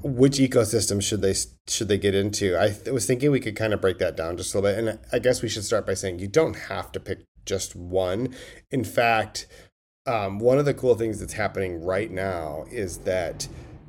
which 0.02 0.36
ecosystem 0.36 1.02
should 1.02 1.22
they 1.22 1.34
should 1.66 1.88
they 1.88 1.96
get 1.96 2.14
into? 2.14 2.60
I 2.60 2.68
th- 2.68 2.88
was 2.90 3.06
thinking 3.06 3.30
we 3.30 3.40
could 3.40 3.56
kind 3.56 3.72
of 3.72 3.80
break 3.80 3.96
that 3.98 4.14
down 4.14 4.36
just 4.36 4.54
a 4.54 4.60
little 4.60 4.70
bit, 4.70 4.78
and 4.78 4.98
I 5.10 5.18
guess 5.20 5.40
we 5.40 5.48
should 5.48 5.64
start 5.64 5.86
by 5.86 5.94
saying 5.94 6.18
you 6.18 6.28
don't 6.28 6.56
have 6.68 6.92
to 6.92 7.00
pick 7.00 7.20
just 7.46 7.74
one. 7.74 8.34
In 8.70 8.84
fact, 8.84 9.46
um, 10.06 10.38
one 10.38 10.58
of 10.58 10.66
the 10.66 10.74
cool 10.74 10.96
things 10.96 11.18
that's 11.18 11.32
happening 11.32 11.82
right 11.82 12.10
now 12.10 12.66
is 12.70 12.98
that 12.98 13.48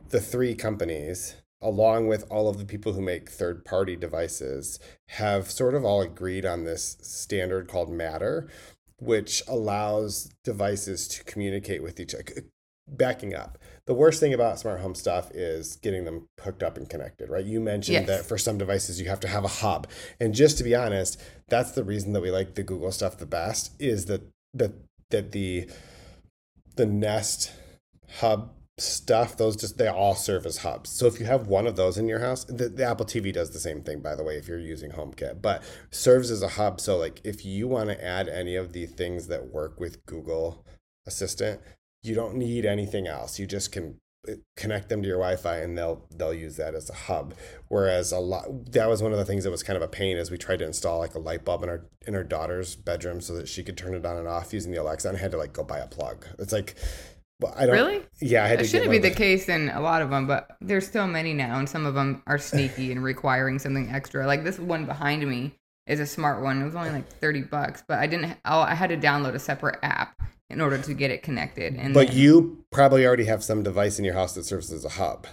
the 0.10 0.22
three 0.22 0.56
companies, 0.56 1.36
along 1.62 2.08
with 2.08 2.26
all 2.30 2.50
of 2.50 2.58
the 2.58 2.66
people 2.66 2.94
who 2.94 3.02
make 3.02 3.30
third 3.30 3.66
party 3.66 3.96
devices, 3.96 4.80
have 5.10 5.50
sort 5.50 5.74
of 5.74 5.84
all 5.84 6.02
agreed 6.02 6.46
on 6.46 6.64
this 6.64 6.98
standard 7.02 7.68
called 7.68 7.92
Matter, 7.92 8.50
which 9.00 9.42
allows 9.48 10.30
devices 10.44 11.08
to 11.08 11.24
communicate 11.24 11.82
with 11.82 12.00
each 12.00 12.14
other. 12.14 12.24
Backing 12.90 13.36
up, 13.36 13.58
the 13.86 13.94
worst 13.94 14.22
thing 14.22 14.34
about 14.34 14.60
smart 14.60 14.80
home 14.80 14.96
stuff 14.96 15.30
is 15.32 15.76
getting 15.76 16.06
them 16.06 16.28
hooked 16.40 16.64
up 16.64 16.78
and 16.78 16.90
connected, 16.90 17.30
right? 17.30 17.44
You 17.44 17.60
mentioned 17.60 18.08
yes. 18.08 18.08
that 18.08 18.26
for 18.26 18.38
some 18.38 18.58
devices 18.58 19.02
you 19.02 19.10
have 19.10 19.20
to 19.22 19.28
have 19.28 19.44
a 19.44 19.50
hub. 19.50 19.88
And 20.22 20.34
just 20.34 20.58
to 20.60 20.64
be 20.64 20.74
honest, 20.74 21.22
that's 21.50 21.72
the 21.72 21.84
reason 21.84 22.14
that 22.14 22.22
we 22.22 22.32
like 22.32 22.56
the 22.56 22.64
Google 22.64 22.92
stuff 22.94 23.18
the 23.18 23.26
best 23.26 23.72
is 23.78 24.06
that 24.06 24.22
that 24.54 24.72
that 25.10 25.34
the 25.34 25.70
the 26.76 26.86
Nest 26.86 27.52
hub 28.20 28.54
stuff 28.80 29.38
those 29.38 29.56
just 29.56 29.78
they 29.78 29.88
all 29.88 30.16
serve 30.16 30.46
as 30.46 30.58
hubs. 30.58 30.90
So 30.90 31.08
if 31.08 31.20
you 31.20 31.26
have 31.26 31.48
one 31.48 31.66
of 31.66 31.76
those 31.76 31.98
in 31.98 32.08
your 32.08 32.20
house 32.20 32.44
the, 32.44 32.70
the, 32.70 32.84
apple 32.86 33.06
tv 33.06 33.34
does 33.34 33.50
the 33.50 33.60
same 33.60 33.82
thing 33.82 34.02
by 34.02 34.16
the 34.16 34.24
way 34.24 34.38
if 34.38 34.48
you're 34.48 34.60
using 34.60 34.92
homekit 34.92 35.42
but 35.42 35.64
serves 35.90 36.30
as 36.30 36.44
a 36.44 36.50
hub. 36.50 36.80
So 36.80 36.98
like 36.98 37.20
if 37.24 37.44
you 37.44 37.68
want 37.68 37.90
to 37.90 38.06
add 38.06 38.30
any 38.30 38.56
of 38.56 38.74
the 38.74 38.86
things 38.86 39.28
that 39.28 39.48
work 39.48 39.80
with 39.80 40.06
google 40.06 40.66
assistant 41.08 41.60
you 42.04 42.16
don't 42.16 42.36
need 42.36 42.66
anything 42.66 43.08
else. 43.08 43.40
You 43.40 43.46
just 43.46 43.72
can 43.72 44.00
uh, 44.28 44.34
connect 44.56 44.90
them 44.90 45.02
to 45.02 45.08
your 45.08 45.18
wi-fi 45.18 45.58
and 45.58 45.78
they'll 45.78 46.06
they'll 46.16 46.34
use 46.34 46.56
that 46.58 46.74
as 46.74 46.90
a 46.90 46.94
hub. 46.94 47.34
Whereas 47.68 48.12
a 48.12 48.20
lot 48.20 48.72
that 48.72 48.90
was 48.90 49.04
one 49.04 49.12
of 49.12 49.18
the 49.18 49.26
things 49.26 49.44
that 49.44 49.52
was 49.52 49.64
kind 49.64 49.78
of 49.78 49.84
a 49.84 49.88
pain 49.88 50.18
as 50.18 50.32
we 50.32 50.38
tried 50.38 50.60
to 50.60 50.66
install 50.66 51.00
like 51.00 51.16
a 51.16 51.20
light 51.20 51.46
bulb 51.46 51.64
in 51.64 51.70
our 51.70 51.86
in 52.08 52.16
our 52.16 52.24
daughter's 52.24 52.76
bedroom 52.76 53.22
so 53.22 53.34
that 53.36 53.48
she 53.48 53.64
could 53.64 53.78
turn 53.78 53.94
it 53.94 54.06
on 54.06 54.18
and 54.18 54.28
off 54.28 54.54
using 54.54 54.72
the 54.72 54.82
alexa 54.82 55.10
and 55.10 55.18
had 55.18 55.32
to 55.32 55.38
like 55.38 55.54
go 55.54 55.64
buy 55.64 55.80
a 55.80 55.88
plug. 55.88 56.26
It's 56.40 56.54
like 56.54 56.76
well, 57.40 57.54
I 57.56 57.66
don't 57.66 57.76
really. 57.76 58.04
Yeah, 58.20 58.44
I 58.44 58.48
had 58.48 58.62
it 58.62 58.66
shouldn't 58.66 58.92
be 58.92 58.98
the 58.98 59.12
case 59.12 59.48
in 59.48 59.70
a 59.70 59.80
lot 59.80 60.02
of 60.02 60.10
them, 60.10 60.26
but 60.26 60.58
there's 60.62 60.90
so 60.90 61.06
many 61.06 61.34
now, 61.34 61.60
and 61.60 61.70
some 61.70 61.86
of 61.86 61.94
them 61.94 62.24
are 62.26 62.38
sneaky 62.38 62.92
and 62.92 63.04
requiring 63.04 63.60
something 63.60 63.90
extra. 63.90 64.26
Like 64.26 64.44
this 64.44 64.60
one 64.60 64.86
behind 64.86 65.28
me 65.28 65.54
is 65.86 66.00
a 66.00 66.06
smart 66.06 66.42
one. 66.42 66.62
It 66.62 66.66
was 66.66 66.76
only 66.76 66.90
like 66.90 67.08
thirty 67.08 67.42
bucks, 67.42 67.84
but 67.88 68.00
I 68.00 68.08
didn't. 68.08 68.38
Oh, 68.46 68.62
I 68.62 68.74
had 68.74 68.90
to 68.90 68.98
download 68.98 69.36
a 69.36 69.40
separate 69.40 69.80
app 69.84 70.16
in 70.50 70.62
order 70.62 70.78
to 70.78 70.94
get 70.94 71.12
it 71.12 71.24
connected. 71.24 71.76
And 71.76 71.94
but 71.94 72.08
then, 72.08 72.18
you 72.18 72.66
probably 72.72 73.06
already 73.06 73.26
have 73.26 73.44
some 73.44 73.64
device 73.64 74.00
in 74.00 74.06
your 74.06 74.16
house 74.16 74.34
that 74.34 74.46
serves 74.46 74.72
as 74.72 74.86
a 74.86 74.90
hub 74.90 75.28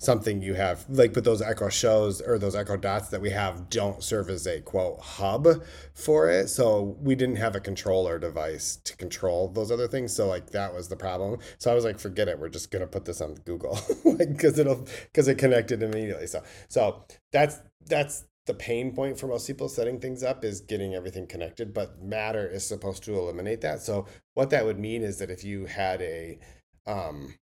something 0.00 0.40
you 0.40 0.54
have 0.54 0.86
like 0.88 1.12
but 1.12 1.24
those 1.24 1.42
echo 1.42 1.68
shows 1.68 2.22
or 2.22 2.38
those 2.38 2.56
echo 2.56 2.74
dots 2.74 3.08
that 3.08 3.20
we 3.20 3.28
have 3.28 3.68
don't 3.68 4.02
serve 4.02 4.30
as 4.30 4.46
a 4.46 4.60
quote 4.62 4.98
hub 4.98 5.62
for 5.92 6.30
it. 6.30 6.48
So 6.48 6.96
we 7.02 7.14
didn't 7.14 7.36
have 7.36 7.54
a 7.54 7.60
controller 7.60 8.18
device 8.18 8.76
to 8.84 8.96
control 8.96 9.48
those 9.48 9.70
other 9.70 9.86
things. 9.86 10.14
So 10.16 10.26
like 10.26 10.50
that 10.50 10.74
was 10.74 10.88
the 10.88 10.96
problem. 10.96 11.38
So 11.58 11.70
i 11.70 11.74
was 11.74 11.84
like 11.84 12.00
forget 12.00 12.28
it. 12.28 12.38
We're 12.38 12.48
just 12.48 12.70
going 12.70 12.80
to 12.80 12.86
put 12.86 13.04
this 13.04 13.20
on 13.20 13.34
google 13.44 13.78
because 14.18 14.58
it'll 14.58 14.86
because 15.04 15.28
it 15.28 15.36
connected 15.36 15.82
immediately. 15.82 16.26
So 16.26 16.42
so 16.68 17.04
that's 17.30 17.60
that's 17.86 18.24
the 18.46 18.54
pain 18.54 18.94
point 18.94 19.20
for 19.20 19.26
most 19.26 19.46
people 19.46 19.68
setting 19.68 20.00
things 20.00 20.22
up 20.22 20.44
is 20.46 20.62
getting 20.62 20.94
everything 20.94 21.26
connected 21.26 21.74
but 21.74 22.02
matter 22.02 22.48
is 22.48 22.66
supposed 22.66 23.04
to 23.04 23.18
eliminate 23.18 23.60
that. 23.60 23.82
So 23.82 24.06
what 24.32 24.48
that 24.48 24.64
would 24.64 24.78
mean 24.78 25.02
is 25.02 25.18
that 25.18 25.30
if 25.30 25.44
you 25.44 25.66
had 25.66 26.00
a 26.00 26.38
um 26.86 27.34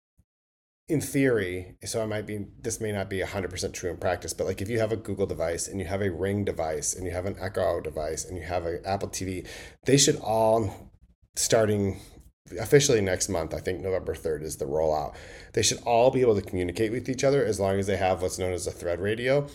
in 0.88 1.00
theory, 1.00 1.76
so 1.84 2.00
I 2.00 2.06
might 2.06 2.26
be, 2.26 2.46
this 2.60 2.80
may 2.80 2.92
not 2.92 3.10
be 3.10 3.20
100% 3.20 3.72
true 3.72 3.90
in 3.90 3.96
practice, 3.96 4.32
but 4.32 4.46
like 4.46 4.62
if 4.62 4.68
you 4.68 4.78
have 4.78 4.92
a 4.92 4.96
Google 4.96 5.26
device 5.26 5.66
and 5.66 5.80
you 5.80 5.86
have 5.86 6.00
a 6.00 6.10
Ring 6.10 6.44
device 6.44 6.94
and 6.94 7.04
you 7.04 7.12
have 7.12 7.26
an 7.26 7.36
Echo 7.40 7.80
device 7.80 8.24
and 8.24 8.36
you 8.36 8.44
have 8.44 8.66
an 8.66 8.80
Apple 8.84 9.08
TV, 9.08 9.46
they 9.84 9.96
should 9.96 10.16
all, 10.16 10.92
starting 11.34 11.98
officially 12.60 13.00
next 13.00 13.28
month, 13.28 13.52
I 13.52 13.58
think 13.58 13.80
November 13.80 14.14
3rd 14.14 14.42
is 14.42 14.58
the 14.58 14.66
rollout, 14.66 15.16
they 15.54 15.62
should 15.62 15.82
all 15.82 16.12
be 16.12 16.20
able 16.20 16.36
to 16.36 16.42
communicate 16.42 16.92
with 16.92 17.08
each 17.08 17.24
other 17.24 17.44
as 17.44 17.58
long 17.58 17.80
as 17.80 17.88
they 17.88 17.96
have 17.96 18.22
what's 18.22 18.38
known 18.38 18.52
as 18.52 18.68
a 18.68 18.70
thread 18.70 19.00
radio 19.00 19.48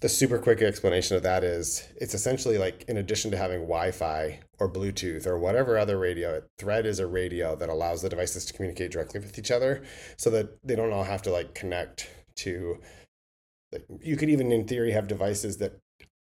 the 0.00 0.08
super 0.08 0.38
quick 0.38 0.62
explanation 0.62 1.16
of 1.16 1.22
that 1.22 1.44
is 1.44 1.86
it's 1.96 2.14
essentially 2.14 2.56
like 2.56 2.84
in 2.88 2.96
addition 2.96 3.30
to 3.30 3.36
having 3.36 3.60
Wi-Fi 3.60 4.40
or 4.58 4.70
Bluetooth 4.70 5.26
or 5.26 5.38
whatever 5.38 5.78
other 5.78 5.98
radio, 5.98 6.42
Thread 6.58 6.86
is 6.86 6.98
a 6.98 7.06
radio 7.06 7.54
that 7.56 7.68
allows 7.68 8.00
the 8.00 8.08
devices 8.08 8.46
to 8.46 8.52
communicate 8.54 8.92
directly 8.92 9.20
with 9.20 9.38
each 9.38 9.50
other, 9.50 9.82
so 10.16 10.30
that 10.30 10.58
they 10.66 10.74
don't 10.74 10.92
all 10.92 11.04
have 11.04 11.22
to 11.22 11.30
like 11.30 11.54
connect 11.54 12.08
to. 12.36 12.78
Like, 13.72 13.84
you 14.00 14.16
could 14.16 14.30
even, 14.30 14.50
in 14.50 14.66
theory, 14.66 14.90
have 14.90 15.06
devices 15.06 15.58
that 15.58 15.78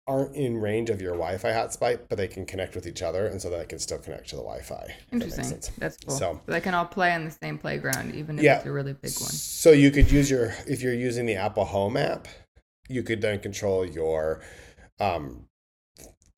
aren't 0.05 0.35
in 0.35 0.57
range 0.57 0.89
of 0.89 1.01
your 1.01 1.13
Wi-Fi 1.13 1.49
hotspot, 1.49 2.01
but 2.09 2.17
they 2.17 2.27
can 2.27 2.45
connect 2.45 2.75
with 2.75 2.85
each 2.85 3.01
other, 3.01 3.25
and 3.25 3.41
so 3.41 3.49
that 3.49 3.57
they 3.57 3.65
can 3.65 3.79
still 3.79 3.97
connect 3.97 4.29
to 4.29 4.35
the 4.35 4.41
Wi-Fi. 4.41 4.93
Interesting. 5.11 5.49
That 5.49 5.71
That's 5.77 5.97
cool. 5.97 6.15
So, 6.15 6.41
so, 6.45 6.51
they 6.51 6.59
can 6.59 6.73
all 6.73 6.85
play 6.85 7.13
on 7.13 7.23
the 7.23 7.31
same 7.31 7.57
playground, 7.57 8.13
even 8.13 8.37
if 8.37 8.43
yeah. 8.43 8.57
it's 8.57 8.65
a 8.65 8.71
really 8.71 8.93
big 8.93 9.13
one. 9.19 9.31
So 9.31 9.71
you 9.71 9.89
could 9.89 10.11
use 10.11 10.29
your 10.29 10.53
if 10.67 10.81
you're 10.81 10.93
using 10.93 11.25
the 11.25 11.35
Apple 11.35 11.65
Home 11.65 11.95
app 11.95 12.27
you 12.89 13.03
could 13.03 13.21
then 13.21 13.39
control 13.39 13.85
your 13.85 14.41
um, 14.99 15.47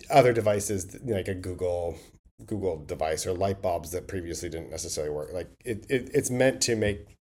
other 0.10 0.34
devices 0.34 0.98
like 1.04 1.28
a 1.28 1.36
Google 1.36 1.98
Google 2.46 2.84
device 2.86 3.26
or 3.26 3.34
light 3.34 3.62
bulbs 3.62 3.92
that 3.92 4.08
previously 4.08 4.50
didn't 4.50 4.70
necessarily 4.70 5.14
work. 5.14 5.32
Like 5.34 5.50
it, 5.64 5.86
it 5.90 6.10
it's 6.14 6.30
meant 6.30 6.62
to 6.62 6.76
make 6.76 7.18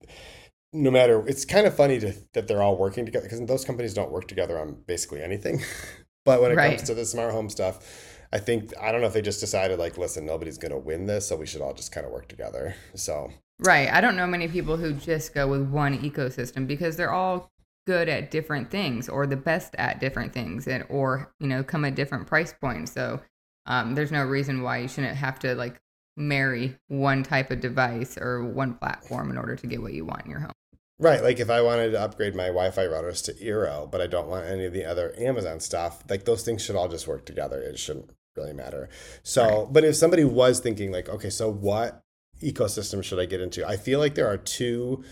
no 0.74 0.90
matter 0.90 1.24
it's 1.28 1.46
kind 1.46 1.68
of 1.68 1.76
funny 1.76 2.00
to, 2.00 2.14
that 2.34 2.48
they're 2.48 2.64
all 2.64 2.78
working 2.78 3.06
together 3.06 3.26
because 3.26 3.46
those 3.46 3.64
companies 3.64 3.94
don't 3.94 4.12
work 4.12 4.28
together 4.28 4.60
on 4.60 4.78
basically 4.88 5.22
anything. 5.22 5.62
but 6.26 6.42
when 6.42 6.52
it 6.52 6.56
right. 6.56 6.78
comes 6.78 6.88
to 6.88 6.96
the 6.96 7.06
smart 7.06 7.32
home 7.32 7.50
stuff, 7.50 8.26
I 8.32 8.40
think 8.40 8.74
I 8.82 8.92
don't 8.92 9.02
know 9.02 9.08
if 9.08 9.14
they 9.14 9.22
just 9.22 9.40
decided 9.40 9.78
like, 9.78 9.98
listen, 9.98 10.26
nobody's 10.26 10.58
going 10.58 10.72
to 10.72 10.80
win 10.80 11.06
this, 11.06 11.28
so 11.28 11.36
we 11.36 11.46
should 11.46 11.62
all 11.62 11.74
just 11.74 11.92
kind 11.92 12.06
of 12.06 12.12
work 12.12 12.28
together. 12.28 12.76
So 12.96 13.32
Right. 13.60 13.92
I 13.92 14.02
don't 14.02 14.18
know 14.18 14.28
many 14.28 14.48
people 14.48 14.78
who 14.78 14.94
just 14.94 15.34
go 15.34 15.48
with 15.48 15.70
one 15.70 16.00
ecosystem 16.00 16.68
because 16.68 16.98
they're 16.98 17.14
all 17.14 17.52
good 17.86 18.08
at 18.08 18.32
different 18.32 18.72
things 18.72 19.10
or 19.10 19.28
the 19.28 19.36
best 19.36 19.76
at 19.78 20.00
different 20.00 20.34
things 20.34 20.68
and 20.68 20.86
or 20.90 21.34
you 21.40 21.48
know 21.48 21.64
come 21.64 21.86
at 21.86 21.96
different 21.96 22.28
price 22.28 22.54
points. 22.54 22.92
So 22.92 23.22
um, 23.66 23.96
there's 23.96 24.12
no 24.12 24.24
reason 24.24 24.62
why 24.62 24.80
you 24.80 24.88
shouldn't 24.88 25.16
have 25.16 25.40
to 25.40 25.56
like 25.56 25.80
marry 26.16 26.78
one 26.88 27.24
type 27.24 27.52
of 27.52 27.60
device 27.60 28.18
or 28.18 28.44
one 28.44 28.76
platform 28.76 29.32
in 29.32 29.38
order 29.38 29.56
to 29.56 29.68
get 29.68 29.82
what 29.82 29.94
you 29.94 30.06
want 30.06 30.26
in 30.26 30.32
your 30.32 30.42
home. 30.42 30.52
Right 31.00 31.24
like 31.24 31.40
if 31.40 31.50
i 31.50 31.60
wanted 31.60 31.92
to 31.92 32.00
upgrade 32.00 32.36
my 32.36 32.46
wi-fi 32.46 32.84
routers 32.84 33.26
to 33.26 33.34
eero 33.34 33.90
but 33.90 34.00
i 34.00 34.06
don't 34.06 34.28
want 34.28 34.46
any 34.46 34.66
of 34.66 34.74
the 34.74 34.86
other 34.86 35.14
amazon 35.18 35.60
stuff 35.60 36.04
like 36.08 36.24
those 36.24 36.44
things 36.44 36.64
should 36.64 36.76
all 36.76 36.88
just 36.88 37.08
work 37.08 37.26
together. 37.26 37.60
It 37.62 37.80
shouldn't 37.80 38.12
really 38.36 38.54
matter. 38.54 38.90
So 39.24 39.64
right. 39.64 39.74
but 39.74 39.84
if 39.84 39.96
somebody 39.96 40.24
was 40.24 40.60
thinking 40.60 40.92
like 40.92 41.10
okay 41.10 41.32
so 41.32 41.52
what 41.52 42.04
ecosystem 42.42 43.04
should 43.04 43.20
i 43.20 43.26
get 43.26 43.42
into? 43.42 43.68
I 43.68 43.76
feel 43.76 44.00
like 44.00 44.16
there 44.16 44.28
are 44.28 44.38
two 44.38 45.04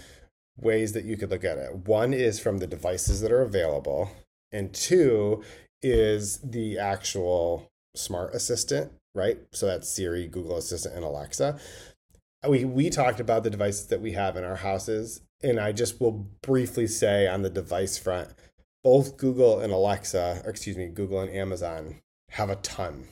ways 0.62 0.94
that 0.94 1.06
you 1.06 1.18
could 1.18 1.30
look 1.30 1.44
at 1.44 1.58
it. 1.58 1.88
One 1.88 2.14
is 2.14 2.40
from 2.40 2.58
the 2.58 2.68
devices 2.68 3.22
that 3.22 3.32
are 3.32 3.42
available, 3.42 4.12
and 4.52 4.74
two 4.74 5.44
is 5.82 6.40
the 6.40 6.78
actual 6.78 7.72
smart 7.96 8.34
assistant, 8.34 8.92
right? 9.16 9.40
So 9.52 9.66
that's 9.66 9.90
Siri, 9.90 10.28
Google 10.28 10.58
Assistant, 10.58 10.96
and 10.96 11.04
Alexa. 11.04 11.60
We 12.48 12.66
we 12.66 12.90
talked 12.90 13.20
about 13.20 13.44
the 13.44 13.50
devices 13.50 13.88
that 13.88 14.02
we 14.02 14.14
have 14.14 14.36
in 14.36 14.44
our 14.44 14.58
houses, 14.58 15.22
and 15.44 15.60
I 15.60 15.72
just 15.72 16.00
will 16.02 16.28
briefly 16.42 16.88
say 16.88 17.28
on 17.28 17.42
the 17.42 17.50
device 17.50 17.98
front, 17.98 18.30
both 18.84 19.18
Google 19.18 19.60
and 19.60 19.72
Alexa, 19.72 20.42
excuse 20.46 20.78
me, 20.78 20.88
Google 20.88 21.20
and 21.20 21.30
Amazon 21.30 22.02
have 22.32 22.50
a 22.50 22.56
ton 22.58 23.06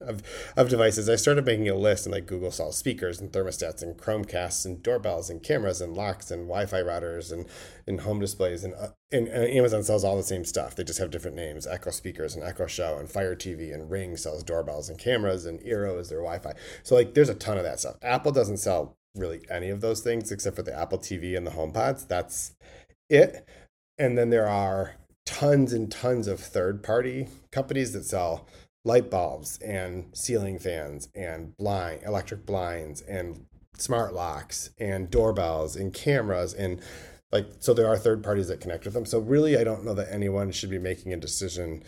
of, 0.00 0.22
of 0.56 0.68
devices. 0.68 1.08
I 1.08 1.16
started 1.16 1.44
making 1.44 1.68
a 1.68 1.74
list 1.74 2.06
and 2.06 2.14
like 2.14 2.26
Google 2.26 2.50
sells 2.50 2.76
speakers 2.76 3.20
and 3.20 3.30
thermostats 3.30 3.82
and 3.82 3.96
Chromecasts 3.96 4.64
and 4.64 4.82
doorbells 4.82 5.28
and 5.28 5.42
cameras 5.42 5.80
and 5.80 5.94
locks 5.94 6.30
and 6.30 6.48
Wi-Fi 6.48 6.80
routers 6.80 7.30
and, 7.30 7.46
and 7.86 8.00
home 8.00 8.20
displays 8.20 8.64
and, 8.64 8.74
uh, 8.74 8.88
and, 9.12 9.28
and 9.28 9.44
Amazon 9.50 9.82
sells 9.82 10.04
all 10.04 10.16
the 10.16 10.22
same 10.22 10.44
stuff. 10.44 10.74
They 10.74 10.84
just 10.84 10.98
have 10.98 11.10
different 11.10 11.36
names. 11.36 11.66
Echo 11.66 11.90
speakers 11.90 12.34
and 12.34 12.44
Echo 12.44 12.66
Show 12.66 12.96
and 12.98 13.10
Fire 13.10 13.36
TV 13.36 13.74
and 13.74 13.90
Ring 13.90 14.16
sells 14.16 14.42
doorbells 14.42 14.88
and 14.88 14.98
cameras 14.98 15.44
and 15.44 15.60
Eero 15.60 16.00
is 16.00 16.08
their 16.08 16.20
Wi-Fi. 16.20 16.54
So 16.82 16.94
like 16.94 17.14
there's 17.14 17.28
a 17.28 17.34
ton 17.34 17.58
of 17.58 17.64
that 17.64 17.80
stuff. 17.80 17.96
Apple 18.02 18.32
doesn't 18.32 18.58
sell 18.58 18.96
really 19.14 19.42
any 19.50 19.68
of 19.68 19.80
those 19.80 20.00
things 20.00 20.32
except 20.32 20.56
for 20.56 20.62
the 20.62 20.76
Apple 20.76 20.98
TV 20.98 21.36
and 21.36 21.46
the 21.46 21.50
HomePods. 21.50 22.08
That's 22.08 22.52
it. 23.10 23.46
And 23.98 24.16
then 24.16 24.30
there 24.30 24.48
are 24.48 24.94
tons 25.26 25.74
and 25.74 25.90
tons 25.92 26.26
of 26.26 26.40
third 26.40 26.82
party 26.82 27.28
companies 27.52 27.92
that 27.92 28.04
sell 28.04 28.48
light 28.84 29.10
bulbs 29.10 29.58
and 29.58 30.06
ceiling 30.14 30.58
fans 30.58 31.08
and 31.14 31.56
blind 31.56 32.02
electric 32.04 32.46
blinds 32.46 33.02
and 33.02 33.44
smart 33.76 34.12
locks 34.14 34.70
and 34.78 35.10
doorbells 35.10 35.76
and 35.76 35.92
cameras 35.92 36.54
and 36.54 36.80
like 37.32 37.46
so 37.60 37.72
there 37.74 37.86
are 37.86 37.96
third 37.98 38.22
parties 38.22 38.48
that 38.48 38.60
connect 38.60 38.84
with 38.84 38.94
them 38.94 39.04
so 39.06 39.18
really 39.18 39.56
i 39.58 39.64
don't 39.64 39.84
know 39.84 39.94
that 39.94 40.10
anyone 40.12 40.50
should 40.50 40.70
be 40.70 40.78
making 40.78 41.12
a 41.12 41.16
decision 41.16 41.82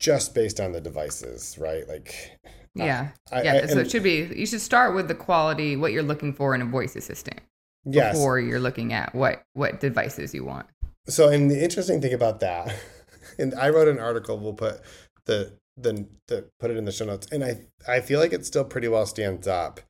just 0.00 0.34
based 0.34 0.60
on 0.60 0.72
the 0.72 0.80
devices 0.80 1.56
right 1.58 1.88
like 1.88 2.38
Yeah. 2.74 3.08
I- 3.32 3.42
yeah. 3.42 3.52
I- 3.64 3.66
so 3.66 3.78
it 3.80 3.90
should 3.90 4.04
be, 4.04 4.30
you 4.36 4.46
should 4.46 4.60
start 4.60 4.94
with 4.94 5.08
the 5.08 5.14
quality, 5.14 5.74
what 5.76 5.90
you're 5.92 6.02
looking 6.04 6.32
for 6.32 6.54
in 6.54 6.62
a 6.62 6.64
voice 6.64 6.94
assistant 6.94 7.40
yes 7.84 8.14
before 8.14 8.38
you're 8.38 8.60
looking 8.60 8.92
at 8.92 9.14
what, 9.14 9.42
what 9.54 9.80
devices 9.80 10.32
you 10.34 10.44
want. 10.44 10.66
so 11.08 11.28
and 11.28 11.50
the 11.50 11.62
interesting 11.62 12.00
thing 12.00 12.14
about 12.14 12.38
that 12.40 12.72
and 13.38 13.52
i 13.54 13.68
wrote 13.68 13.88
an 13.88 13.98
article 13.98 14.38
we'll 14.38 14.52
put 14.54 14.80
the 15.26 15.52
the, 15.80 16.06
the 16.26 16.50
put 16.60 16.70
it 16.70 16.76
in 16.76 16.84
the 16.84 16.92
show 16.92 17.04
notes. 17.04 17.26
And 17.32 17.44
i 17.44 17.60
i 17.88 18.00
feel 18.00 18.20
like 18.20 18.32
it 18.32 18.46
still 18.46 18.64
pretty 18.64 18.88
well 18.88 19.06
stands 19.06 19.46
up. 19.46 19.80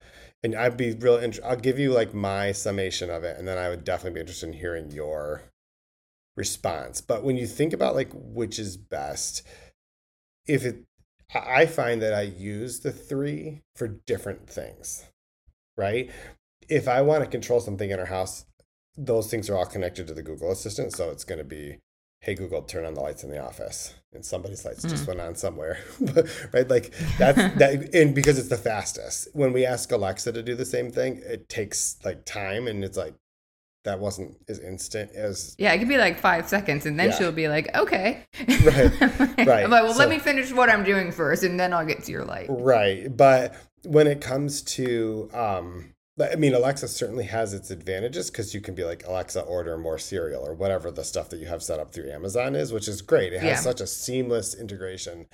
And 0.42 0.54
i'd 0.54 0.76
be 0.76 0.92
real 0.94 1.16
int- 1.18 1.40
i'll 1.44 1.56
give 1.56 1.78
you 1.78 1.92
like 1.92 2.14
my 2.14 2.52
summation 2.52 3.10
of 3.10 3.24
it 3.24 3.36
and 3.38 3.48
then 3.48 3.58
i 3.58 3.68
would 3.68 3.84
definitely 3.84 4.14
be 4.14 4.20
interested 4.20 4.48
in 4.48 4.52
hearing 4.54 4.90
your 4.90 5.42
response. 6.36 7.00
But 7.00 7.24
when 7.24 7.36
you 7.36 7.46
think 7.46 7.72
about 7.72 7.94
like 7.96 8.10
which 8.14 8.58
is 8.58 8.76
best 8.76 9.42
if 10.46 10.64
it 10.64 10.76
i 11.34 11.62
I 11.62 11.66
find 11.66 12.00
that 12.02 12.14
i 12.14 12.22
use 12.22 12.80
the 12.80 12.92
three 12.92 13.62
for 13.76 13.88
different 13.88 14.48
things 14.48 15.04
right? 15.76 16.10
If 16.68 16.88
i 16.88 17.02
want 17.02 17.24
to 17.24 17.30
control 17.30 17.60
something 17.60 17.90
in 17.90 18.00
our 18.00 18.06
house 18.06 18.44
those 18.98 19.30
things 19.30 19.48
are 19.48 19.56
all 19.56 19.64
connected 19.66 20.06
to 20.08 20.14
the 20.14 20.22
Google 20.22 20.50
Assistant. 20.50 20.92
So 20.92 21.10
it's 21.10 21.24
going 21.24 21.38
to 21.38 21.44
be, 21.44 21.78
hey, 22.20 22.34
Google, 22.34 22.62
turn 22.62 22.84
on 22.84 22.94
the 22.94 23.00
lights 23.00 23.24
in 23.24 23.30
the 23.30 23.38
office. 23.42 23.94
And 24.12 24.24
somebody's 24.24 24.64
lights 24.64 24.82
just 24.82 25.06
went 25.06 25.20
on 25.20 25.34
somewhere. 25.34 25.78
right? 26.52 26.68
Like 26.68 26.92
that's 27.18 27.36
that. 27.58 27.90
And 27.94 28.14
because 28.14 28.38
it's 28.38 28.48
the 28.48 28.56
fastest. 28.56 29.28
When 29.34 29.52
we 29.52 29.66
ask 29.66 29.92
Alexa 29.92 30.32
to 30.32 30.42
do 30.42 30.54
the 30.54 30.64
same 30.64 30.90
thing, 30.90 31.20
it 31.24 31.48
takes 31.48 31.98
like 32.04 32.24
time 32.24 32.66
and 32.66 32.82
it's 32.84 32.96
like, 32.96 33.14
that 33.84 34.00
wasn't 34.00 34.36
as 34.48 34.58
instant 34.58 35.12
as 35.12 35.54
Yeah, 35.58 35.72
it 35.72 35.78
could 35.78 35.88
be 35.88 35.96
like 35.98 36.18
five 36.18 36.48
seconds, 36.48 36.84
and 36.84 36.98
then 36.98 37.10
Yeah. 37.10 37.14
she'll 37.16 37.32
be 37.32 37.48
like, 37.48 37.74
"Okay, 37.76 38.24
Right, 38.64 39.00
right. 39.00 39.64
I'm 39.64 39.70
like, 39.70 39.84
well, 39.84 39.92
So- 39.94 40.00
let 40.00 40.08
me 40.10 40.18
finish 40.18 40.52
what 40.52 40.68
I'm 40.68 40.84
doing 40.84 41.12
first, 41.12 41.42
and 41.44 41.58
then 41.58 41.72
I'll 41.72 41.86
get 41.86 42.02
to 42.04 42.12
your 42.12 42.24
light. 42.24 42.48
Right. 42.50 43.16
But 43.16 43.54
when 43.84 44.06
it 44.08 44.20
comes 44.20 44.62
to, 44.62 45.30
um, 45.32 45.94
I 46.20 46.36
mean, 46.36 46.54
Alexa 46.54 46.88
certainly 46.88 47.24
has 47.24 47.54
its 47.54 47.70
advantages 47.70 48.30
because 48.30 48.54
you 48.54 48.60
can 48.60 48.74
be 48.74 48.84
like, 48.84 49.06
Alexa, 49.06 49.40
order 49.42 49.76
more 49.78 49.98
cereal 49.98 50.42
or 50.46 50.54
whatever 50.54 50.90
the 50.90 51.04
stuff 51.04 51.28
that 51.30 51.38
you 51.38 51.46
have 51.46 51.62
set 51.62 51.78
up 51.78 51.92
through 51.92 52.10
Amazon 52.10 52.54
is, 52.56 52.72
which 52.72 52.88
is 52.88 53.02
great. 53.02 53.32
It 53.32 53.40
has 53.40 53.48
Yeah. 53.50 53.60
such 53.60 53.80
a 53.80 53.86
seamless 53.86 54.54
integration 54.54 55.26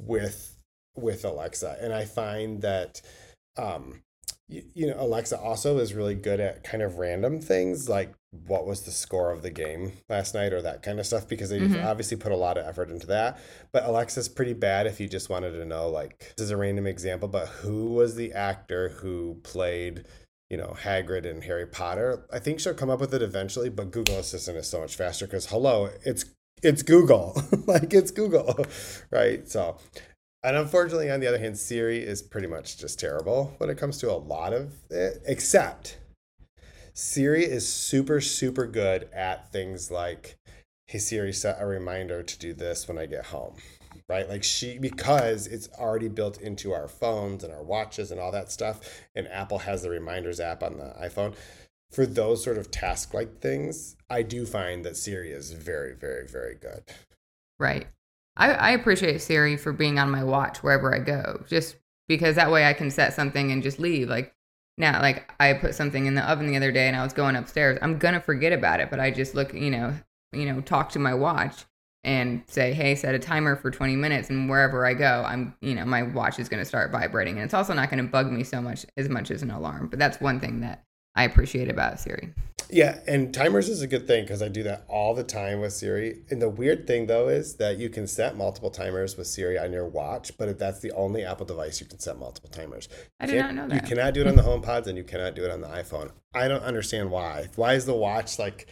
with 0.00 0.54
with 0.96 1.24
Alexa, 1.24 1.76
and 1.80 1.92
I 1.92 2.04
find 2.04 2.60
that, 2.62 3.00
um, 3.56 4.02
you, 4.48 4.64
you 4.74 4.86
know, 4.88 4.96
Alexa 4.98 5.38
also 5.38 5.78
is 5.78 5.94
really 5.94 6.16
good 6.16 6.40
at 6.40 6.64
kind 6.64 6.82
of 6.82 6.98
random 6.98 7.40
things 7.40 7.88
like 7.88 8.12
what 8.46 8.66
was 8.66 8.82
the 8.82 8.90
score 8.90 9.30
of 9.32 9.42
the 9.42 9.50
game 9.50 9.92
last 10.08 10.34
night 10.34 10.52
or 10.52 10.60
that 10.60 10.82
kind 10.82 11.00
of 11.00 11.06
stuff 11.06 11.26
because 11.26 11.48
they've 11.48 11.62
Mhm. 11.62 11.84
obviously 11.84 12.16
put 12.16 12.30
a 12.30 12.36
lot 12.36 12.58
of 12.58 12.66
effort 12.66 12.90
into 12.90 13.06
that. 13.06 13.38
But 13.72 13.84
Alexa's 13.86 14.28
pretty 14.28 14.52
bad 14.52 14.86
if 14.86 15.00
you 15.00 15.08
just 15.08 15.30
wanted 15.30 15.52
to 15.52 15.64
know, 15.64 15.88
like, 15.88 16.34
this 16.36 16.44
is 16.44 16.50
a 16.50 16.56
random 16.56 16.86
example, 16.86 17.28
but 17.28 17.46
who 17.48 17.86
was 17.94 18.16
the 18.16 18.32
actor 18.34 18.90
who 18.90 19.40
played, 19.44 20.04
you 20.50 20.58
know, 20.58 20.76
Hagrid 20.78 21.24
in 21.24 21.40
Harry 21.42 21.66
Potter? 21.66 22.26
I 22.30 22.38
think 22.38 22.60
she'll 22.60 22.74
come 22.74 22.90
up 22.90 23.00
with 23.00 23.14
it 23.14 23.22
eventually, 23.22 23.70
but 23.70 23.90
Google 23.90 24.18
Assistant 24.18 24.58
is 24.58 24.68
so 24.68 24.80
much 24.80 24.94
faster 24.94 25.26
because, 25.26 25.46
hello, 25.46 25.88
it's 26.04 26.26
it's 26.60 26.82
Google, 26.82 27.40
like 27.66 27.94
it's 27.94 28.10
Google, 28.10 28.66
right? 29.12 29.48
So, 29.48 29.78
and 30.42 30.56
unfortunately, 30.56 31.08
on 31.10 31.20
the 31.20 31.28
other 31.28 31.38
hand, 31.38 31.56
Siri 31.56 32.00
is 32.00 32.20
pretty 32.20 32.48
much 32.48 32.76
just 32.78 32.98
terrible 32.98 33.54
when 33.58 33.70
it 33.70 33.78
comes 33.78 33.96
to 33.98 34.10
a 34.10 34.18
lot 34.18 34.52
of 34.52 34.74
it, 34.90 35.22
except 35.26 35.98
Siri 36.98 37.44
is 37.44 37.72
super, 37.72 38.20
super 38.20 38.66
good 38.66 39.08
at 39.12 39.52
things 39.52 39.88
like, 39.88 40.36
hey 40.88 40.98
Siri, 40.98 41.32
set 41.32 41.58
a 41.60 41.64
reminder 41.64 42.24
to 42.24 42.38
do 42.40 42.52
this 42.52 42.88
when 42.88 42.98
I 42.98 43.06
get 43.06 43.26
home. 43.26 43.54
Right? 44.08 44.28
Like 44.28 44.42
she 44.42 44.78
because 44.80 45.46
it's 45.46 45.68
already 45.78 46.08
built 46.08 46.40
into 46.40 46.72
our 46.72 46.88
phones 46.88 47.44
and 47.44 47.54
our 47.54 47.62
watches 47.62 48.10
and 48.10 48.18
all 48.18 48.32
that 48.32 48.50
stuff. 48.50 48.80
And 49.14 49.28
Apple 49.28 49.58
has 49.58 49.82
the 49.82 49.90
reminders 49.90 50.40
app 50.40 50.64
on 50.64 50.78
the 50.78 50.92
iPhone. 51.00 51.36
For 51.92 52.04
those 52.04 52.42
sort 52.42 52.58
of 52.58 52.72
task 52.72 53.14
like 53.14 53.38
things, 53.38 53.94
I 54.10 54.22
do 54.22 54.44
find 54.44 54.84
that 54.84 54.96
Siri 54.96 55.30
is 55.30 55.52
very, 55.52 55.94
very, 55.94 56.26
very 56.26 56.56
good. 56.56 56.82
Right. 57.60 57.86
I, 58.36 58.50
I 58.50 58.70
appreciate 58.70 59.22
Siri 59.22 59.56
for 59.56 59.72
being 59.72 60.00
on 60.00 60.10
my 60.10 60.24
watch 60.24 60.64
wherever 60.64 60.92
I 60.92 60.98
go, 60.98 61.44
just 61.48 61.76
because 62.08 62.34
that 62.34 62.50
way 62.50 62.66
I 62.66 62.72
can 62.72 62.90
set 62.90 63.14
something 63.14 63.52
and 63.52 63.62
just 63.62 63.78
leave. 63.78 64.08
Like 64.08 64.34
now, 64.78 65.02
like 65.02 65.30
I 65.40 65.52
put 65.54 65.74
something 65.74 66.06
in 66.06 66.14
the 66.14 66.22
oven 66.22 66.46
the 66.46 66.56
other 66.56 66.72
day 66.72 66.86
and 66.86 66.96
I 66.96 67.02
was 67.02 67.12
going 67.12 67.36
upstairs. 67.36 67.78
I'm 67.82 67.98
gonna 67.98 68.20
forget 68.20 68.52
about 68.52 68.80
it, 68.80 68.90
but 68.90 69.00
I 69.00 69.10
just 69.10 69.34
look, 69.34 69.52
you 69.52 69.70
know, 69.70 69.94
you 70.32 70.46
know, 70.46 70.60
talk 70.60 70.90
to 70.90 70.98
my 70.98 71.14
watch 71.14 71.64
and 72.04 72.42
say, 72.46 72.72
hey, 72.72 72.94
set 72.94 73.14
a 73.14 73.18
timer 73.18 73.56
for 73.56 73.70
20 73.70 73.96
minutes, 73.96 74.30
and 74.30 74.48
wherever 74.48 74.86
I 74.86 74.94
go, 74.94 75.24
I'm, 75.26 75.54
you 75.60 75.74
know, 75.74 75.84
my 75.84 76.04
watch 76.04 76.38
is 76.38 76.48
gonna 76.48 76.64
start 76.64 76.92
vibrating, 76.92 77.34
and 77.34 77.44
it's 77.44 77.54
also 77.54 77.74
not 77.74 77.90
gonna 77.90 78.04
bug 78.04 78.30
me 78.30 78.44
so 78.44 78.62
much 78.62 78.86
as 78.96 79.08
much 79.08 79.30
as 79.30 79.42
an 79.42 79.50
alarm. 79.50 79.88
But 79.88 79.98
that's 79.98 80.20
one 80.20 80.38
thing 80.40 80.60
that 80.60 80.84
I 81.18 81.24
appreciate 81.24 81.68
about 81.68 81.98
Siri. 82.00 82.32
Yeah, 82.70 82.98
and 83.06 83.32
timers 83.32 83.68
is 83.70 83.80
a 83.80 83.86
good 83.86 84.06
thing 84.06 84.24
because 84.24 84.42
I 84.42 84.48
do 84.48 84.62
that 84.64 84.84
all 84.88 85.14
the 85.14 85.24
time 85.24 85.60
with 85.60 85.72
Siri. 85.72 86.18
And 86.30 86.40
the 86.40 86.48
weird 86.50 86.86
thing 86.86 87.06
though 87.06 87.28
is 87.28 87.56
that 87.56 87.78
you 87.78 87.88
can 87.88 88.06
set 88.06 88.36
multiple 88.36 88.70
timers 88.70 89.16
with 89.16 89.26
Siri 89.26 89.58
on 89.58 89.72
your 89.72 89.86
watch, 89.86 90.36
but 90.38 90.48
if 90.48 90.58
that's 90.58 90.80
the 90.80 90.92
only 90.92 91.24
Apple 91.24 91.46
device, 91.46 91.80
you 91.80 91.86
can 91.86 91.98
set 91.98 92.18
multiple 92.18 92.50
timers. 92.50 92.88
I 93.18 93.24
You 93.24 93.32
did 93.32 93.40
can't- 93.42 93.56
not 93.56 93.68
know 93.68 93.74
You 93.74 93.80
cannot 93.80 94.14
do 94.14 94.20
it 94.20 94.26
on 94.26 94.36
the 94.36 94.42
HomePods 94.42 94.86
and 94.86 94.96
you 94.98 95.04
cannot 95.04 95.34
do 95.34 95.44
it 95.44 95.50
on 95.50 95.60
the 95.62 95.66
iPhone. 95.68 96.10
I 96.34 96.46
don't 96.46 96.62
understand 96.62 97.10
why. 97.10 97.48
Why 97.56 97.72
is 97.74 97.86
the 97.86 97.94
watch 97.94 98.38
like 98.38 98.66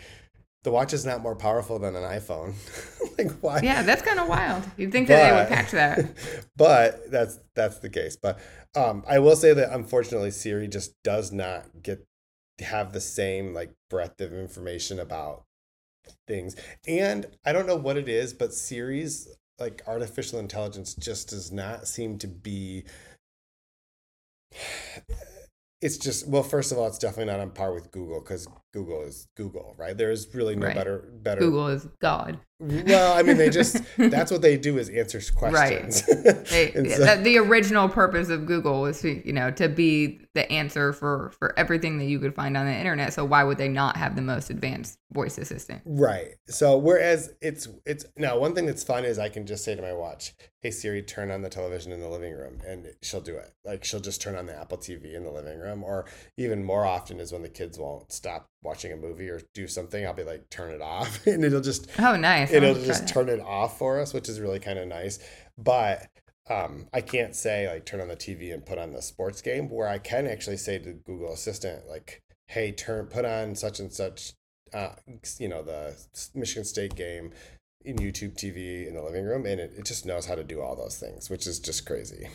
the 0.63 0.71
watch 0.73 0.93
is 0.93 1.07
not 1.07 1.23
more 1.23 1.35
powerful 1.35 1.79
than 1.79 1.97
an 1.97 2.03
iPhone? 2.03 2.53
like 3.19 3.33
why? 3.41 3.61
Yeah, 3.63 3.83
that's 3.83 4.03
kind 4.03 4.21
of 4.21 4.29
wild. 4.29 4.63
You'd 4.77 4.93
think 4.93 5.09
that 5.09 5.31
they 5.31 5.37
would 5.37 5.49
patch 5.49 5.71
that. 5.71 6.05
but 6.57 7.11
that's 7.11 7.39
that's 7.55 7.79
the 7.79 7.89
case. 7.89 8.15
But 8.17 8.39
um, 8.75 9.05
I 9.09 9.21
will 9.21 9.37
say 9.37 9.55
that 9.55 9.73
unfortunately, 9.73 10.33
Siri 10.33 10.69
just 10.69 11.03
does 11.03 11.33
not 11.33 11.65
get 11.83 12.07
have 12.61 12.93
the 12.93 13.01
same 13.01 13.53
like 13.55 13.73
breadth 13.91 14.21
of 14.21 14.33
information 14.33 14.99
about 14.99 15.45
things. 16.27 16.57
And 16.87 17.27
I 17.45 17.53
don't 17.53 17.67
know 17.67 17.77
what 17.77 17.97
it 17.97 18.09
is, 18.09 18.33
but 18.33 18.55
Siri's 18.55 19.29
like 19.59 19.83
artificial 19.87 20.39
intelligence 20.39 20.95
just 20.95 21.31
does 21.31 21.53
not 21.53 21.89
seem 21.89 22.19
to 22.19 22.27
be. 22.27 22.85
It's 25.83 25.99
just 25.99 26.27
well, 26.27 26.43
first 26.43 26.73
of 26.73 26.79
all, 26.79 26.87
it's 26.87 26.99
definitely 26.99 27.31
not 27.31 27.39
on 27.39 27.51
par 27.51 27.75
with 27.75 27.93
Google 27.93 28.21
because 28.21 28.49
Google 28.77 29.01
is 29.05 29.27
Google, 29.37 29.75
right? 29.79 29.97
There 29.97 30.11
is 30.11 30.29
really 30.35 30.55
no 30.55 30.67
Right. 30.67 30.77
better 30.77 31.09
better 31.23 31.41
Google 31.41 31.69
is 31.69 31.89
God. 31.99 32.39
well, 32.59 33.17
I 33.17 33.23
mean, 33.23 33.37
they 33.39 33.49
just 33.49 33.81
that's 33.97 34.31
what 34.31 34.43
they 34.43 34.57
do 34.59 34.77
is 34.77 34.91
answer 34.91 35.21
questions. 35.35 36.05
They, 36.51 36.73
so- 36.75 37.17
the, 37.17 37.21
the 37.23 37.39
original 37.39 37.89
purpose 37.89 38.29
of 38.29 38.45
Google 38.45 38.83
was 38.83 39.01
to, 39.01 39.27
you 39.27 39.33
know, 39.33 39.51
to 39.53 39.69
be 39.71 40.21
the 40.35 40.51
answer 40.53 40.93
for 40.93 41.33
for 41.39 41.59
everything 41.59 41.97
that 41.99 42.05
you 42.07 42.19
could 42.19 42.35
find 42.35 42.55
on 42.57 42.67
the 42.67 42.75
internet. 42.75 43.15
So 43.15 43.25
why 43.25 43.45
would 43.45 43.57
they 43.57 43.69
not 43.69 43.97
have 43.97 44.15
the 44.15 44.23
most 44.23 44.51
advanced 44.51 44.99
voice 45.13 45.39
assistant? 45.39 45.81
right. 45.87 46.35
So 46.49 46.77
whereas 46.77 47.33
it's 47.41 47.67
it's 47.87 48.05
now 48.17 48.39
one 48.39 48.55
thing 48.55 48.67
that's 48.67 48.85
fun 48.85 49.05
is 49.07 49.19
I 49.19 49.31
can 49.31 49.47
just 49.47 49.65
say 49.65 49.75
to 49.75 49.81
my 49.83 49.93
watch, 49.95 50.35
"Hey 50.61 50.71
Siri, 50.71 51.03
turn 51.03 51.31
on 51.31 51.41
the 51.43 51.49
television 51.51 51.93
in 51.93 52.01
the 52.01 52.09
living 52.09 52.33
room," 52.35 52.61
and 52.67 52.87
she'll 53.03 53.21
do 53.23 53.37
it. 53.37 53.53
Like 53.65 53.85
she'll 53.85 54.01
just 54.01 54.21
turn 54.21 54.37
on 54.37 54.47
the 54.47 54.59
Apple 54.59 54.79
TV 54.79 55.15
in 55.15 55.25
the 55.25 55.31
living 55.31 55.59
room, 55.59 55.83
or 55.85 56.05
even 56.37 56.63
more 56.65 56.85
often 56.85 57.21
is 57.21 57.33
when 57.33 57.43
the 57.43 57.49
kids 57.49 57.79
won't 57.79 58.13
stop 58.13 58.49
watching 58.67 58.93
a 58.93 58.97
movie 58.97 59.29
or 59.31 59.41
do 59.55 59.67
something, 59.67 60.05
I'll 60.07 60.13
be 60.13 60.25
like, 60.25 60.51
"Turn 60.51 60.73
it 60.75 60.83
off," 60.83 61.27
and 61.27 61.45
it'll 61.45 61.63
just 61.63 61.89
Oh, 61.99 62.17
nice. 62.17 62.53
It'll 62.53 62.75
just 62.75 63.09
turn 63.09 63.29
it 63.29 63.41
off 63.41 63.79
for 63.79 64.01
us, 64.01 64.13
which 64.13 64.29
is 64.29 64.41
really 64.41 64.59
kind 64.61 64.79
of 64.79 64.89
nice. 64.89 65.19
But 65.57 66.07
um, 66.51 66.87
I 66.93 67.01
can't 67.01 67.35
say 67.35 67.69
like 67.69 67.87
turn 67.87 68.01
on 68.01 68.09
the 68.09 68.17
TV 68.17 68.53
and 68.53 68.67
put 68.67 68.79
on 68.79 68.93
the 68.93 69.01
sports 69.01 69.41
game. 69.41 69.71
Where 69.71 69.89
I 69.89 69.99
can 69.99 70.27
actually 70.27 70.59
say 70.59 70.79
to 70.79 70.93
Google 70.93 71.33
Assistant 71.33 71.89
like, 71.89 72.23
"Hey, 72.49 72.73
turn 72.73 73.07
put 73.07 73.25
on 73.25 73.55
such 73.55 73.81
and 73.81 73.93
such, 73.93 74.33
uh, 74.75 74.91
you 75.39 75.49
know, 75.49 75.63
the 75.63 75.97
Michigan 76.35 76.65
State 76.65 76.95
game." 76.95 77.33
In 77.85 77.99
YouTube 77.99 78.35
TV 78.35 78.89
in 78.89 78.95
the 78.95 79.01
living 79.01 79.25
room, 79.25 79.47
and 79.47 79.61
it, 79.61 79.73
it 79.79 79.85
just 79.85 80.05
knows 80.05 80.27
how 80.27 80.35
to 80.35 80.43
do 80.43 80.61
all 80.61 80.75
those 80.75 80.99
things, 80.99 81.31
which 81.31 81.47
is 81.47 81.61
just 81.61 81.87
crazy. 81.87 82.29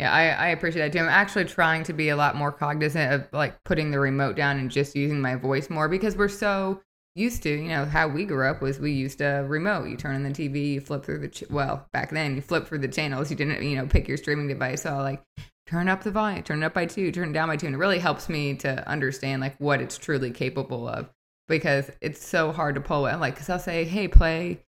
Yeah, 0.00 0.14
I, 0.14 0.28
I 0.28 0.48
appreciate 0.48 0.80
that 0.80 0.98
too. 0.98 1.04
I'm 1.04 1.10
actually 1.10 1.44
trying 1.44 1.84
to 1.84 1.92
be 1.92 2.08
a 2.08 2.16
lot 2.16 2.34
more 2.34 2.50
cognizant 2.50 3.12
of 3.12 3.28
like 3.34 3.62
putting 3.64 3.90
the 3.90 4.00
remote 4.00 4.34
down 4.34 4.58
and 4.58 4.70
just 4.70 4.96
using 4.96 5.20
my 5.20 5.34
voice 5.34 5.68
more 5.68 5.90
because 5.90 6.16
we're 6.16 6.26
so 6.28 6.80
used 7.14 7.42
to, 7.42 7.50
you 7.50 7.68
know, 7.68 7.84
how 7.84 8.08
we 8.08 8.24
grew 8.24 8.48
up 8.48 8.62
was 8.62 8.80
we 8.80 8.92
used 8.92 9.20
a 9.20 9.44
remote. 9.46 9.90
You 9.90 9.98
turn 9.98 10.14
on 10.14 10.22
the 10.22 10.30
TV, 10.30 10.72
you 10.72 10.80
flip 10.80 11.04
through 11.04 11.18
the, 11.18 11.28
ch- 11.28 11.44
well, 11.50 11.86
back 11.92 12.12
then 12.12 12.34
you 12.34 12.40
flip 12.40 12.66
through 12.66 12.78
the 12.78 12.88
channels. 12.88 13.30
You 13.30 13.36
didn't, 13.36 13.62
you 13.62 13.76
know, 13.76 13.84
pick 13.86 14.08
your 14.08 14.16
streaming 14.16 14.48
device. 14.48 14.84
So 14.84 14.96
like 15.02 15.22
turn 15.66 15.86
up 15.86 16.02
the 16.02 16.10
volume, 16.10 16.44
turn 16.44 16.62
it 16.62 16.66
up 16.66 16.72
by 16.72 16.86
two, 16.86 17.12
turn 17.12 17.28
it 17.28 17.32
down 17.34 17.48
by 17.48 17.58
two. 17.58 17.66
And 17.66 17.74
it 17.74 17.78
really 17.78 17.98
helps 17.98 18.30
me 18.30 18.54
to 18.54 18.88
understand 18.88 19.42
like 19.42 19.58
what 19.58 19.82
it's 19.82 19.98
truly 19.98 20.30
capable 20.30 20.88
of 20.88 21.10
because 21.46 21.90
it's 22.00 22.24
so 22.24 22.52
hard 22.52 22.74
to 22.76 22.80
pull 22.80 23.06
it. 23.06 23.16
Like, 23.16 23.36
cause 23.36 23.50
I'll 23.50 23.58
say, 23.58 23.84
hey, 23.84 24.08
play 24.08 24.64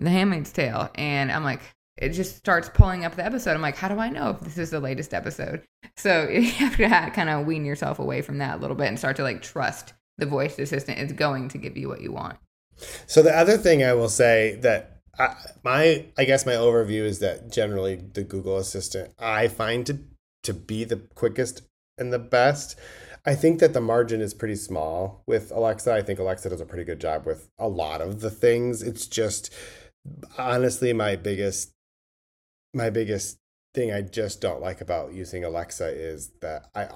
The 0.00 0.10
Handmaid's 0.10 0.50
Tale. 0.50 0.90
And 0.96 1.30
I'm 1.30 1.44
like, 1.44 1.60
it 1.96 2.10
just 2.10 2.36
starts 2.36 2.68
pulling 2.68 3.04
up 3.04 3.14
the 3.14 3.24
episode. 3.24 3.52
I'm 3.52 3.62
like, 3.62 3.76
how 3.76 3.88
do 3.88 3.98
I 3.98 4.10
know 4.10 4.30
if 4.30 4.40
this 4.40 4.58
is 4.58 4.70
the 4.70 4.80
latest 4.80 5.14
episode? 5.14 5.62
So 5.96 6.28
you 6.28 6.42
have 6.42 6.76
to 6.76 7.10
kind 7.14 7.30
of 7.30 7.46
wean 7.46 7.64
yourself 7.64 7.98
away 7.98 8.22
from 8.22 8.38
that 8.38 8.56
a 8.56 8.60
little 8.60 8.76
bit 8.76 8.88
and 8.88 8.98
start 8.98 9.16
to 9.16 9.22
like 9.22 9.42
trust 9.42 9.94
the 10.18 10.26
voice 10.26 10.58
assistant 10.58 10.98
is 10.98 11.12
going 11.12 11.48
to 11.48 11.58
give 11.58 11.76
you 11.76 11.88
what 11.88 12.00
you 12.00 12.12
want. 12.12 12.38
So 13.06 13.22
the 13.22 13.36
other 13.36 13.56
thing 13.56 13.82
I 13.82 13.94
will 13.94 14.08
say 14.08 14.56
that 14.62 15.00
I, 15.18 15.34
my 15.62 16.06
I 16.18 16.24
guess 16.24 16.44
my 16.44 16.52
overview 16.52 17.02
is 17.02 17.20
that 17.20 17.52
generally 17.52 17.96
the 17.96 18.24
Google 18.24 18.58
Assistant 18.58 19.12
I 19.18 19.48
find 19.48 19.86
to 19.86 19.98
to 20.42 20.54
be 20.54 20.84
the 20.84 20.96
quickest 21.14 21.62
and 21.98 22.12
the 22.12 22.18
best. 22.18 22.76
I 23.26 23.34
think 23.34 23.60
that 23.60 23.72
the 23.72 23.80
margin 23.80 24.20
is 24.20 24.34
pretty 24.34 24.56
small 24.56 25.22
with 25.26 25.50
Alexa. 25.50 25.92
I 25.92 26.02
think 26.02 26.18
Alexa 26.18 26.50
does 26.50 26.60
a 26.60 26.66
pretty 26.66 26.84
good 26.84 27.00
job 27.00 27.24
with 27.24 27.48
a 27.58 27.68
lot 27.68 28.02
of 28.02 28.20
the 28.20 28.30
things. 28.30 28.82
It's 28.82 29.06
just 29.06 29.52
honestly 30.36 30.92
my 30.92 31.16
biggest 31.16 31.73
my 32.74 32.90
biggest 32.90 33.38
thing 33.74 33.92
I 33.92 34.02
just 34.02 34.40
don't 34.40 34.60
like 34.60 34.80
about 34.80 35.12
using 35.12 35.44
Alexa 35.44 35.88
is 35.88 36.32
that 36.40 36.66
I 36.74 36.88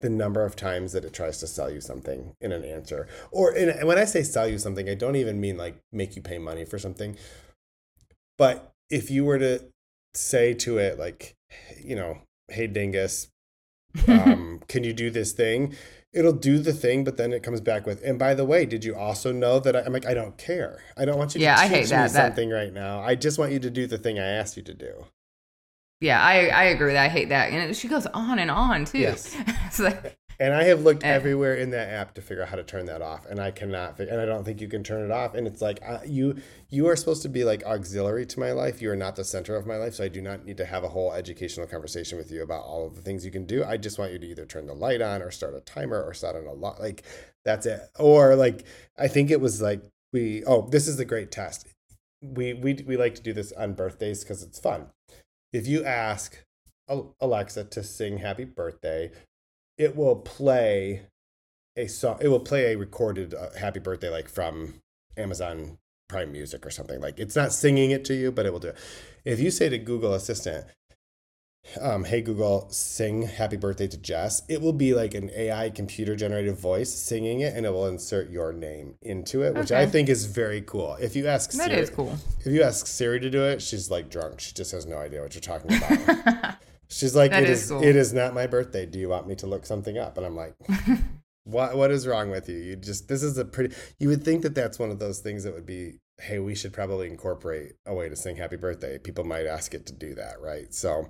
the 0.00 0.10
number 0.10 0.44
of 0.44 0.54
times 0.54 0.92
that 0.92 1.04
it 1.04 1.14
tries 1.14 1.38
to 1.38 1.46
sell 1.46 1.70
you 1.70 1.80
something 1.80 2.34
in 2.38 2.52
an 2.52 2.62
answer. 2.62 3.08
Or 3.30 3.54
in, 3.54 3.86
when 3.86 3.96
I 3.96 4.04
say 4.04 4.22
sell 4.22 4.46
you 4.46 4.58
something, 4.58 4.86
I 4.86 4.94
don't 4.94 5.16
even 5.16 5.40
mean 5.40 5.56
like 5.56 5.80
make 5.92 6.14
you 6.14 6.20
pay 6.20 6.36
money 6.36 6.66
for 6.66 6.78
something. 6.78 7.16
But 8.36 8.74
if 8.90 9.10
you 9.10 9.24
were 9.24 9.38
to 9.38 9.64
say 10.12 10.52
to 10.54 10.76
it 10.76 10.98
like, 10.98 11.36
you 11.82 11.96
know, 11.96 12.18
hey 12.48 12.66
dingus, 12.66 13.28
um, 14.06 14.60
can 14.68 14.84
you 14.84 14.92
do 14.92 15.08
this 15.10 15.32
thing? 15.32 15.74
It'll 16.12 16.32
do 16.32 16.58
the 16.58 16.74
thing, 16.74 17.02
but 17.02 17.16
then 17.16 17.32
it 17.32 17.42
comes 17.42 17.62
back 17.62 17.86
with, 17.86 18.02
and 18.04 18.18
by 18.18 18.34
the 18.34 18.44
way, 18.44 18.66
did 18.66 18.84
you 18.84 18.94
also 18.94 19.32
know 19.32 19.58
that 19.58 19.74
I, 19.74 19.80
am 19.80 19.92
like, 19.94 20.06
I 20.06 20.14
don't 20.14 20.36
care. 20.36 20.82
I 20.98 21.06
don't 21.06 21.18
want 21.18 21.34
you 21.34 21.40
yeah, 21.40 21.56
to 21.56 21.62
teach 21.62 21.72
I 21.72 21.74
hate 21.74 21.88
that, 21.88 22.02
me 22.04 22.08
something 22.10 22.50
right 22.50 22.72
now. 22.72 23.00
I 23.00 23.14
just 23.14 23.38
want 23.38 23.52
you 23.52 23.58
to 23.60 23.70
do 23.70 23.86
the 23.86 23.98
thing 23.98 24.18
I 24.18 24.26
asked 24.26 24.56
you 24.56 24.62
to 24.64 24.74
do. 24.74 25.06
Yeah, 26.04 26.22
I, 26.22 26.48
I 26.48 26.64
agree 26.64 26.88
with 26.88 26.96
that. 26.96 27.04
I 27.04 27.08
hate 27.08 27.30
that. 27.30 27.50
And 27.50 27.74
she 27.74 27.88
goes 27.88 28.04
on 28.08 28.38
and 28.38 28.50
on 28.50 28.84
too. 28.84 28.98
Yes. 28.98 29.34
it's 29.66 29.78
like 29.80 30.18
and 30.38 30.52
I 30.52 30.64
have 30.64 30.82
looked 30.82 31.02
eh. 31.02 31.08
everywhere 31.08 31.54
in 31.54 31.70
that 31.70 31.88
app 31.88 32.12
to 32.14 32.20
figure 32.20 32.42
out 32.42 32.50
how 32.50 32.56
to 32.56 32.62
turn 32.62 32.84
that 32.86 33.00
off, 33.00 33.24
and 33.24 33.40
I 33.40 33.50
cannot. 33.50 33.98
And 33.98 34.20
I 34.20 34.26
don't 34.26 34.44
think 34.44 34.60
you 34.60 34.68
can 34.68 34.84
turn 34.84 35.02
it 35.02 35.10
off. 35.10 35.34
And 35.34 35.46
it's 35.46 35.62
like 35.62 35.80
uh, 35.82 36.00
you 36.04 36.36
you 36.68 36.88
are 36.88 36.96
supposed 36.96 37.22
to 37.22 37.30
be 37.30 37.42
like 37.42 37.64
auxiliary 37.64 38.26
to 38.26 38.38
my 38.38 38.52
life. 38.52 38.82
You 38.82 38.90
are 38.90 38.96
not 38.96 39.16
the 39.16 39.24
center 39.24 39.56
of 39.56 39.66
my 39.66 39.76
life, 39.76 39.94
so 39.94 40.04
I 40.04 40.08
do 40.08 40.20
not 40.20 40.44
need 40.44 40.58
to 40.58 40.66
have 40.66 40.84
a 40.84 40.88
whole 40.88 41.14
educational 41.14 41.66
conversation 41.66 42.18
with 42.18 42.30
you 42.30 42.42
about 42.42 42.64
all 42.64 42.86
of 42.86 42.96
the 42.96 43.00
things 43.00 43.24
you 43.24 43.30
can 43.30 43.46
do. 43.46 43.64
I 43.64 43.78
just 43.78 43.98
want 43.98 44.12
you 44.12 44.18
to 44.18 44.26
either 44.26 44.44
turn 44.44 44.66
the 44.66 44.74
light 44.74 45.00
on, 45.00 45.22
or 45.22 45.30
start 45.30 45.54
a 45.54 45.60
timer, 45.60 46.02
or 46.02 46.12
start 46.12 46.36
an 46.36 46.46
alarm. 46.46 46.76
Like 46.80 47.04
that's 47.46 47.64
it. 47.64 47.80
Or 47.98 48.36
like 48.36 48.64
I 48.98 49.08
think 49.08 49.30
it 49.30 49.40
was 49.40 49.62
like 49.62 49.80
we. 50.12 50.44
Oh, 50.44 50.68
this 50.68 50.86
is 50.86 50.98
a 51.00 51.06
great 51.06 51.30
test. 51.30 51.66
We 52.20 52.52
we 52.52 52.74
we 52.86 52.98
like 52.98 53.14
to 53.14 53.22
do 53.22 53.32
this 53.32 53.52
on 53.52 53.72
birthdays 53.72 54.22
because 54.22 54.42
it's 54.42 54.58
fun 54.58 54.88
if 55.54 55.68
you 55.68 55.84
ask 55.84 56.44
Alexa 57.20 57.64
to 57.64 57.82
sing 57.84 58.18
happy 58.18 58.44
birthday, 58.44 59.12
it 59.78 59.96
will 59.96 60.16
play 60.16 61.02
a 61.76 61.86
song, 61.86 62.18
it 62.20 62.28
will 62.28 62.40
play 62.40 62.72
a 62.72 62.76
recorded 62.76 63.34
uh, 63.34 63.50
happy 63.58 63.78
birthday, 63.78 64.10
like 64.10 64.28
from 64.28 64.74
Amazon 65.16 65.78
Prime 66.08 66.32
Music 66.32 66.66
or 66.66 66.70
something. 66.70 67.00
Like 67.00 67.20
it's 67.20 67.36
not 67.36 67.52
singing 67.52 67.92
it 67.92 68.04
to 68.06 68.14
you, 68.14 68.32
but 68.32 68.46
it 68.46 68.52
will 68.52 68.58
do 68.58 68.68
it. 68.68 68.78
If 69.24 69.38
you 69.38 69.52
say 69.52 69.68
to 69.68 69.78
Google 69.78 70.12
Assistant, 70.12 70.66
um, 71.80 72.04
hey 72.04 72.20
Google, 72.20 72.68
sing 72.70 73.22
happy 73.22 73.56
birthday 73.56 73.86
to 73.88 73.96
Jess, 73.96 74.42
it 74.48 74.60
will 74.60 74.72
be 74.72 74.94
like 74.94 75.14
an 75.14 75.30
AI 75.34 75.70
computer 75.70 76.14
generated 76.14 76.56
voice 76.56 76.92
singing 76.92 77.40
it 77.40 77.56
and 77.56 77.66
it 77.66 77.70
will 77.70 77.86
insert 77.86 78.30
your 78.30 78.52
name 78.52 78.96
into 79.02 79.42
it, 79.42 79.54
which 79.54 79.72
okay. 79.72 79.82
I 79.82 79.86
think 79.86 80.08
is 80.08 80.26
very 80.26 80.60
cool. 80.62 80.96
If 81.00 81.16
you 81.16 81.26
ask 81.26 81.52
Siri, 81.52 81.68
that 81.68 81.78
is 81.78 81.90
cool. 81.90 82.16
If 82.40 82.52
you 82.52 82.62
ask 82.62 82.86
Siri 82.86 83.20
to 83.20 83.30
do 83.30 83.44
it, 83.44 83.62
she's 83.62 83.90
like 83.90 84.10
drunk. 84.10 84.40
She 84.40 84.52
just 84.52 84.72
has 84.72 84.86
no 84.86 84.98
idea 84.98 85.22
what 85.22 85.34
you're 85.34 85.40
talking 85.40 85.76
about. 85.76 86.56
she's 86.88 87.16
like, 87.16 87.30
that 87.30 87.44
"It 87.44 87.50
is, 87.50 87.64
is 87.64 87.70
cool. 87.70 87.82
it 87.82 87.96
is 87.96 88.12
not 88.12 88.34
my 88.34 88.46
birthday. 88.46 88.86
Do 88.86 88.98
you 88.98 89.08
want 89.08 89.26
me 89.26 89.34
to 89.36 89.46
look 89.46 89.66
something 89.66 89.98
up? 89.98 90.16
And 90.16 90.26
I'm 90.26 90.36
like, 90.36 90.54
what 91.44 91.76
what 91.76 91.90
is 91.90 92.06
wrong 92.06 92.30
with 92.30 92.48
you? 92.48 92.56
You 92.56 92.76
just 92.76 93.08
this 93.08 93.22
is 93.22 93.38
a 93.38 93.44
pretty 93.44 93.74
you 93.98 94.08
would 94.08 94.24
think 94.24 94.42
that 94.42 94.54
that's 94.54 94.78
one 94.78 94.90
of 94.90 94.98
those 94.98 95.20
things 95.20 95.44
that 95.44 95.54
would 95.54 95.66
be 95.66 95.98
hey, 96.20 96.38
we 96.38 96.54
should 96.54 96.72
probably 96.72 97.08
incorporate 97.08 97.72
a 97.86 97.94
way 97.94 98.08
to 98.08 98.16
sing 98.16 98.36
happy 98.36 98.56
birthday. 98.56 98.98
People 98.98 99.24
might 99.24 99.46
ask 99.46 99.74
it 99.74 99.86
to 99.86 99.92
do 99.92 100.14
that, 100.14 100.40
right? 100.40 100.72
So 100.72 101.08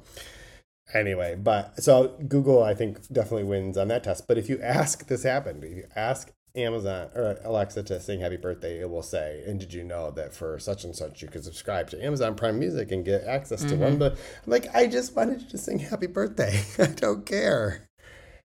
anyway, 0.93 1.37
but 1.37 1.83
so 1.83 2.17
Google, 2.29 2.63
I 2.63 2.75
think, 2.75 3.07
definitely 3.13 3.45
wins 3.45 3.79
on 3.79 3.89
that 3.89 4.05
test. 4.05 4.27
But 4.27 4.39
if 4.39 4.49
you 4.49 4.61
ask, 4.61 5.07
this 5.07 5.23
happened. 5.23 5.65
If 5.65 5.77
you 5.77 5.85
ask 5.97 6.33
Amazon 6.57 7.09
or 7.15 7.39
Alexa 7.43 7.83
to 7.85 8.01
sing 8.01 8.21
happy 8.21 8.37
birthday, 8.37 8.81
it 8.81 8.89
will 8.89 9.03
say, 9.03 9.43
and 9.47 9.59
did 9.59 9.73
you 9.73 9.83
know 9.83 10.11
that 10.13 10.33
for 10.33 10.59
such 10.59 10.85
and 10.85 10.95
such 10.95 11.23
you 11.23 11.29
could 11.29 11.45
subscribe 11.45 11.91
to 11.91 12.05
Amazon 12.05 12.35
Prime 12.37 12.59
Music 12.59 12.93
and 12.93 13.05
get 13.05 13.25
access 13.25 13.63
to 13.63 13.71
mm-hmm. 13.71 13.83
one? 13.83 13.99
But 13.99 14.13
I'm 14.13 14.51
like, 14.51 14.75
I 14.75 14.87
just 14.87 15.17
wanted 15.17 15.43
you 15.43 15.49
to 15.49 15.59
sing 15.59 15.81
happy 15.81 16.07
birthday. 16.07 16.63
I 16.79 16.87
don't 16.87 17.27
care. 17.27 17.89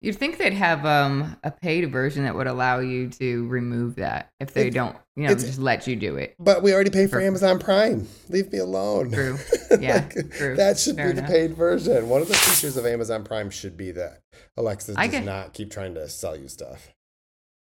You'd 0.02 0.16
think 0.16 0.38
they'd 0.38 0.54
have 0.54 0.86
um, 0.86 1.36
a 1.44 1.52
paid 1.52 1.92
version 1.92 2.24
that 2.24 2.34
would 2.34 2.48
allow 2.48 2.80
you 2.80 3.10
to 3.10 3.46
remove 3.48 3.96
that 3.96 4.30
if 4.40 4.54
they 4.54 4.68
it's, 4.68 4.74
don't, 4.74 4.96
you 5.18 5.28
know, 5.28 5.34
just 5.34 5.60
let 5.60 5.88
you 5.88 5.98
do 5.98 6.16
it. 6.16 6.36
But 6.40 6.64
we 6.64 6.74
already 6.74 6.90
pay 6.90 7.06
for, 7.06 7.18
for 7.18 7.22
Amazon 7.22 7.60
Prime. 7.60 8.08
Leave 8.30 8.50
me 8.52 8.60
alone. 8.60 9.12
True. 9.12 9.38
Yeah. 9.80 10.08
like, 10.16 10.32
true. 10.32 10.56
That 10.56 10.80
should 10.80 10.96
Fair 10.96 11.14
be 11.14 11.20
enough. 11.20 11.28
the 11.28 11.32
paid 11.34 11.54
version. 11.54 12.10
One 12.10 12.24
of 12.24 12.28
the 12.28 12.34
features 12.34 12.76
of 12.76 12.88
Amazon 12.88 13.24
Prime 13.24 13.52
should 13.52 13.78
be 13.78 13.92
that 13.92 14.22
Alexa 14.58 14.96
does 14.96 15.12
get, 15.12 15.24
not 15.26 15.54
keep 15.54 15.70
trying 15.70 15.94
to 15.94 16.10
sell 16.10 16.36
you 16.36 16.48
stuff. 16.48 16.90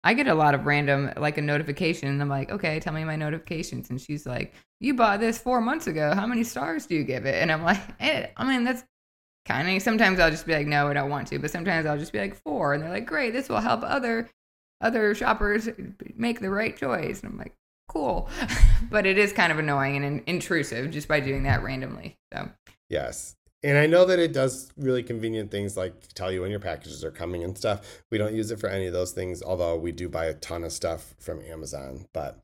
I 0.04 0.14
get 0.14 0.28
a 0.28 0.34
lot 0.34 0.54
of 0.54 0.66
random, 0.66 1.12
like 1.16 1.36
a 1.36 1.42
notification, 1.42 2.08
and 2.08 2.22
I'm 2.22 2.28
like, 2.28 2.52
okay, 2.52 2.78
tell 2.78 2.92
me 2.92 3.02
my 3.02 3.16
notifications. 3.16 3.90
And 3.90 4.00
she's 4.00 4.24
like, 4.24 4.54
you 4.78 4.94
bought 4.94 5.18
this 5.18 5.36
four 5.36 5.60
months 5.60 5.88
ago. 5.88 6.14
How 6.14 6.26
many 6.28 6.44
stars 6.44 6.86
do 6.86 6.94
you 6.94 7.02
give 7.02 7.26
it? 7.26 7.34
And 7.42 7.50
I'm 7.50 7.64
like, 7.64 7.80
eh, 7.98 8.28
I 8.36 8.46
mean, 8.46 8.62
that's 8.62 8.84
kind 9.46 9.74
of 9.74 9.82
sometimes 9.82 10.20
I'll 10.20 10.30
just 10.30 10.46
be 10.46 10.54
like, 10.54 10.66
no, 10.66 10.88
I 10.88 10.92
don't 10.92 11.10
want 11.10 11.28
to, 11.28 11.38
but 11.38 11.50
sometimes 11.50 11.86
I'll 11.86 11.98
just 11.98 12.12
be 12.12 12.18
like 12.18 12.34
four, 12.42 12.74
and 12.74 12.82
they're 12.82 12.90
like, 12.90 13.06
great, 13.06 13.32
this 13.32 13.48
will 13.48 13.60
help 13.60 13.82
other 13.82 14.28
other 14.80 15.14
shoppers 15.14 15.68
make 16.16 16.40
the 16.40 16.50
right 16.50 16.76
choice. 16.76 17.22
And 17.22 17.32
I'm 17.32 17.38
like, 17.38 17.54
cool, 17.88 18.28
but 18.90 19.06
it 19.06 19.18
is 19.18 19.32
kind 19.32 19.52
of 19.52 19.58
annoying 19.58 19.96
and 19.96 20.04
in- 20.04 20.22
intrusive 20.26 20.90
just 20.90 21.08
by 21.08 21.20
doing 21.20 21.44
that 21.44 21.62
randomly. 21.62 22.18
So 22.32 22.50
yes. 22.88 23.36
And 23.62 23.78
I 23.78 23.86
know 23.86 24.04
that 24.04 24.18
it 24.18 24.32
does 24.32 24.70
really 24.76 25.02
convenient 25.02 25.50
things 25.50 25.76
like 25.76 26.08
tell 26.14 26.30
you 26.30 26.42
when 26.42 26.50
your 26.50 26.60
packages 26.60 27.02
are 27.02 27.10
coming 27.10 27.42
and 27.42 27.56
stuff. 27.56 28.02
We 28.10 28.18
don't 28.18 28.34
use 28.34 28.50
it 28.50 28.60
for 28.60 28.68
any 28.68 28.86
of 28.86 28.92
those 28.92 29.12
things, 29.12 29.42
although 29.42 29.76
we 29.76 29.92
do 29.92 30.08
buy 30.08 30.26
a 30.26 30.34
ton 30.34 30.62
of 30.62 30.72
stuff 30.72 31.14
from 31.18 31.42
Amazon. 31.42 32.06
But 32.12 32.38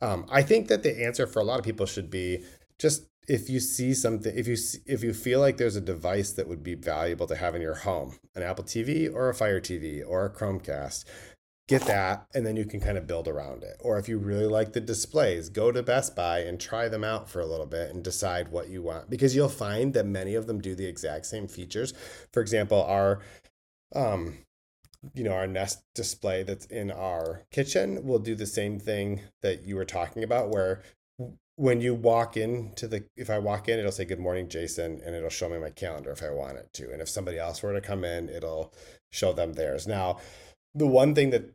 um, 0.00 0.26
I 0.30 0.42
think 0.42 0.68
that 0.68 0.82
the 0.82 1.04
answer 1.04 1.26
for 1.26 1.40
a 1.40 1.44
lot 1.44 1.58
of 1.58 1.64
people 1.64 1.86
should 1.86 2.10
be 2.10 2.44
just 2.78 3.06
if 3.28 3.50
you 3.50 3.60
see 3.60 3.94
something 3.94 4.36
if 4.36 4.48
you 4.48 4.56
if 4.86 5.02
you 5.02 5.12
feel 5.12 5.40
like 5.40 5.56
there's 5.56 5.76
a 5.76 5.80
device 5.80 6.32
that 6.32 6.48
would 6.48 6.62
be 6.62 6.74
valuable 6.74 7.26
to 7.26 7.36
have 7.36 7.54
in 7.54 7.62
your 7.62 7.74
home 7.74 8.18
an 8.34 8.42
apple 8.42 8.64
tv 8.64 9.12
or 9.12 9.28
a 9.28 9.34
fire 9.34 9.60
tv 9.60 10.02
or 10.06 10.24
a 10.24 10.30
chromecast 10.30 11.04
get 11.68 11.82
that 11.82 12.26
and 12.34 12.44
then 12.46 12.56
you 12.56 12.64
can 12.64 12.80
kind 12.80 12.98
of 12.98 13.06
build 13.06 13.28
around 13.28 13.62
it. 13.62 13.76
Or 13.80 13.98
if 13.98 14.08
you 14.08 14.18
really 14.18 14.46
like 14.46 14.72
the 14.72 14.80
displays 14.80 15.50
go 15.50 15.70
to 15.70 15.82
best 15.82 16.16
buy 16.16 16.40
and 16.40 16.58
try 16.58 16.88
them 16.88 17.04
out 17.04 17.28
for 17.30 17.40
a 17.40 17.46
little 17.46 17.66
bit 17.66 17.90
and 17.90 18.02
decide 18.02 18.48
what 18.48 18.70
you 18.70 18.82
want. 18.82 19.10
Because 19.10 19.36
you'll 19.36 19.48
find 19.48 19.92
that 19.92 20.06
many 20.06 20.34
of 20.34 20.46
them 20.46 20.60
do 20.60 20.74
the 20.74 20.86
exact 20.86 21.26
same 21.26 21.46
features. 21.46 21.92
For 22.32 22.40
example 22.40 22.82
our 22.82 23.20
um 23.94 24.38
you 25.14 25.22
know 25.22 25.32
our 25.32 25.46
nest 25.46 25.82
display 25.94 26.42
that's 26.42 26.66
in 26.66 26.90
our 26.90 27.42
kitchen 27.52 28.04
will 28.04 28.18
do 28.18 28.34
the 28.34 28.46
same 28.46 28.80
thing 28.80 29.20
that 29.42 29.62
you 29.62 29.76
were 29.76 29.84
talking 29.84 30.24
about 30.24 30.48
where 30.48 30.82
when 31.58 31.80
you 31.80 31.92
walk 31.92 32.36
into 32.36 32.86
the 32.86 33.04
if 33.16 33.28
i 33.28 33.38
walk 33.38 33.68
in 33.68 33.80
it'll 33.80 33.90
say 33.90 34.04
good 34.04 34.20
morning 34.20 34.48
jason 34.48 35.00
and 35.04 35.12
it'll 35.14 35.28
show 35.28 35.48
me 35.48 35.58
my 35.58 35.70
calendar 35.70 36.12
if 36.12 36.22
i 36.22 36.30
want 36.30 36.56
it 36.56 36.72
to. 36.72 36.90
And 36.92 37.02
if 37.02 37.08
somebody 37.08 37.36
else 37.36 37.62
were 37.62 37.72
to 37.72 37.80
come 37.80 38.04
in 38.04 38.28
it'll 38.28 38.72
show 39.10 39.32
them 39.32 39.54
theirs. 39.54 39.86
Now 39.86 40.18
the 40.74 40.86
one 40.86 41.14
thing 41.16 41.30
that 41.30 41.52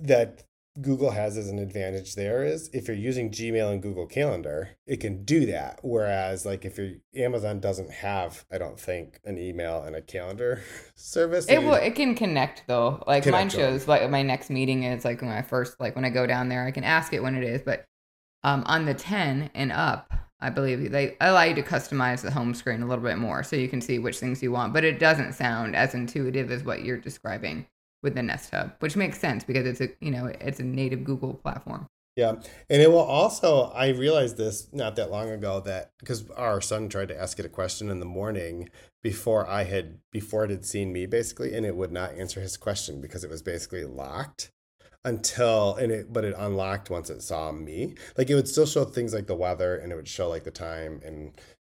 that 0.00 0.44
google 0.80 1.10
has 1.10 1.36
as 1.36 1.50
an 1.50 1.58
advantage 1.58 2.14
there 2.14 2.42
is 2.42 2.70
if 2.72 2.88
you're 2.88 2.96
using 2.96 3.30
gmail 3.30 3.70
and 3.70 3.82
google 3.82 4.06
calendar 4.06 4.70
it 4.86 5.00
can 5.00 5.22
do 5.22 5.44
that. 5.44 5.80
Whereas 5.82 6.46
like 6.46 6.64
if 6.64 6.78
your 6.78 6.92
amazon 7.14 7.60
doesn't 7.60 7.90
have 7.90 8.46
i 8.50 8.56
don't 8.56 8.80
think 8.80 9.20
an 9.26 9.36
email 9.36 9.82
and 9.82 9.94
a 9.94 10.00
calendar 10.00 10.62
service 10.94 11.46
it 11.50 11.62
will 11.62 11.74
it 11.74 11.94
can 11.94 12.14
connect 12.14 12.62
though. 12.68 13.04
Like 13.06 13.24
connect 13.24 13.38
mine 13.38 13.50
shows 13.50 13.86
like 13.86 14.08
my 14.08 14.22
next 14.22 14.48
meeting 14.48 14.84
is 14.84 15.04
like 15.04 15.20
when 15.20 15.30
i 15.30 15.42
first 15.42 15.78
like 15.78 15.94
when 15.94 16.06
i 16.06 16.10
go 16.10 16.26
down 16.26 16.48
there 16.48 16.64
i 16.64 16.70
can 16.70 16.84
ask 16.84 17.12
it 17.12 17.22
when 17.22 17.34
it 17.34 17.44
is 17.44 17.60
but 17.60 17.84
um, 18.44 18.62
on 18.66 18.84
the 18.84 18.94
10 18.94 19.50
and 19.54 19.72
up, 19.72 20.12
I 20.40 20.50
believe 20.50 20.90
they 20.90 21.16
allow 21.20 21.42
you 21.42 21.54
to 21.54 21.62
customize 21.62 22.22
the 22.22 22.30
home 22.30 22.54
screen 22.54 22.82
a 22.82 22.86
little 22.86 23.04
bit 23.04 23.18
more 23.18 23.44
so 23.44 23.54
you 23.54 23.68
can 23.68 23.80
see 23.80 23.98
which 23.98 24.18
things 24.18 24.42
you 24.42 24.50
want, 24.50 24.72
but 24.72 24.84
it 24.84 24.98
doesn't 24.98 25.34
sound 25.34 25.76
as 25.76 25.94
intuitive 25.94 26.50
as 26.50 26.64
what 26.64 26.82
you're 26.82 26.98
describing 26.98 27.66
with 28.02 28.16
the 28.16 28.22
Nest 28.22 28.50
Hub, 28.50 28.72
which 28.80 28.96
makes 28.96 29.20
sense 29.20 29.44
because 29.44 29.66
it's 29.66 29.80
a 29.80 29.88
you 30.00 30.10
know 30.10 30.26
it's 30.40 30.58
a 30.58 30.64
native 30.64 31.04
Google 31.04 31.34
platform. 31.34 31.86
Yeah, 32.16 32.34
and 32.68 32.82
it 32.82 32.90
will 32.90 32.98
also. 32.98 33.70
I 33.70 33.88
realized 33.88 34.36
this 34.36 34.68
not 34.72 34.96
that 34.96 35.10
long 35.10 35.30
ago 35.30 35.60
that 35.60 35.92
because 35.98 36.28
our 36.32 36.60
son 36.60 36.88
tried 36.88 37.08
to 37.08 37.18
ask 37.18 37.38
it 37.38 37.46
a 37.46 37.48
question 37.48 37.88
in 37.88 38.00
the 38.00 38.06
morning 38.06 38.68
before 39.02 39.48
I 39.48 39.64
had 39.64 39.98
before 40.10 40.44
it 40.44 40.50
had 40.50 40.66
seen 40.66 40.92
me 40.92 41.06
basically, 41.06 41.54
and 41.54 41.64
it 41.64 41.76
would 41.76 41.92
not 41.92 42.18
answer 42.18 42.40
his 42.40 42.56
question 42.56 43.00
because 43.00 43.24
it 43.24 43.30
was 43.30 43.42
basically 43.42 43.84
locked 43.84 44.50
until 45.04 45.74
and 45.76 45.90
it 45.90 46.12
but 46.12 46.24
it 46.24 46.34
unlocked 46.38 46.88
once 46.88 47.10
it 47.10 47.20
saw 47.22 47.50
me 47.50 47.94
like 48.16 48.30
it 48.30 48.34
would 48.36 48.46
still 48.46 48.66
show 48.66 48.84
things 48.84 49.12
like 49.12 49.26
the 49.26 49.34
weather 49.34 49.76
and 49.76 49.90
it 49.92 49.96
would 49.96 50.06
show 50.06 50.28
like 50.28 50.44
the 50.44 50.50
time 50.50 51.00
and 51.04 51.32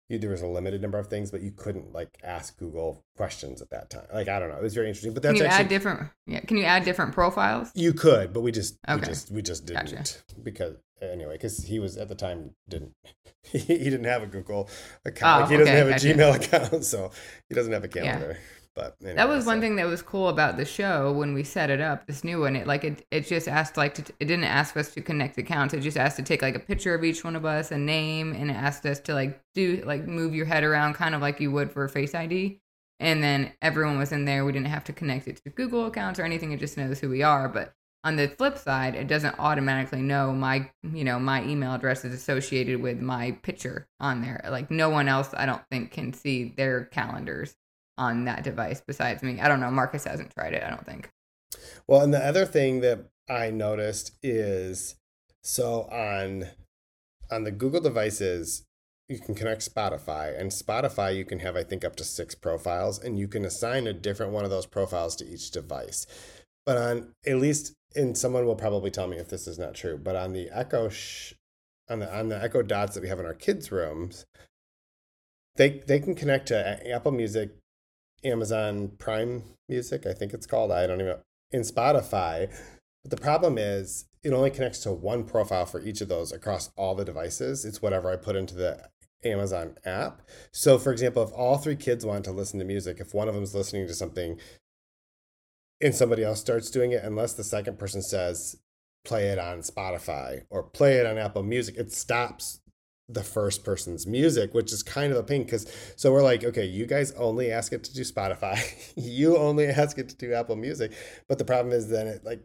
you, 0.08 0.18
there 0.18 0.30
was 0.30 0.42
a 0.42 0.46
limited 0.46 0.80
number 0.80 0.98
of 0.98 1.08
things, 1.08 1.30
but 1.30 1.40
you 1.42 1.50
couldn't 1.50 1.92
like 1.92 2.16
ask 2.22 2.56
Google 2.58 3.04
questions 3.16 3.60
at 3.60 3.70
that 3.70 3.90
time. 3.90 4.06
Like 4.12 4.28
I 4.28 4.38
don't 4.38 4.50
know, 4.50 4.56
it 4.56 4.62
was 4.62 4.74
very 4.74 4.88
interesting. 4.88 5.14
But 5.14 5.22
that's 5.22 5.32
Can 5.34 5.44
you 5.44 5.46
actually 5.46 5.64
add 5.64 5.68
different? 5.68 6.10
Yeah. 6.26 6.40
Can 6.40 6.56
you 6.58 6.64
add 6.64 6.84
different 6.84 7.12
profiles? 7.12 7.70
you 7.74 7.92
could, 7.92 8.32
but 8.32 8.42
we 8.42 8.52
just 8.52 8.78
we 8.86 8.94
Okay. 8.94 9.06
just 9.06 9.30
we 9.32 9.42
just 9.42 9.66
didn't 9.66 9.90
Gotcha. 9.90 10.18
because 10.42 10.76
anyway, 11.02 11.34
because 11.34 11.64
he 11.64 11.78
was 11.78 11.96
at 11.96 12.08
the 12.08 12.14
time 12.14 12.52
didn't 12.68 12.92
he, 13.42 13.58
he 13.58 13.76
didn't 13.78 14.04
have 14.04 14.22
a 14.22 14.26
Google 14.26 14.70
account. 15.04 15.38
Oh, 15.38 15.40
like, 15.40 15.50
he 15.50 15.56
doesn't 15.56 15.72
okay, 15.74 15.78
have 15.78 15.88
a 15.88 15.90
gotcha. 15.90 16.06
Gmail 16.06 16.36
account, 16.70 16.84
so 16.84 17.10
he 17.48 17.54
doesn't 17.54 17.72
have 17.72 17.84
a 17.84 17.88
Yeah. 17.92 18.34
But 18.76 18.94
anyway, 19.00 19.16
That 19.16 19.28
was 19.28 19.46
one 19.46 19.60
thing 19.60 19.76
that 19.76 19.86
was 19.86 20.02
cool 20.02 20.28
about 20.28 20.58
the 20.58 20.66
show 20.66 21.10
when 21.10 21.32
we 21.32 21.42
set 21.42 21.70
it 21.70 21.80
up. 21.80 22.06
This 22.06 22.22
new 22.22 22.40
one, 22.40 22.54
it 22.54 22.66
like 22.66 22.84
it, 22.84 23.06
it 23.10 23.26
just 23.26 23.48
asked 23.48 23.78
like 23.78 23.94
to, 23.94 24.02
it 24.20 24.26
didn't 24.26 24.44
ask 24.44 24.76
us 24.76 24.92
to 24.94 25.00
connect 25.00 25.38
accounts. 25.38 25.72
It 25.72 25.80
just 25.80 25.96
asked 25.96 26.16
to 26.16 26.22
take 26.22 26.42
like 26.42 26.54
a 26.54 26.60
picture 26.60 26.94
of 26.94 27.02
each 27.02 27.24
one 27.24 27.36
of 27.36 27.46
us, 27.46 27.70
a 27.70 27.78
name, 27.78 28.34
and 28.34 28.50
it 28.50 28.54
asked 28.54 28.84
us 28.84 29.00
to 29.00 29.14
like 29.14 29.40
do 29.54 29.82
like 29.86 30.06
move 30.06 30.34
your 30.34 30.44
head 30.44 30.62
around, 30.62 30.94
kind 30.94 31.14
of 31.14 31.22
like 31.22 31.40
you 31.40 31.50
would 31.52 31.72
for 31.72 31.88
Face 31.88 32.14
ID. 32.14 32.60
And 33.00 33.22
then 33.22 33.52
everyone 33.62 33.98
was 33.98 34.12
in 34.12 34.26
there. 34.26 34.44
We 34.44 34.52
didn't 34.52 34.68
have 34.68 34.84
to 34.84 34.92
connect 34.92 35.26
it 35.26 35.42
to 35.44 35.50
Google 35.50 35.86
accounts 35.86 36.20
or 36.20 36.24
anything. 36.24 36.52
It 36.52 36.60
just 36.60 36.76
knows 36.76 37.00
who 37.00 37.08
we 37.08 37.22
are. 37.22 37.48
But 37.48 37.74
on 38.04 38.16
the 38.16 38.28
flip 38.28 38.58
side, 38.58 38.94
it 38.94 39.08
doesn't 39.08 39.38
automatically 39.38 40.02
know 40.02 40.32
my 40.32 40.70
you 40.92 41.04
know 41.04 41.18
my 41.18 41.42
email 41.44 41.72
address 41.72 42.04
is 42.04 42.12
associated 42.12 42.82
with 42.82 43.00
my 43.00 43.32
picture 43.42 43.88
on 44.00 44.20
there. 44.20 44.42
Like 44.50 44.70
no 44.70 44.90
one 44.90 45.08
else, 45.08 45.30
I 45.34 45.46
don't 45.46 45.62
think, 45.70 45.92
can 45.92 46.12
see 46.12 46.52
their 46.54 46.84
calendars 46.84 47.56
on 47.98 48.24
that 48.24 48.44
device 48.44 48.82
besides 48.86 49.22
me. 49.22 49.40
I 49.40 49.48
don't 49.48 49.60
know. 49.60 49.70
Marcus 49.70 50.04
hasn't 50.04 50.32
tried 50.34 50.54
it. 50.54 50.62
I 50.62 50.70
don't 50.70 50.86
think. 50.86 51.08
Well, 51.86 52.02
and 52.02 52.12
the 52.12 52.24
other 52.24 52.44
thing 52.44 52.80
that 52.80 53.06
I 53.28 53.50
noticed 53.50 54.12
is 54.22 54.96
so 55.42 55.82
on 55.90 56.48
on 57.30 57.44
the 57.44 57.50
Google 57.50 57.80
devices, 57.80 58.64
you 59.08 59.18
can 59.18 59.34
connect 59.34 59.68
Spotify, 59.68 60.38
and 60.38 60.50
Spotify 60.50 61.16
you 61.16 61.24
can 61.24 61.40
have 61.40 61.56
I 61.56 61.64
think 61.64 61.84
up 61.84 61.96
to 61.96 62.04
six 62.04 62.34
profiles, 62.34 62.98
and 62.98 63.18
you 63.18 63.28
can 63.28 63.44
assign 63.44 63.86
a 63.86 63.92
different 63.92 64.32
one 64.32 64.44
of 64.44 64.50
those 64.50 64.66
profiles 64.66 65.16
to 65.16 65.26
each 65.26 65.50
device. 65.50 66.06
But 66.64 66.76
on 66.76 67.12
at 67.26 67.36
least, 67.36 67.74
and 67.94 68.16
someone 68.18 68.46
will 68.46 68.56
probably 68.56 68.90
tell 68.90 69.06
me 69.06 69.18
if 69.18 69.28
this 69.28 69.46
is 69.46 69.58
not 69.58 69.74
true, 69.74 69.96
but 69.96 70.16
on 70.16 70.32
the 70.32 70.50
Echo 70.52 70.88
sh- 70.88 71.34
on 71.88 72.00
the 72.00 72.16
on 72.16 72.28
the 72.28 72.42
Echo 72.42 72.62
Dots 72.62 72.94
that 72.94 73.02
we 73.02 73.08
have 73.08 73.20
in 73.20 73.26
our 73.26 73.34
kids' 73.34 73.70
rooms, 73.70 74.26
they 75.56 75.82
they 75.86 76.00
can 76.00 76.14
connect 76.14 76.48
to 76.48 76.90
Apple 76.92 77.12
Music, 77.12 77.50
Amazon 78.26 78.92
Prime 78.98 79.42
Music, 79.68 80.06
I 80.06 80.12
think 80.12 80.32
it's 80.32 80.46
called. 80.46 80.72
I 80.72 80.86
don't 80.86 81.00
even 81.00 81.16
in 81.52 81.62
Spotify. 81.62 82.52
But 83.02 83.10
the 83.10 83.22
problem 83.22 83.56
is 83.58 84.06
it 84.22 84.32
only 84.32 84.50
connects 84.50 84.80
to 84.80 84.92
one 84.92 85.24
profile 85.24 85.66
for 85.66 85.80
each 85.80 86.00
of 86.00 86.08
those 86.08 86.32
across 86.32 86.70
all 86.76 86.94
the 86.94 87.04
devices. 87.04 87.64
It's 87.64 87.80
whatever 87.80 88.10
I 88.10 88.16
put 88.16 88.36
into 88.36 88.54
the 88.54 88.88
Amazon 89.24 89.76
app. 89.84 90.22
So, 90.52 90.78
for 90.78 90.92
example, 90.92 91.22
if 91.22 91.32
all 91.32 91.58
three 91.58 91.76
kids 91.76 92.04
want 92.04 92.24
to 92.24 92.32
listen 92.32 92.58
to 92.58 92.64
music, 92.64 92.98
if 93.00 93.14
one 93.14 93.28
of 93.28 93.34
them 93.34 93.44
is 93.44 93.54
listening 93.54 93.86
to 93.86 93.94
something 93.94 94.38
and 95.80 95.94
somebody 95.94 96.24
else 96.24 96.40
starts 96.40 96.70
doing 96.70 96.92
it, 96.92 97.04
unless 97.04 97.34
the 97.34 97.44
second 97.44 97.78
person 97.78 98.02
says, 98.02 98.56
play 99.04 99.28
it 99.28 99.38
on 99.38 99.60
Spotify 99.60 100.42
or 100.50 100.64
play 100.64 100.96
it 100.96 101.06
on 101.06 101.18
Apple 101.18 101.42
Music, 101.42 101.76
it 101.76 101.92
stops 101.92 102.60
the 103.08 103.22
first 103.22 103.64
person's 103.64 104.06
music, 104.06 104.52
which 104.52 104.72
is 104.72 104.82
kind 104.82 105.12
of 105.12 105.18
a 105.18 105.22
pain 105.22 105.44
because 105.44 105.66
so 105.96 106.12
we're 106.12 106.22
like, 106.22 106.44
okay, 106.44 106.64
you 106.64 106.86
guys 106.86 107.12
only 107.12 107.52
ask 107.52 107.72
it 107.72 107.84
to 107.84 107.94
do 107.94 108.02
Spotify, 108.02 108.58
you 108.96 109.36
only 109.36 109.66
ask 109.66 109.98
it 109.98 110.08
to 110.08 110.16
do 110.16 110.32
Apple 110.32 110.56
Music, 110.56 110.92
but 111.28 111.38
the 111.38 111.44
problem 111.44 111.72
is 111.72 111.88
then 111.88 112.06
it 112.06 112.24
like 112.24 112.40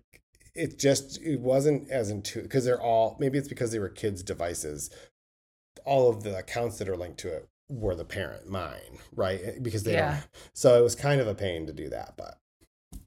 it 0.53 0.77
just 0.77 1.21
it 1.21 1.39
wasn't 1.39 1.89
as 1.89 2.09
intuitive 2.09 2.49
because 2.49 2.65
they're 2.65 2.81
all 2.81 3.17
maybe 3.19 3.37
it's 3.37 3.47
because 3.47 3.71
they 3.71 3.79
were 3.79 3.89
kids' 3.89 4.23
devices. 4.23 4.89
All 5.83 6.09
of 6.09 6.23
the 6.23 6.37
accounts 6.37 6.77
that 6.77 6.89
are 6.89 6.97
linked 6.97 7.19
to 7.21 7.33
it 7.33 7.49
were 7.69 7.95
the 7.95 8.05
parent, 8.05 8.47
mine, 8.47 8.99
right? 9.15 9.39
Eh, 9.43 9.59
because 9.61 9.83
they 9.83 9.93
Yeah. 9.93 10.21
So 10.53 10.77
it 10.77 10.83
was 10.83 10.95
kind 10.95 11.21
of 11.21 11.27
a 11.27 11.33
pain 11.33 11.65
to 11.67 11.73
do 11.73 11.89
that, 11.89 12.15
but 12.17 12.37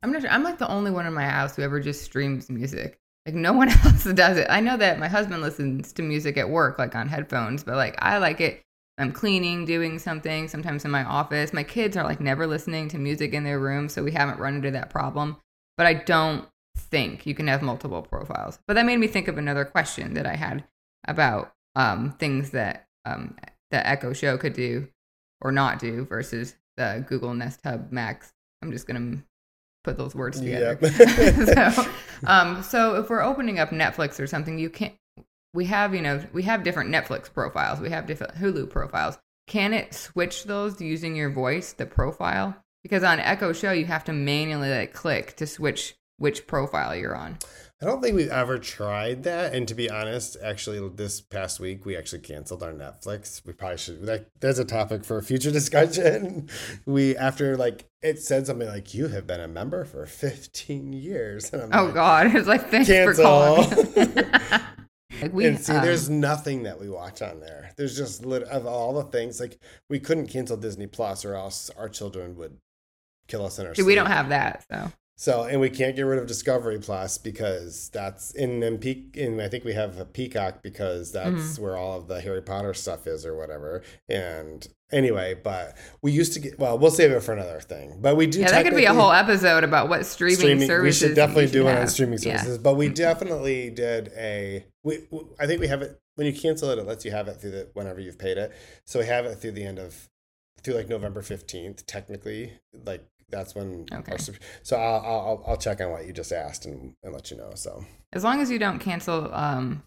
I'm 0.03 0.11
not 0.11 0.23
sure. 0.23 0.31
I'm 0.31 0.43
like 0.43 0.59
the 0.59 0.69
only 0.69 0.91
one 0.91 1.07
in 1.07 1.15
my 1.15 1.27
house 1.27 1.55
who 1.55 1.63
ever 1.63 1.79
just 1.79 2.03
streams 2.03 2.51
music. 2.51 2.99
Like 3.27 3.35
no 3.35 3.53
one 3.53 3.69
else 3.85 4.05
does 4.05 4.39
it. 4.39 4.47
I 4.51 4.61
know 4.61 4.77
that 4.77 4.99
my 4.99 5.09
husband 5.09 5.43
listens 5.43 5.93
to 5.95 6.03
music 6.03 6.37
at 6.37 6.51
work, 6.51 6.79
like 6.79 6.95
on 6.95 7.09
headphones, 7.09 7.65
but 7.65 7.77
like 7.77 7.97
I 7.99 8.19
like 8.19 8.41
it. 8.41 8.63
I'm 8.97 9.11
cleaning, 9.11 9.65
doing 9.65 9.99
something, 9.99 10.47
sometimes 10.47 10.85
in 10.85 10.91
my 10.91 11.03
office. 11.03 11.53
My 11.53 11.65
kids 11.65 11.97
are 11.97 12.05
like 12.05 12.21
never 12.21 12.47
listening 12.47 12.89
to 12.91 12.99
music 12.99 13.33
in 13.33 13.43
their 13.43 13.59
room, 13.59 13.89
so 13.89 14.05
we 14.05 14.13
haven't 14.13 14.39
run 14.39 14.55
into 14.55 14.71
that 14.71 14.91
problem. 14.91 15.37
But 15.77 15.87
I 15.87 15.95
don't 15.95 16.47
think 16.77 17.27
you 17.27 17.35
can 17.35 17.49
have 17.49 17.63
multiple 17.63 18.03
profiles. 18.03 18.61
But 18.69 18.75
that 18.75 18.87
made 18.87 18.99
me 18.99 19.09
think 19.09 19.27
of 19.27 19.37
another 19.37 19.65
question 19.65 20.15
that 20.15 20.27
I 20.27 20.37
had 20.37 20.65
about 21.09 21.53
um, 21.75 22.13
things 22.19 22.51
that 22.51 22.87
um, 23.05 23.37
the 23.71 23.85
Echo 23.87 24.13
Show 24.13 24.39
could 24.39 24.53
do 24.53 24.89
or 25.41 25.51
not 25.51 25.81
do 25.81 26.05
versus 26.05 26.55
the 26.77 27.05
Google 27.09 27.35
Nest 27.35 27.61
Hub 27.65 27.91
Max. 27.91 28.33
I'm 28.63 28.71
just 28.71 28.87
gonna 28.87 29.23
put 29.85 29.97
those 29.97 30.15
words 30.15 30.41
together. 30.41 30.77
So, 31.55 31.85
um, 32.27 32.63
so 32.63 32.97
if 32.97 33.11
we're 33.11 33.23
opening 33.23 33.59
up 33.59 33.71
Netflix 33.71 34.19
or 34.19 34.27
something, 34.27 34.59
you 34.59 34.71
can't. 34.71 34.95
We 35.53 35.67
have, 35.67 35.95
you 35.95 36.03
know, 36.03 36.21
we 36.33 36.43
have 36.43 36.65
different 36.65 36.91
Netflix 36.91 37.33
profiles. 37.33 37.79
We 37.79 37.91
have 37.91 38.07
different 38.07 38.35
Hulu 38.35 38.71
profiles. 38.71 39.19
Can 39.47 39.73
it 39.73 39.95
switch 39.95 40.45
those 40.45 40.81
using 40.81 41.15
your 41.15 41.31
voice, 41.31 41.73
the 41.73 41.87
profile? 41.87 42.57
Because 42.83 43.05
on 43.05 43.21
Echo 43.21 43.53
Show, 43.53 43.71
you 43.71 43.85
have 43.85 44.05
to 44.05 44.13
manually 44.13 44.71
like 44.71 44.93
click 44.93 45.37
to 45.37 45.47
switch 45.47 45.95
which 46.19 46.47
profile 46.47 46.97
you're 46.97 47.15
on. 47.15 47.39
I 47.85 47.87
don't 47.89 48.01
think 48.01 48.17
we've 48.17 48.31
ever 48.31 48.59
tried 48.59 49.25
that. 49.25 49.55
And 49.55 49.69
to 49.69 49.75
be 49.75 49.91
honest, 49.91 50.39
actually, 50.43 50.89
this 50.95 51.21
past 51.21 51.61
week 51.61 51.85
we 51.85 51.99
actually 51.99 52.21
canceled 52.21 52.63
our 52.63 52.73
Netflix. 52.73 53.45
We 53.45 53.53
probably 53.53 53.77
should. 53.77 54.07
Like, 54.07 54.27
there's 54.41 54.59
a 54.59 54.65
topic 54.65 55.05
for 55.05 55.19
a 55.19 55.23
future 55.23 55.51
discussion. 55.53 56.49
We 56.87 57.15
after 57.15 57.59
like 57.59 57.85
it 58.01 58.23
said 58.23 58.47
something 58.47 58.69
like 58.69 58.95
you 58.95 59.09
have 59.09 59.27
been 59.27 59.41
a 59.41 59.49
member 59.49 59.85
for 59.85 60.07
15 60.07 60.95
years. 60.95 61.53
And 61.53 61.63
I'm 61.63 61.71
Oh 61.75 61.85
like, 61.85 61.95
God, 61.95 62.27
it's 62.35 62.49
like 62.49 62.71
thanks 62.71 62.89
for 62.89 63.13
calling. 63.13 63.69
Cancel. 63.69 64.23
like 65.21 65.35
we, 65.35 65.45
and 65.45 65.61
see, 65.61 65.75
um, 65.75 65.85
there's 65.85 66.09
nothing 66.09 66.63
that 66.63 66.81
we 66.81 66.89
watch 66.89 67.21
on 67.21 67.41
there. 67.41 67.71
There's 67.77 67.99
just 67.99 68.25
lit 68.25 68.45
of 68.45 68.65
all 68.67 68.95
the 68.95 69.05
things 69.05 69.41
like 69.41 69.59
we 69.91 70.01
couldn't 70.01 70.29
cancel 70.29 70.57
Disney 70.57 70.87
Plus 70.87 71.23
or 71.23 71.35
else 71.35 71.69
our 71.77 71.91
children 71.91 72.35
would 72.37 72.57
kill 73.29 73.45
us 73.45 73.59
in 73.59 73.67
our 73.67 73.75
see, 73.75 73.83
we 73.83 73.95
don't 73.95 74.07
have 74.07 74.31
that, 74.31 74.65
so 74.71 74.91
So, 75.17 75.45
and 75.45 75.61
we 75.61 75.71
can't 75.71 75.95
get 75.95 76.03
rid 76.03 76.19
of 76.19 76.27
Discovery 76.27 76.79
Plus 76.81 77.19
because 77.19 77.89
that's 77.91 78.33
in 78.33 78.63
and 78.65 78.81
peak. 78.81 79.17
And 79.17 79.41
I 79.41 79.49
think 79.49 79.65
we 79.65 79.73
have 79.73 79.99
a 80.01 80.05
Peacock 80.05 80.61
because 80.63 81.13
that's 81.13 81.31
Mm-hmm. 81.35 81.63
where 81.63 81.77
all 81.77 81.99
of 81.99 82.09
the 82.09 82.21
Harry 82.21 82.43
Potter 82.43 82.75
stuff 82.75 83.07
is 83.07 83.25
or 83.25 83.37
whatever. 83.37 83.83
And 84.09 84.67
anyway, 84.91 85.35
but 85.35 85.77
we 86.03 86.11
used 86.11 86.33
to 86.35 86.41
get. 86.41 86.59
Well, 86.59 86.79
we'll 86.79 86.91
save 86.91 87.13
it 87.13 87.21
for 87.23 87.33
another 87.33 87.61
thing. 87.61 87.99
But 88.01 88.17
we 88.17 88.27
do. 88.27 88.41
yeah, 88.41 88.51
that 88.51 88.65
could 88.65 88.75
be 88.75 88.87
a 88.87 88.93
whole 88.95 89.13
episode 89.13 89.63
about 89.63 89.89
what 89.89 90.05
streaming, 90.05 90.37
streaming. 90.37 90.67
services. 90.67 91.03
We 91.03 91.09
should 91.09 91.15
definitely 91.17 91.47
do 91.47 91.65
one 91.65 91.77
on 91.77 91.87
streaming 91.87 92.19
Yeah. 92.21 92.39
services. 92.39 92.59
But 92.59 92.75
we 92.75 92.89
definitely 92.89 93.71
did 93.71 94.11
a. 94.17 94.65
We, 94.83 95.07
we- 95.13 95.27
I 95.39 95.47
think 95.47 95.61
we 95.61 95.69
have 95.69 95.83
it 95.83 96.01
when 96.17 96.27
you 96.27 96.33
cancel 96.33 96.71
it. 96.71 96.79
It 96.79 96.87
lets 96.87 97.05
you 97.05 97.13
have 97.13 97.29
it 97.29 97.41
through 97.41 97.53
the 97.53 97.69
whenever 97.75 98.01
you've 98.01 98.19
paid 98.19 98.37
it. 98.37 98.53
So 98.85 98.99
we 98.99 99.07
have 99.07 99.27
it 99.27 99.37
through 99.37 99.53
the 99.53 99.65
end 99.65 99.79
of 99.79 100.09
through 100.65 100.75
like 100.75 100.89
November 100.89 101.23
fifteenth. 101.23 101.87
Technically, 101.87 102.53
like 102.85 103.05
that's 103.35 103.55
when. 103.55 103.87
Okay. 103.93 104.13
Our, 104.13 104.19
so 104.63 104.77
I'll, 104.77 105.05
I'll 105.05 105.45
I'll 105.49 105.57
check 105.57 105.81
on 105.81 105.91
what 105.91 106.07
you 106.07 106.13
just 106.13 106.33
asked 106.33 106.67
and, 106.67 106.95
and 107.03 107.13
let 107.13 107.31
you 107.31 107.37
know. 107.37 107.53
So 107.55 107.85
As 108.13 108.25
long 108.25 108.41
as 108.41 108.51
you 108.51 108.59
don't 108.59 108.79
cancel 108.79 109.33
um, 109.35 109.83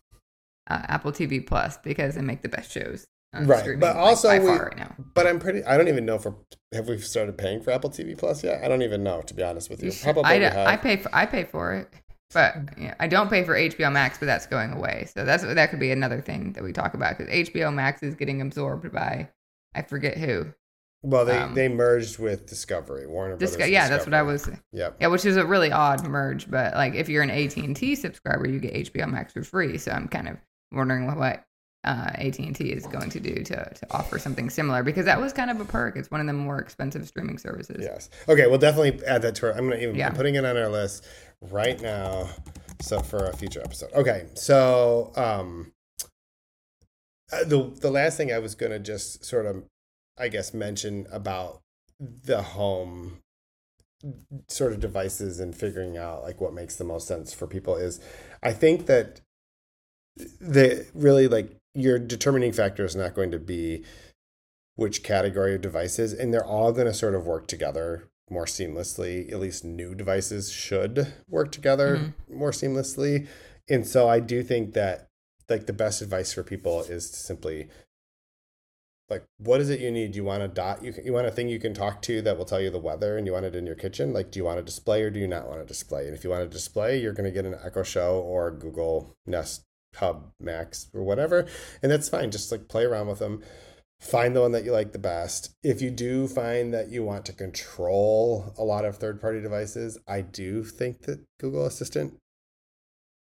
uh, 0.69 0.81
Apple 0.87 1.11
TV 1.11 1.45
Plus 1.45 1.77
because 1.77 2.15
they 2.15 2.21
make 2.21 2.41
the 2.41 2.49
best 2.49 2.71
shows. 2.71 3.05
Right, 3.33 3.79
but 3.79 3.95
like, 3.95 4.05
also 4.05 4.39
we- 4.39 4.47
right 4.49 4.77
now. 4.77 4.95
But 5.13 5.27
I'm 5.27 5.39
pretty. 5.39 5.63
I 5.63 5.77
don't 5.77 5.89
even 5.89 6.05
know 6.05 6.15
if 6.15 6.25
have 6.73 6.87
we 6.87 6.97
started 6.99 7.37
paying 7.37 7.61
for 7.61 7.71
Apple 7.71 7.89
TV 7.89 8.17
Plus 8.17 8.43
yet. 8.43 8.63
I 8.63 8.67
don't 8.67 8.81
even 8.81 9.03
know 9.03 9.21
to 9.21 9.33
be 9.33 9.43
honest 9.43 9.69
with 9.69 9.81
you. 9.81 9.87
You 9.87 9.91
should- 9.91 10.03
Probably 10.03 10.23
I, 10.23 10.33
we 10.33 10.39
do- 10.39 10.45
have. 10.45 10.67
I 10.67 10.77
pay 10.77 10.97
for 10.97 11.09
I 11.13 11.25
pay 11.25 11.43
for 11.43 11.73
it, 11.73 11.89
but 12.33 12.55
yeah, 12.77 12.95
I 12.99 13.07
don't 13.07 13.29
pay 13.29 13.43
for 13.43 13.53
HBO 13.53 13.91
Max. 13.91 14.17
But 14.17 14.25
that's 14.27 14.47
going 14.47 14.71
away, 14.71 15.07
so 15.13 15.23
that's 15.25 15.43
that 15.43 15.69
could 15.69 15.79
be 15.79 15.91
another 15.91 16.21
thing 16.21 16.53
that 16.53 16.63
we 16.63 16.71
talk 16.71 16.93
about 16.93 17.17
because 17.17 17.31
HBO 17.49 17.71
Max 17.73 18.01
is 18.01 18.15
getting 18.15 18.41
absorbed 18.41 18.91
by 18.91 19.29
I 19.75 19.81
forget 19.83 20.17
who. 20.17 20.47
Well, 21.03 21.25
they 21.25 21.37
um, 21.37 21.53
they 21.53 21.67
merged 21.69 22.19
with 22.19 22.47
Discovery, 22.47 23.07
Warner 23.07 23.37
Disco- 23.37 23.57
Brothers. 23.57 23.71
yeah, 23.71 23.87
that's 23.89 24.05
what 24.05 24.13
I 24.13 24.23
was. 24.23 24.49
Yep. 24.71 24.97
Yeah, 24.99 25.07
which 25.07 25.25
is 25.25 25.37
a 25.37 25.45
really 25.45 25.71
odd 25.71 26.05
merge, 26.07 26.49
but 26.49 26.73
like 26.73 26.95
if 26.95 27.07
you're 27.09 27.23
an 27.23 27.29
AT 27.29 27.55
and 27.57 27.75
T 27.75 27.95
subscriber, 27.95 28.47
you 28.47 28.59
get 28.59 28.73
HBO 28.93 29.09
Max 29.09 29.33
for 29.33 29.43
free. 29.43 29.77
So 29.77 29.91
I'm 29.91 30.07
kind 30.07 30.27
of 30.27 30.37
wondering 30.71 31.05
what 31.15 31.43
uh, 31.83 32.09
AT 32.15 32.39
and 32.39 32.55
T 32.55 32.71
is 32.73 32.85
going 32.87 33.09
to 33.11 33.19
do 33.19 33.35
to 33.35 33.55
to 33.73 33.87
offer 33.91 34.17
something 34.19 34.49
similar 34.49 34.83
because 34.83 35.05
that 35.05 35.21
was 35.21 35.31
kind 35.33 35.49
of 35.51 35.61
a 35.61 35.65
perk. 35.65 35.95
It's 35.95 36.11
one 36.11 36.19
of 36.19 36.27
the 36.27 36.33
more 36.33 36.59
expensive 36.59 37.07
streaming 37.07 37.37
services. 37.37 37.77
Yes. 37.79 38.09
Okay. 38.27 38.47
We'll 38.47 38.57
definitely 38.57 39.05
add 39.05 39.21
that 39.21 39.35
to 39.35 39.47
our. 39.47 39.51
I'm 39.57 39.69
gonna 39.69 39.81
even 39.81 39.95
Yeah. 39.95 40.07
I'm 40.07 40.15
putting 40.15 40.35
it 40.35 40.43
on 40.43 40.57
our 40.57 40.67
list 40.67 41.05
right 41.51 41.79
now, 41.79 42.27
so 42.81 42.99
for 42.99 43.25
a 43.27 43.37
future 43.37 43.61
episode. 43.63 43.93
Okay. 43.93 44.25
So 44.33 45.13
um, 45.15 45.71
uh, 47.31 47.43
the 47.45 47.71
the 47.81 47.91
last 47.91 48.17
thing 48.17 48.31
I 48.33 48.39
was 48.39 48.55
gonna 48.55 48.79
just 48.79 49.23
sort 49.23 49.45
of, 49.45 49.63
I 50.18 50.28
guess, 50.30 50.53
mention 50.53 51.07
about 51.11 51.61
the 51.99 52.41
home 52.41 53.20
sort 54.47 54.74
of 54.74 54.80
devices 54.80 55.39
and 55.39 55.55
figuring 55.55 55.97
out 55.97 56.24
like 56.24 56.39
what 56.39 56.53
makes 56.53 56.76
the 56.76 56.84
most 56.84 57.07
sense 57.07 57.34
for 57.34 57.47
people 57.47 57.76
is, 57.76 57.99
I 58.43 58.53
think 58.53 58.86
that 58.86 59.22
the 60.39 60.86
really 60.93 61.28
like 61.28 61.55
your 61.74 61.99
determining 61.99 62.51
factor 62.51 62.86
is 62.86 62.95
not 62.95 63.13
going 63.13 63.32
to 63.32 63.39
be 63.39 63.84
which 64.76 65.03
category 65.03 65.55
of 65.55 65.61
devices, 65.61 66.13
and 66.13 66.34
they're 66.34 66.45
all 66.45 66.72
going 66.72 66.88
to 66.88 66.93
sort 66.93 67.15
of 67.15 67.26
work 67.26 67.47
together 67.47 68.07
more 68.30 68.45
seamlessly. 68.45 69.32
At 69.32 69.39
least 69.39 69.63
new 69.65 69.95
devices 69.95 70.51
should 70.51 71.13
work 71.28 71.51
together 71.51 71.97
mm-hmm. 71.97 72.38
more 72.38 72.51
seamlessly. 72.51 73.28
And 73.70 73.86
so 73.86 74.07
I 74.07 74.20
do 74.20 74.43
think 74.43 74.74
that 74.74 75.07
like 75.49 75.65
the 75.65 75.74
best 75.74 76.01
advice 76.01 76.34
for 76.34 76.43
people 76.43 76.82
is 76.82 77.09
to 77.09 77.15
simply 77.15 77.70
like 79.10 79.24
what 79.38 79.62
is 79.62 79.70
it 79.70 79.80
you 79.80 79.91
need? 79.91 80.12
Do 80.12 80.18
you 80.18 80.24
want 80.24 80.43
a 80.43 80.47
dot 80.47 80.84
you 80.84 80.93
you 81.03 81.14
want 81.14 81.28
a 81.28 81.32
thing 81.32 81.49
you 81.49 81.60
can 81.60 81.74
talk 81.74 82.01
to 82.03 82.22
that 82.22 82.38
will 82.38 82.45
tell 82.45 82.62
you 82.62 82.70
the 82.70 82.80
weather 82.80 83.18
and 83.18 83.26
you 83.26 83.34
want 83.34 83.45
it 83.45 83.55
in 83.55 83.66
your 83.66 83.76
kitchen? 83.76 84.14
Like 84.14 84.32
do 84.32 84.39
you 84.39 84.45
want 84.45 84.60
a 84.60 84.64
display 84.64 85.01
or 85.03 85.10
do 85.10 85.20
you 85.20 85.28
not 85.28 85.47
want 85.47 85.62
a 85.62 85.66
display? 85.66 86.05
And 86.05 86.16
if 86.16 86.24
you 86.24 86.30
want 86.30 86.43
a 86.43 86.47
display, 86.47 86.99
you're 86.99 87.14
going 87.14 87.26
to 87.26 87.32
get 87.32 87.45
an 87.45 87.55
Echo 87.64 87.84
Show 87.84 88.20
or 88.20 88.51
Google 88.51 89.16
Nest 89.26 89.64
Hub 89.95 90.32
Max 90.39 90.88
or 90.93 91.03
whatever, 91.03 91.47
and 91.82 91.91
that's 91.91 92.10
fine. 92.10 92.32
Just 92.32 92.51
like 92.51 92.68
play 92.68 92.84
around 92.84 93.08
with 93.08 93.20
them 93.20 93.41
find 93.99 94.36
the 94.36 94.41
one 94.41 94.51
that 94.51 94.64
you 94.64 94.72
like 94.72 94.91
the 94.91 94.99
best. 94.99 95.55
If 95.64 95.82
you 95.82 95.89
do 95.89 96.28
find 96.28 96.74
that 96.74 96.89
you 96.89 97.03
want 97.03 97.26
to 97.26 97.34
control 97.34 98.53
a 98.58 98.64
lot 98.64 98.86
of 98.86 98.97
third 98.97 99.20
party 99.20 99.41
devices, 99.41 99.97
I 100.08 100.22
do 100.22 100.64
think 100.64 101.01
that 101.03 101.24
Google 101.39 101.66
Assistant 101.66 102.16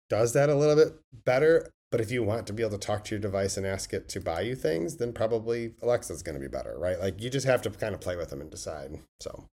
does 0.08 0.32
that 0.32 0.48
a 0.48 0.54
little 0.54 0.76
bit 0.76 0.94
better. 1.24 1.70
But 1.90 2.00
if 2.00 2.10
you 2.10 2.22
want 2.22 2.46
to 2.46 2.52
be 2.52 2.62
able 2.62 2.78
to 2.78 2.86
talk 2.86 3.04
to 3.04 3.14
your 3.14 3.20
device 3.20 3.56
and 3.56 3.66
ask 3.66 3.92
it 3.92 4.08
to 4.10 4.20
buy 4.20 4.42
you 4.42 4.54
things, 4.54 4.96
then 4.96 5.12
probably 5.12 5.74
Alexa's 5.82 6.22
going 6.22 6.36
to 6.36 6.40
be 6.40 6.48
better, 6.48 6.76
right? 6.78 7.00
Like 7.00 7.20
you 7.20 7.30
just 7.30 7.46
have 7.46 7.62
to 7.62 7.70
kind 7.70 7.94
of 7.94 8.00
play 8.00 8.16
with 8.16 8.30
them 8.30 8.40
and 8.40 8.50
decide. 8.50 9.00
So 9.18 9.48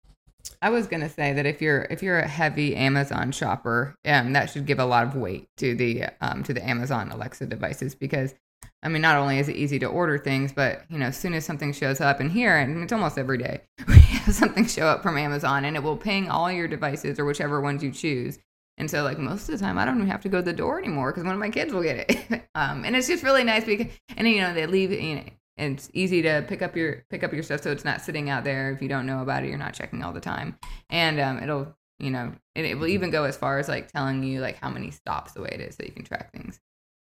I 0.62 0.70
was 0.70 0.88
gonna 0.88 1.10
say 1.10 1.34
that 1.34 1.46
if 1.46 1.62
you're 1.62 1.88
if 1.90 2.04
you're 2.04 2.20
a 2.20 2.28
heavy 2.28 2.76
Amazon 2.76 3.32
shopper, 3.32 3.96
um, 4.06 4.34
that 4.34 4.50
should 4.50 4.66
give 4.66 4.80
a 4.80 4.86
lot 4.86 5.08
of 5.08 5.16
weight 5.16 5.48
to 5.58 5.76
the 5.76 6.06
um 6.22 6.44
to 6.44 6.54
the 6.54 6.68
Amazon 6.68 7.12
Alexa 7.12 7.48
devices 7.48 7.96
because 7.96 8.36
I 8.84 8.88
mean, 8.88 9.02
not 9.02 9.18
only 9.18 9.40
is 9.40 9.50
it 9.50 9.56
easy 9.56 9.80
to 9.80 9.88
order 9.88 10.20
things, 10.20 10.54
but 10.54 10.84
you 10.90 11.00
know, 11.00 11.08
as 11.08 11.18
soon 11.18 11.34
as 11.34 11.44
something 11.44 11.74
shows 11.74 12.02
up, 12.02 12.20
and 12.20 12.32
here, 12.32 12.56
and 12.56 12.84
it's 12.84 12.94
almost 12.94 13.18
every 13.18 13.40
day, 13.40 13.62
we 13.88 13.98
have 14.00 14.36
something 14.36 14.68
show 14.68 14.86
up 14.86 15.02
from 15.02 15.18
Amazon, 15.18 15.66
and 15.66 15.76
it 15.76 15.82
will 15.82 15.98
ping 15.98 16.30
all 16.30 16.52
your 16.52 16.68
devices 16.68 17.18
or 17.18 17.26
whichever 17.26 17.60
ones 17.62 17.84
you 17.84 17.92
choose. 17.92 18.38
And 18.78 18.92
so, 18.92 19.04
like 19.04 19.18
most 19.18 19.48
of 19.50 19.58
the 19.58 19.64
time, 19.64 19.78
I 19.78 19.86
don't 19.86 19.98
even 19.98 20.10
have 20.10 20.22
to 20.22 20.30
go 20.30 20.40
to 20.40 20.44
the 20.44 20.54
door 20.54 20.80
anymore 20.80 21.12
because 21.12 21.24
one 21.24 21.34
of 21.34 21.40
my 21.40 21.50
kids 21.50 21.74
will 21.74 21.84
get 21.84 22.10
it. 22.10 22.48
um, 22.56 22.84
and 22.84 22.96
it's 22.96 23.08
just 23.08 23.24
really 23.24 23.44
nice 23.44 23.64
because, 23.64 23.88
and 24.18 24.28
you 24.28 24.42
know, 24.42 24.54
they 24.54 24.66
leave. 24.68 24.92
You 24.92 25.16
know, 25.16 25.24
it's 25.58 25.90
easy 25.94 26.22
to 26.24 26.44
pick 26.48 26.62
up 26.62 26.76
your 26.76 27.06
pick 27.10 27.24
up 27.24 27.32
your 27.32 27.44
stuff, 27.44 27.62
so 27.62 27.72
it's 27.72 27.86
not 27.86 28.02
sitting 28.02 28.30
out 28.30 28.44
there. 28.44 28.72
If 28.72 28.82
you 28.82 28.90
don't 28.90 29.06
know 29.06 29.22
about 29.22 29.44
it, 29.44 29.50
you're 29.50 29.58
not 29.58 29.74
checking 29.74 30.04
all 30.04 30.12
the 30.12 30.20
time, 30.20 30.58
and 30.90 31.20
um, 31.20 31.42
it'll 31.42 31.76
you 32.00 32.12
know, 32.12 32.34
it, 32.56 32.66
it 32.66 32.78
will 32.78 32.88
even 32.88 33.10
go 33.10 33.24
as 33.24 33.38
far 33.38 33.60
as 33.60 33.68
like 33.68 33.92
telling 33.92 34.24
you 34.24 34.42
like 34.42 34.58
how 34.58 34.70
many 34.70 34.92
stops 34.92 35.36
away 35.36 35.50
it 35.54 35.62
is, 35.62 35.76
so 35.76 35.84
you 35.84 35.92
can 35.92 36.04
track 36.04 36.32
things. 36.34 36.60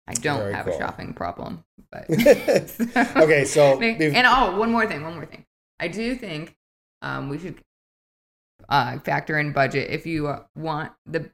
I 0.06 0.14
don't 0.14 0.38
Very 0.38 0.54
have 0.54 0.66
cool. 0.66 0.74
a 0.74 0.78
shopping 0.78 1.12
problem, 1.14 1.64
but 1.90 2.08
okay. 3.16 3.44
So 3.44 3.80
and 3.80 4.26
oh, 4.26 4.56
one 4.58 4.70
more 4.70 4.86
thing, 4.86 5.02
one 5.02 5.14
more 5.14 5.26
thing. 5.26 5.44
I 5.80 5.88
do 5.88 6.14
think 6.14 6.56
um, 7.02 7.28
we 7.28 7.38
should 7.38 7.60
uh, 8.68 8.98
factor 9.00 9.38
in 9.38 9.52
budget 9.52 9.90
if 9.90 10.06
you 10.06 10.28
uh, 10.28 10.44
want 10.54 10.92
the 11.04 11.30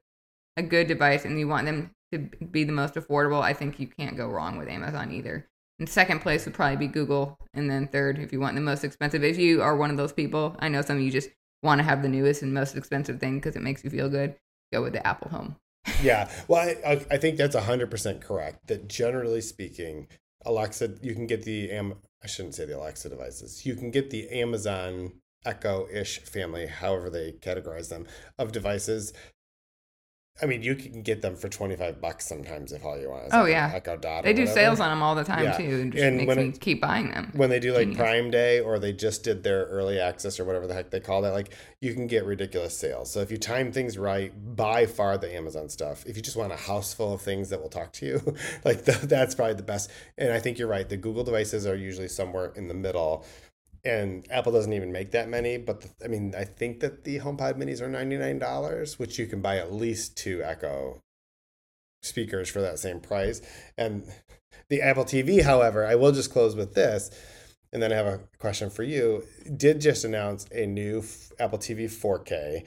a 0.56 0.62
good 0.62 0.86
device 0.86 1.24
and 1.24 1.38
you 1.38 1.48
want 1.48 1.66
them 1.66 1.90
to 2.12 2.18
be 2.18 2.64
the 2.64 2.72
most 2.72 2.94
affordable. 2.94 3.40
I 3.40 3.52
think 3.52 3.80
you 3.80 3.86
can't 3.86 4.16
go 4.16 4.28
wrong 4.28 4.58
with 4.58 4.68
Amazon 4.68 5.12
either. 5.12 5.46
And 5.78 5.88
second 5.88 6.20
place 6.20 6.44
would 6.44 6.54
probably 6.54 6.76
be 6.76 6.86
Google, 6.86 7.38
and 7.54 7.68
then 7.68 7.88
third, 7.88 8.18
if 8.18 8.32
you 8.32 8.38
want 8.38 8.54
the 8.54 8.60
most 8.60 8.84
expensive. 8.84 9.24
If 9.24 9.38
you 9.38 9.62
are 9.62 9.74
one 9.74 9.90
of 9.90 9.96
those 9.96 10.12
people, 10.12 10.54
I 10.60 10.68
know 10.68 10.82
some 10.82 10.98
of 10.98 11.02
you 11.02 11.10
just 11.10 11.30
want 11.62 11.78
to 11.78 11.84
have 11.84 12.02
the 12.02 12.08
newest 12.08 12.42
and 12.42 12.52
most 12.52 12.76
expensive 12.76 13.18
thing 13.18 13.38
because 13.38 13.56
it 13.56 13.62
makes 13.62 13.82
you 13.82 13.90
feel 13.90 14.08
good. 14.08 14.36
Go 14.72 14.82
with 14.82 14.92
the 14.92 15.04
Apple 15.06 15.30
Home 15.30 15.56
yeah. 16.02 16.30
Well, 16.48 16.74
I, 16.86 17.04
I 17.10 17.16
think 17.16 17.36
that's 17.36 17.56
100% 17.56 18.20
correct. 18.20 18.66
That 18.68 18.88
generally 18.88 19.40
speaking, 19.40 20.08
Alexa, 20.44 20.98
you 21.02 21.14
can 21.14 21.26
get 21.26 21.42
the, 21.44 21.70
Am- 21.70 21.98
I 22.22 22.26
shouldn't 22.26 22.54
say 22.54 22.64
the 22.64 22.76
Alexa 22.76 23.08
devices, 23.08 23.66
you 23.66 23.74
can 23.74 23.90
get 23.90 24.10
the 24.10 24.28
Amazon 24.30 25.12
Echo 25.44 25.88
ish 25.92 26.20
family, 26.20 26.66
however 26.66 27.10
they 27.10 27.32
categorize 27.32 27.88
them, 27.88 28.06
of 28.38 28.52
devices 28.52 29.12
I 30.40 30.46
mean, 30.46 30.62
you 30.62 30.74
can 30.74 31.02
get 31.02 31.20
them 31.20 31.36
for 31.36 31.48
twenty 31.48 31.76
five 31.76 32.00
bucks 32.00 32.26
sometimes 32.26 32.72
if 32.72 32.84
all 32.84 32.98
you 32.98 33.10
want. 33.10 33.26
Is 33.26 33.34
oh 33.34 33.42
like 33.42 33.50
yeah, 33.50 33.70
Echo 33.74 33.96
Dot. 33.98 34.24
They 34.24 34.32
do 34.32 34.42
whatever. 34.42 34.60
sales 34.60 34.80
on 34.80 34.88
them 34.88 35.02
all 35.02 35.14
the 35.14 35.24
time 35.24 35.44
yeah. 35.44 35.56
too, 35.56 35.80
and, 35.82 35.94
and 35.94 36.16
makes 36.16 36.36
me 36.36 36.48
it, 36.48 36.60
keep 36.60 36.80
buying 36.80 37.10
them. 37.10 37.30
When 37.34 37.50
they 37.50 37.60
do 37.60 37.72
like 37.72 37.82
Genius. 37.82 37.98
Prime 37.98 38.30
Day 38.30 38.60
or 38.60 38.78
they 38.78 38.94
just 38.94 39.24
did 39.24 39.42
their 39.42 39.64
early 39.66 40.00
access 40.00 40.40
or 40.40 40.44
whatever 40.44 40.66
the 40.66 40.74
heck 40.74 40.90
they 40.90 41.00
call 41.00 41.22
that, 41.22 41.32
like 41.32 41.54
you 41.80 41.92
can 41.92 42.06
get 42.06 42.24
ridiculous 42.24 42.76
sales. 42.76 43.12
So 43.12 43.20
if 43.20 43.30
you 43.30 43.36
time 43.36 43.72
things 43.72 43.98
right, 43.98 44.32
by 44.56 44.86
far 44.86 45.18
the 45.18 45.34
Amazon 45.34 45.68
stuff. 45.68 46.06
If 46.06 46.16
you 46.16 46.22
just 46.22 46.36
want 46.36 46.52
a 46.52 46.56
house 46.56 46.94
full 46.94 47.12
of 47.12 47.20
things 47.20 47.50
that 47.50 47.60
will 47.60 47.68
talk 47.68 47.92
to 47.94 48.06
you, 48.06 48.36
like 48.64 48.84
the, 48.84 48.92
that's 49.06 49.34
probably 49.34 49.54
the 49.54 49.62
best. 49.62 49.90
And 50.16 50.32
I 50.32 50.40
think 50.40 50.58
you're 50.58 50.68
right. 50.68 50.88
The 50.88 50.96
Google 50.96 51.24
devices 51.24 51.66
are 51.66 51.76
usually 51.76 52.08
somewhere 52.08 52.52
in 52.56 52.68
the 52.68 52.74
middle 52.74 53.26
and 53.84 54.26
Apple 54.30 54.52
doesn't 54.52 54.72
even 54.72 54.92
make 54.92 55.10
that 55.12 55.28
many. 55.28 55.58
But 55.58 55.80
the, 55.82 55.90
I 56.04 56.08
mean, 56.08 56.34
I 56.36 56.44
think 56.44 56.80
that 56.80 57.04
the 57.04 57.18
HomePod 57.20 57.54
Minis 57.54 57.80
are 57.80 57.88
ninety 57.88 58.16
nine 58.16 58.38
dollars, 58.38 58.98
which 58.98 59.18
you 59.18 59.26
can 59.26 59.40
buy 59.40 59.58
at 59.58 59.72
least 59.72 60.16
two 60.16 60.42
Echo 60.42 61.00
speakers 62.02 62.48
for 62.48 62.60
that 62.60 62.78
same 62.78 63.00
price. 63.00 63.40
And 63.76 64.04
the 64.68 64.82
Apple 64.82 65.04
TV, 65.04 65.42
however, 65.42 65.86
I 65.86 65.94
will 65.94 66.12
just 66.12 66.32
close 66.32 66.54
with 66.54 66.74
this, 66.74 67.10
and 67.72 67.82
then 67.82 67.92
I 67.92 67.96
have 67.96 68.06
a 68.06 68.20
question 68.38 68.70
for 68.70 68.82
you. 68.82 69.24
Did 69.56 69.80
just 69.80 70.04
announce 70.04 70.46
a 70.52 70.66
new 70.66 71.04
Apple 71.38 71.58
TV 71.58 71.84
4K, 71.84 72.64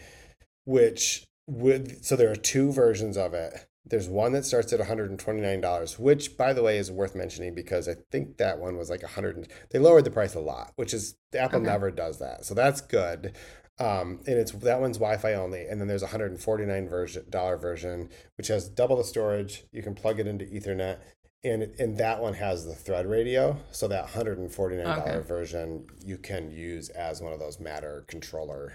which 0.66 1.26
would 1.48 2.04
so 2.04 2.16
there 2.16 2.32
are 2.32 2.36
two 2.36 2.72
versions 2.72 3.18
of 3.18 3.34
it. 3.34 3.66
There's 3.88 4.10
one 4.10 4.32
that 4.34 4.46
starts 4.46 4.74
at 4.74 4.80
$129, 4.80 6.00
which 6.00 6.38
by 6.38 6.54
the 6.54 6.64
way 6.64 6.78
is 6.78 6.92
worth 6.92 7.16
mentioning 7.16 7.54
because 7.54 7.88
I 7.88 7.96
think 8.12 8.38
that 8.38 8.60
one 8.60 8.78
was 8.78 8.90
like 8.90 9.04
100 9.04 9.48
they 9.70 9.80
lowered 9.80 10.06
the 10.06 10.12
price 10.12 10.34
a 10.34 10.40
lot, 10.40 10.72
which 10.76 10.94
is 10.94 11.16
Apple 11.38 11.60
okay. 11.60 11.68
never 11.68 11.92
does 11.92 12.18
that. 12.20 12.46
So 12.46 12.54
that's 12.54 12.82
good. 12.82 13.36
Um, 13.78 14.22
and 14.26 14.38
it's 14.38 14.52
that 14.54 14.80
one's 14.80 14.98
Wi-Fi 14.98 15.34
only, 15.34 15.68
and 15.68 15.82
then 15.82 15.88
there's 15.90 16.02
a 16.02 16.06
149 16.06 16.88
version 16.88 17.26
dollar 17.30 17.58
version 17.58 18.10
which 18.38 18.48
has 18.48 18.70
double 18.70 18.96
the 18.96 19.04
storage. 19.04 19.66
You 19.72 19.84
can 19.84 19.96
plug 19.96 20.20
it 20.20 20.28
into 20.28 20.46
Ethernet, 20.46 21.00
and 21.44 21.64
and 21.78 21.98
that 21.98 22.22
one 22.22 22.36
has 22.36 22.66
the 22.66 22.74
Thread 22.74 23.06
radio. 23.06 23.58
So 23.72 23.90
that 23.90 24.04
149 24.04 24.86
dollar 24.86 25.12
okay. 25.18 25.28
version 25.28 25.88
you 26.06 26.18
can 26.18 26.52
use 26.52 26.88
as 26.90 27.22
one 27.22 27.34
of 27.34 27.40
those 27.40 27.60
Matter 27.60 28.06
controller 28.08 28.74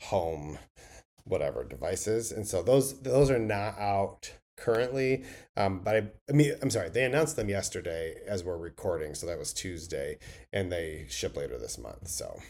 home 0.00 0.58
whatever 1.24 1.62
devices, 1.62 2.32
and 2.32 2.46
so 2.46 2.62
those 2.62 3.02
those 3.02 3.30
are 3.30 3.38
not 3.38 3.78
out 3.78 4.32
currently. 4.58 5.24
Um, 5.56 5.80
but 5.80 5.96
I, 5.96 6.02
I 6.28 6.32
mean, 6.32 6.54
I'm 6.62 6.70
sorry, 6.70 6.90
they 6.90 7.04
announced 7.04 7.36
them 7.36 7.48
yesterday 7.48 8.16
as 8.26 8.44
we're 8.44 8.56
recording, 8.56 9.14
so 9.14 9.26
that 9.26 9.38
was 9.38 9.52
Tuesday, 9.52 10.18
and 10.52 10.70
they 10.70 11.06
ship 11.08 11.36
later 11.36 11.58
this 11.58 11.78
month. 11.78 12.08
So, 12.08 12.40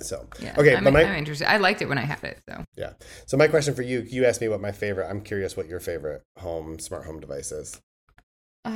so 0.00 0.26
yeah, 0.40 0.54
okay, 0.58 0.76
I'm, 0.76 0.84
but 0.84 0.92
my, 0.92 1.04
I'm 1.04 1.16
interested. 1.16 1.50
I 1.50 1.56
liked 1.56 1.82
it 1.82 1.88
when 1.88 1.98
I 1.98 2.02
had 2.02 2.22
it. 2.24 2.40
So 2.48 2.64
yeah. 2.76 2.92
So 3.26 3.36
my 3.36 3.48
question 3.48 3.74
for 3.74 3.82
you, 3.82 4.06
you 4.08 4.24
asked 4.24 4.40
me 4.40 4.48
what 4.48 4.60
my 4.60 4.72
favorite. 4.72 5.08
I'm 5.08 5.22
curious 5.22 5.56
what 5.56 5.68
your 5.68 5.80
favorite 5.80 6.22
home 6.38 6.78
smart 6.78 7.06
home 7.06 7.20
device 7.20 7.52
is. 7.52 7.80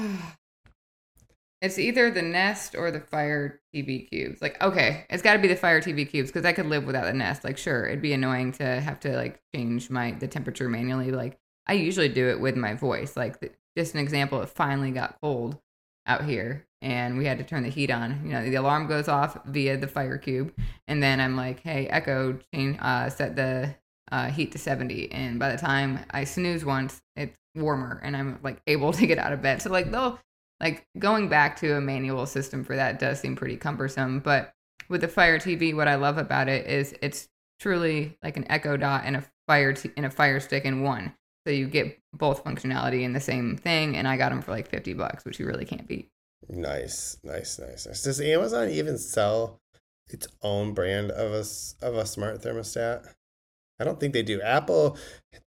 It's 1.62 1.78
either 1.78 2.10
the 2.10 2.22
Nest 2.22 2.74
or 2.74 2.90
the 2.90 3.00
Fire 3.00 3.60
TV 3.74 4.08
cubes. 4.08 4.40
Like, 4.40 4.62
okay, 4.62 5.04
it's 5.10 5.22
got 5.22 5.34
to 5.34 5.38
be 5.38 5.48
the 5.48 5.56
Fire 5.56 5.82
TV 5.82 6.08
cubes 6.08 6.30
because 6.30 6.46
I 6.46 6.52
could 6.54 6.66
live 6.66 6.86
without 6.86 7.04
the 7.04 7.12
Nest. 7.12 7.44
Like, 7.44 7.58
sure, 7.58 7.86
it'd 7.86 8.00
be 8.00 8.14
annoying 8.14 8.52
to 8.52 8.64
have 8.64 8.98
to 9.00 9.14
like 9.14 9.40
change 9.54 9.90
my 9.90 10.12
the 10.12 10.26
temperature 10.26 10.70
manually. 10.70 11.10
Like, 11.10 11.38
I 11.70 11.74
usually 11.74 12.08
do 12.08 12.28
it 12.28 12.40
with 12.40 12.56
my 12.56 12.74
voice. 12.74 13.16
Like 13.16 13.40
just 13.78 13.94
an 13.94 14.00
example, 14.00 14.42
it 14.42 14.48
finally 14.48 14.90
got 14.90 15.16
cold 15.22 15.56
out 16.04 16.24
here 16.24 16.66
and 16.82 17.16
we 17.16 17.26
had 17.26 17.38
to 17.38 17.44
turn 17.44 17.62
the 17.62 17.68
heat 17.68 17.92
on. 17.92 18.22
You 18.24 18.32
know, 18.32 18.42
the 18.42 18.56
alarm 18.56 18.88
goes 18.88 19.06
off 19.06 19.38
via 19.44 19.76
the 19.76 19.86
fire 19.86 20.18
cube, 20.18 20.52
and 20.88 21.00
then 21.00 21.20
I'm 21.20 21.36
like, 21.36 21.60
"Hey, 21.60 21.86
Echo, 21.86 22.38
change, 22.52 22.76
uh, 22.80 23.08
set 23.08 23.36
the 23.36 23.76
uh, 24.10 24.30
heat 24.30 24.50
to 24.52 24.58
70." 24.58 25.12
And 25.12 25.38
by 25.38 25.52
the 25.52 25.58
time 25.58 26.00
I 26.10 26.24
snooze 26.24 26.64
once, 26.64 27.00
it's 27.14 27.36
warmer, 27.54 28.00
and 28.02 28.16
I'm 28.16 28.40
like 28.42 28.60
able 28.66 28.92
to 28.94 29.06
get 29.06 29.18
out 29.18 29.32
of 29.32 29.40
bed. 29.40 29.62
So 29.62 29.70
like, 29.70 29.92
though, 29.92 30.18
like 30.60 30.86
going 30.98 31.28
back 31.28 31.56
to 31.60 31.76
a 31.76 31.80
manual 31.80 32.26
system 32.26 32.64
for 32.64 32.74
that 32.74 32.98
does 32.98 33.20
seem 33.20 33.36
pretty 33.36 33.56
cumbersome. 33.56 34.18
But 34.18 34.52
with 34.88 35.02
the 35.02 35.08
Fire 35.08 35.38
TV, 35.38 35.72
what 35.72 35.86
I 35.86 35.94
love 35.94 36.18
about 36.18 36.48
it 36.48 36.66
is 36.66 36.96
it's 37.00 37.28
truly 37.60 38.18
like 38.24 38.36
an 38.36 38.50
Echo 38.50 38.76
Dot 38.76 39.02
and 39.04 39.16
a 39.16 39.24
Fire 39.46 39.72
t- 39.72 39.92
and 39.96 40.06
a 40.06 40.10
Fire 40.10 40.40
Stick 40.40 40.64
in 40.64 40.82
one. 40.82 41.14
So 41.46 41.52
you 41.52 41.68
get 41.68 41.98
both 42.12 42.44
functionality 42.44 43.02
in 43.02 43.12
the 43.12 43.20
same 43.20 43.56
thing, 43.56 43.96
and 43.96 44.06
I 44.06 44.16
got 44.16 44.30
them 44.30 44.42
for 44.42 44.50
like 44.50 44.68
fifty 44.68 44.92
bucks, 44.92 45.24
which 45.24 45.38
you 45.38 45.46
really 45.46 45.64
can't 45.64 45.86
beat. 45.86 46.10
Nice, 46.48 47.18
nice, 47.22 47.58
nice, 47.58 47.86
nice. 47.86 48.02
Does 48.02 48.20
Amazon 48.20 48.68
even 48.70 48.98
sell 48.98 49.60
its 50.08 50.26
own 50.42 50.74
brand 50.74 51.10
of 51.10 51.32
a 51.32 51.44
of 51.86 51.94
a 51.94 52.06
smart 52.06 52.42
thermostat? 52.42 53.06
I 53.80 53.84
don't 53.84 53.98
think 53.98 54.12
they 54.12 54.22
do. 54.22 54.42
Apple, 54.42 54.98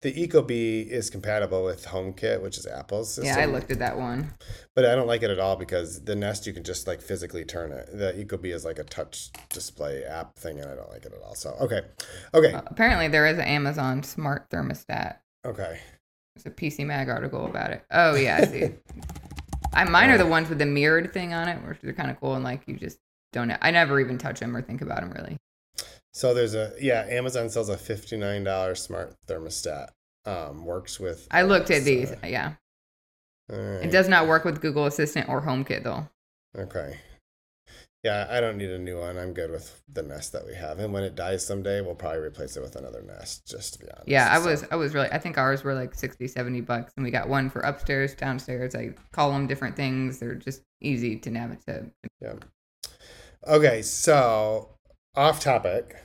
the 0.01 0.13
Ecobee 0.13 0.87
is 0.87 1.09
compatible 1.09 1.65
with 1.65 1.85
HomeKit, 1.87 2.41
which 2.41 2.57
is 2.57 2.65
Apple's 2.65 3.13
system. 3.13 3.25
Yeah, 3.25 3.43
I 3.43 3.45
looked 3.45 3.71
at 3.71 3.79
that 3.79 3.97
one, 3.97 4.33
but 4.73 4.85
I 4.85 4.95
don't 4.95 5.07
like 5.07 5.21
it 5.21 5.29
at 5.29 5.39
all 5.39 5.57
because 5.57 6.05
the 6.05 6.15
Nest 6.15 6.47
you 6.47 6.53
can 6.53 6.63
just 6.63 6.87
like 6.87 7.01
physically 7.01 7.43
turn 7.43 7.73
it. 7.73 7.89
The 7.91 8.13
Ecobee 8.13 8.53
is 8.53 8.63
like 8.63 8.79
a 8.79 8.85
touch 8.85 9.31
display 9.49 10.05
app 10.05 10.37
thing, 10.37 10.61
and 10.61 10.71
I 10.71 10.75
don't 10.75 10.89
like 10.89 11.05
it 11.05 11.11
at 11.13 11.21
all. 11.21 11.35
So 11.35 11.57
okay, 11.59 11.81
okay. 12.33 12.53
Uh, 12.53 12.61
apparently, 12.67 13.09
there 13.09 13.27
is 13.27 13.37
an 13.37 13.43
Amazon 13.43 14.01
smart 14.01 14.49
thermostat 14.49 15.17
Okay. 15.45 15.79
There's 16.35 16.45
a 16.45 16.49
PC 16.49 16.85
Mag 16.85 17.09
article 17.09 17.45
about 17.45 17.71
it. 17.71 17.83
Oh 17.91 18.15
yeah, 18.15 18.37
I 18.41 18.45
see. 18.45 18.69
I 19.73 19.83
mine 19.85 20.09
are 20.09 20.17
the 20.17 20.25
ones 20.25 20.49
with 20.49 20.59
the 20.59 20.65
mirrored 20.65 21.13
thing 21.13 21.33
on 21.33 21.47
it, 21.47 21.57
which 21.67 21.83
are 21.83 21.93
kind 21.93 22.11
of 22.11 22.19
cool, 22.19 22.35
and 22.35 22.43
like 22.43 22.61
you 22.67 22.75
just 22.75 22.99
don't. 23.31 23.51
I 23.61 23.71
never 23.71 23.99
even 23.99 24.17
touch 24.17 24.39
them 24.39 24.55
or 24.55 24.61
think 24.61 24.81
about 24.81 25.01
them 25.01 25.11
really. 25.11 25.37
So 26.13 26.33
there's 26.33 26.55
a 26.55 26.73
yeah, 26.79 27.05
Amazon 27.09 27.49
sells 27.49 27.69
a 27.69 27.77
fifty 27.77 28.17
nine 28.17 28.43
dollar 28.43 28.75
smart 28.75 29.15
thermostat. 29.27 29.89
Um, 30.25 30.65
works 30.65 30.99
with. 30.99 31.27
I 31.31 31.41
looked 31.43 31.71
at 31.71 31.83
these. 31.83 32.13
Yeah, 32.23 32.53
right. 33.49 33.83
it 33.83 33.91
does 33.91 34.07
not 34.07 34.27
work 34.27 34.45
with 34.45 34.61
Google 34.61 34.85
Assistant 34.85 35.29
or 35.29 35.41
HomeKit 35.41 35.83
though. 35.83 36.07
Okay. 36.55 36.99
Yeah, 38.03 38.25
I 38.31 38.39
don't 38.41 38.57
need 38.57 38.71
a 38.71 38.79
new 38.79 38.99
one. 38.99 39.17
I'm 39.19 39.31
good 39.31 39.51
with 39.51 39.79
the 39.87 40.01
Nest 40.01 40.31
that 40.31 40.43
we 40.47 40.55
have, 40.55 40.79
and 40.79 40.91
when 40.91 41.03
it 41.03 41.13
dies 41.13 41.45
someday, 41.45 41.81
we'll 41.81 41.93
probably 41.93 42.19
replace 42.21 42.57
it 42.57 42.61
with 42.61 42.75
another 42.75 43.03
Nest. 43.03 43.45
Just 43.47 43.73
to 43.73 43.79
be 43.79 43.91
honest. 43.91 44.07
Yeah, 44.07 44.27
I 44.31 44.39
So- 44.41 44.49
was 44.49 44.65
I 44.71 44.75
was 44.75 44.93
really 44.95 45.09
I 45.11 45.19
think 45.19 45.37
ours 45.37 45.63
were 45.63 45.75
like 45.75 45.93
60 45.93 46.27
70 46.27 46.61
bucks 46.61 46.93
and 46.97 47.03
we 47.03 47.11
got 47.11 47.29
one 47.29 47.49
for 47.49 47.59
upstairs, 47.61 48.15
downstairs. 48.15 48.73
I 48.73 48.95
call 49.11 49.31
them 49.31 49.45
different 49.45 49.75
things. 49.75 50.17
They're 50.17 50.33
just 50.33 50.63
easy 50.81 51.17
to 51.17 51.29
navigate. 51.29 51.91
Yeah. 52.19 52.33
Okay, 53.47 53.81
so 53.83 54.69
off 55.15 55.39
topic. 55.39 55.95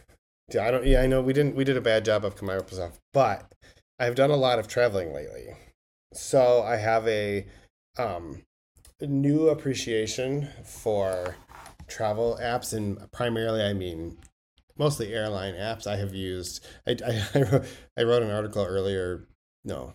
Yeah, 0.53 0.67
I 0.67 0.71
don't. 0.71 0.85
Yeah, 0.87 1.01
I 1.01 1.07
know 1.07 1.23
we 1.23 1.33
didn't. 1.33 1.57
We 1.57 1.65
did 1.65 1.77
a 1.79 1.81
bad 1.83 2.05
job 2.05 2.25
of 2.27 2.37
coming 2.37 2.57
up 2.57 2.67
with 2.67 2.75
stuff, 2.75 3.01
but 3.15 3.51
I've 3.99 4.15
done 4.15 4.31
a 4.31 4.37
lot 4.37 4.59
of 4.59 4.69
traveling 4.69 5.15
lately, 5.15 5.57
so 6.13 6.63
I 6.63 6.77
have 6.77 7.09
a 7.09 7.47
um, 7.99 8.43
new 9.01 9.49
appreciation 9.49 10.49
for 10.63 11.37
travel 11.87 12.39
apps, 12.41 12.73
and 12.73 13.11
primarily, 13.13 13.63
I 13.63 13.73
mean 13.73 14.19
mostly 14.79 15.13
airline 15.13 15.55
apps. 15.55 15.87
I 15.87 15.97
have 15.97 16.15
used. 16.15 16.65
I 16.87 16.97
I, 17.05 17.23
I 17.35 17.43
wrote, 17.43 17.65
I 17.99 18.03
wrote 18.03 18.23
an 18.23 18.31
article 18.31 18.65
earlier. 18.65 19.27
No, 19.65 19.95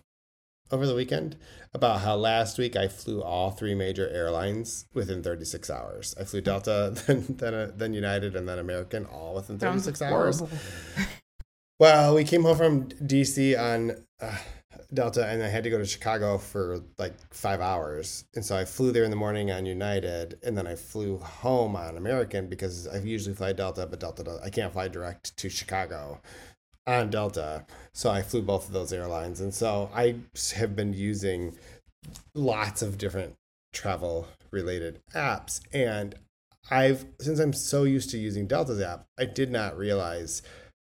over 0.70 0.86
the 0.86 0.94
weekend 0.94 1.36
about 1.74 2.00
how 2.00 2.16
last 2.16 2.58
week 2.58 2.76
I 2.76 2.88
flew 2.88 3.22
all 3.22 3.50
three 3.50 3.74
major 3.74 4.08
airlines 4.08 4.86
within 4.94 5.22
36 5.22 5.70
hours. 5.70 6.14
I 6.18 6.24
flew 6.24 6.40
Delta, 6.40 6.92
then 7.06 7.24
then, 7.28 7.54
uh, 7.54 7.70
then 7.74 7.94
United, 7.94 8.34
and 8.34 8.48
then 8.48 8.58
American, 8.58 9.04
all 9.06 9.34
within 9.34 9.60
Sounds 9.60 9.84
36 9.84 10.02
hours. 10.02 10.38
horrible. 10.40 10.58
Well, 11.80 12.14
we 12.14 12.22
came 12.22 12.42
home 12.44 12.56
from 12.56 12.88
DC 12.90 13.58
on 13.58 14.04
uh, 14.20 14.36
Delta, 14.94 15.26
and 15.26 15.42
I 15.42 15.48
had 15.48 15.64
to 15.64 15.70
go 15.70 15.78
to 15.78 15.84
Chicago 15.84 16.38
for 16.38 16.80
like 16.98 17.14
five 17.32 17.60
hours. 17.60 18.24
And 18.34 18.44
so 18.44 18.56
I 18.56 18.64
flew 18.64 18.92
there 18.92 19.04
in 19.04 19.10
the 19.10 19.16
morning 19.16 19.50
on 19.50 19.66
United, 19.66 20.38
and 20.42 20.56
then 20.56 20.66
I 20.66 20.74
flew 20.74 21.18
home 21.18 21.76
on 21.76 21.96
American 21.96 22.48
because 22.48 22.86
I 22.86 22.98
usually 22.98 23.34
fly 23.34 23.52
Delta, 23.52 23.86
but 23.86 24.00
Delta 24.00 24.24
does, 24.24 24.40
I 24.40 24.50
can't 24.50 24.72
fly 24.72 24.88
direct 24.88 25.36
to 25.38 25.48
Chicago 25.48 26.20
on 26.86 27.10
Delta. 27.10 27.64
So 27.94 28.10
I 28.10 28.22
flew 28.22 28.42
both 28.42 28.66
of 28.66 28.72
those 28.72 28.92
airlines, 28.92 29.40
and 29.40 29.54
so 29.54 29.90
I 29.94 30.16
have 30.56 30.76
been 30.76 30.92
using 30.92 31.56
lots 32.34 32.82
of 32.82 32.98
different 32.98 33.34
travel 33.72 34.28
related 34.50 35.00
apps, 35.14 35.60
and 35.72 36.14
I've 36.70 37.06
since 37.20 37.38
I'm 37.40 37.52
so 37.52 37.84
used 37.84 38.10
to 38.10 38.18
using 38.18 38.46
Delta's 38.46 38.80
app, 38.80 39.06
I 39.18 39.24
did 39.24 39.50
not 39.50 39.76
realize 39.76 40.42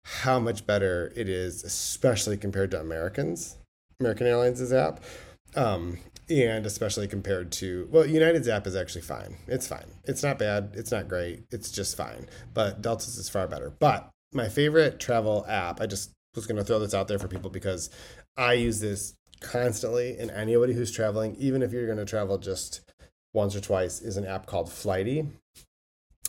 how 0.04 0.40
much 0.40 0.66
better 0.66 1.12
it 1.14 1.28
is, 1.28 1.62
especially 1.62 2.36
compared 2.36 2.70
to 2.72 2.80
Americans, 2.80 3.56
American 4.00 4.26
Airlines' 4.26 4.72
app. 4.72 5.02
Um, 5.54 5.98
and 6.28 6.64
especially 6.64 7.08
compared 7.08 7.50
to, 7.52 7.88
well, 7.90 8.06
United's 8.06 8.48
app 8.48 8.66
is 8.66 8.76
actually 8.76 9.02
fine. 9.02 9.36
It's 9.48 9.66
fine. 9.66 9.90
It's 10.04 10.22
not 10.22 10.38
bad. 10.38 10.70
It's 10.74 10.92
not 10.92 11.08
great. 11.08 11.44
It's 11.50 11.70
just 11.70 11.96
fine. 11.96 12.26
But 12.54 12.80
Delta's 12.80 13.18
is 13.18 13.28
far 13.28 13.48
better. 13.48 13.70
But 13.70 14.10
my 14.32 14.48
favorite 14.48 15.00
travel 15.00 15.44
app, 15.48 15.80
I 15.80 15.86
just 15.86 16.12
was 16.36 16.46
going 16.46 16.56
to 16.56 16.64
throw 16.64 16.78
this 16.78 16.94
out 16.94 17.08
there 17.08 17.18
for 17.18 17.26
people 17.28 17.50
because 17.50 17.90
I 18.36 18.52
use 18.52 18.80
this 18.80 19.14
constantly. 19.40 20.16
And 20.18 20.30
anybody 20.30 20.72
who's 20.72 20.92
traveling, 20.92 21.34
even 21.36 21.62
if 21.62 21.72
you're 21.72 21.86
going 21.86 21.98
to 21.98 22.04
travel 22.04 22.38
just 22.38 22.80
once 23.34 23.56
or 23.56 23.60
twice, 23.60 24.00
is 24.00 24.16
an 24.16 24.24
app 24.24 24.46
called 24.46 24.70
Flighty. 24.70 25.26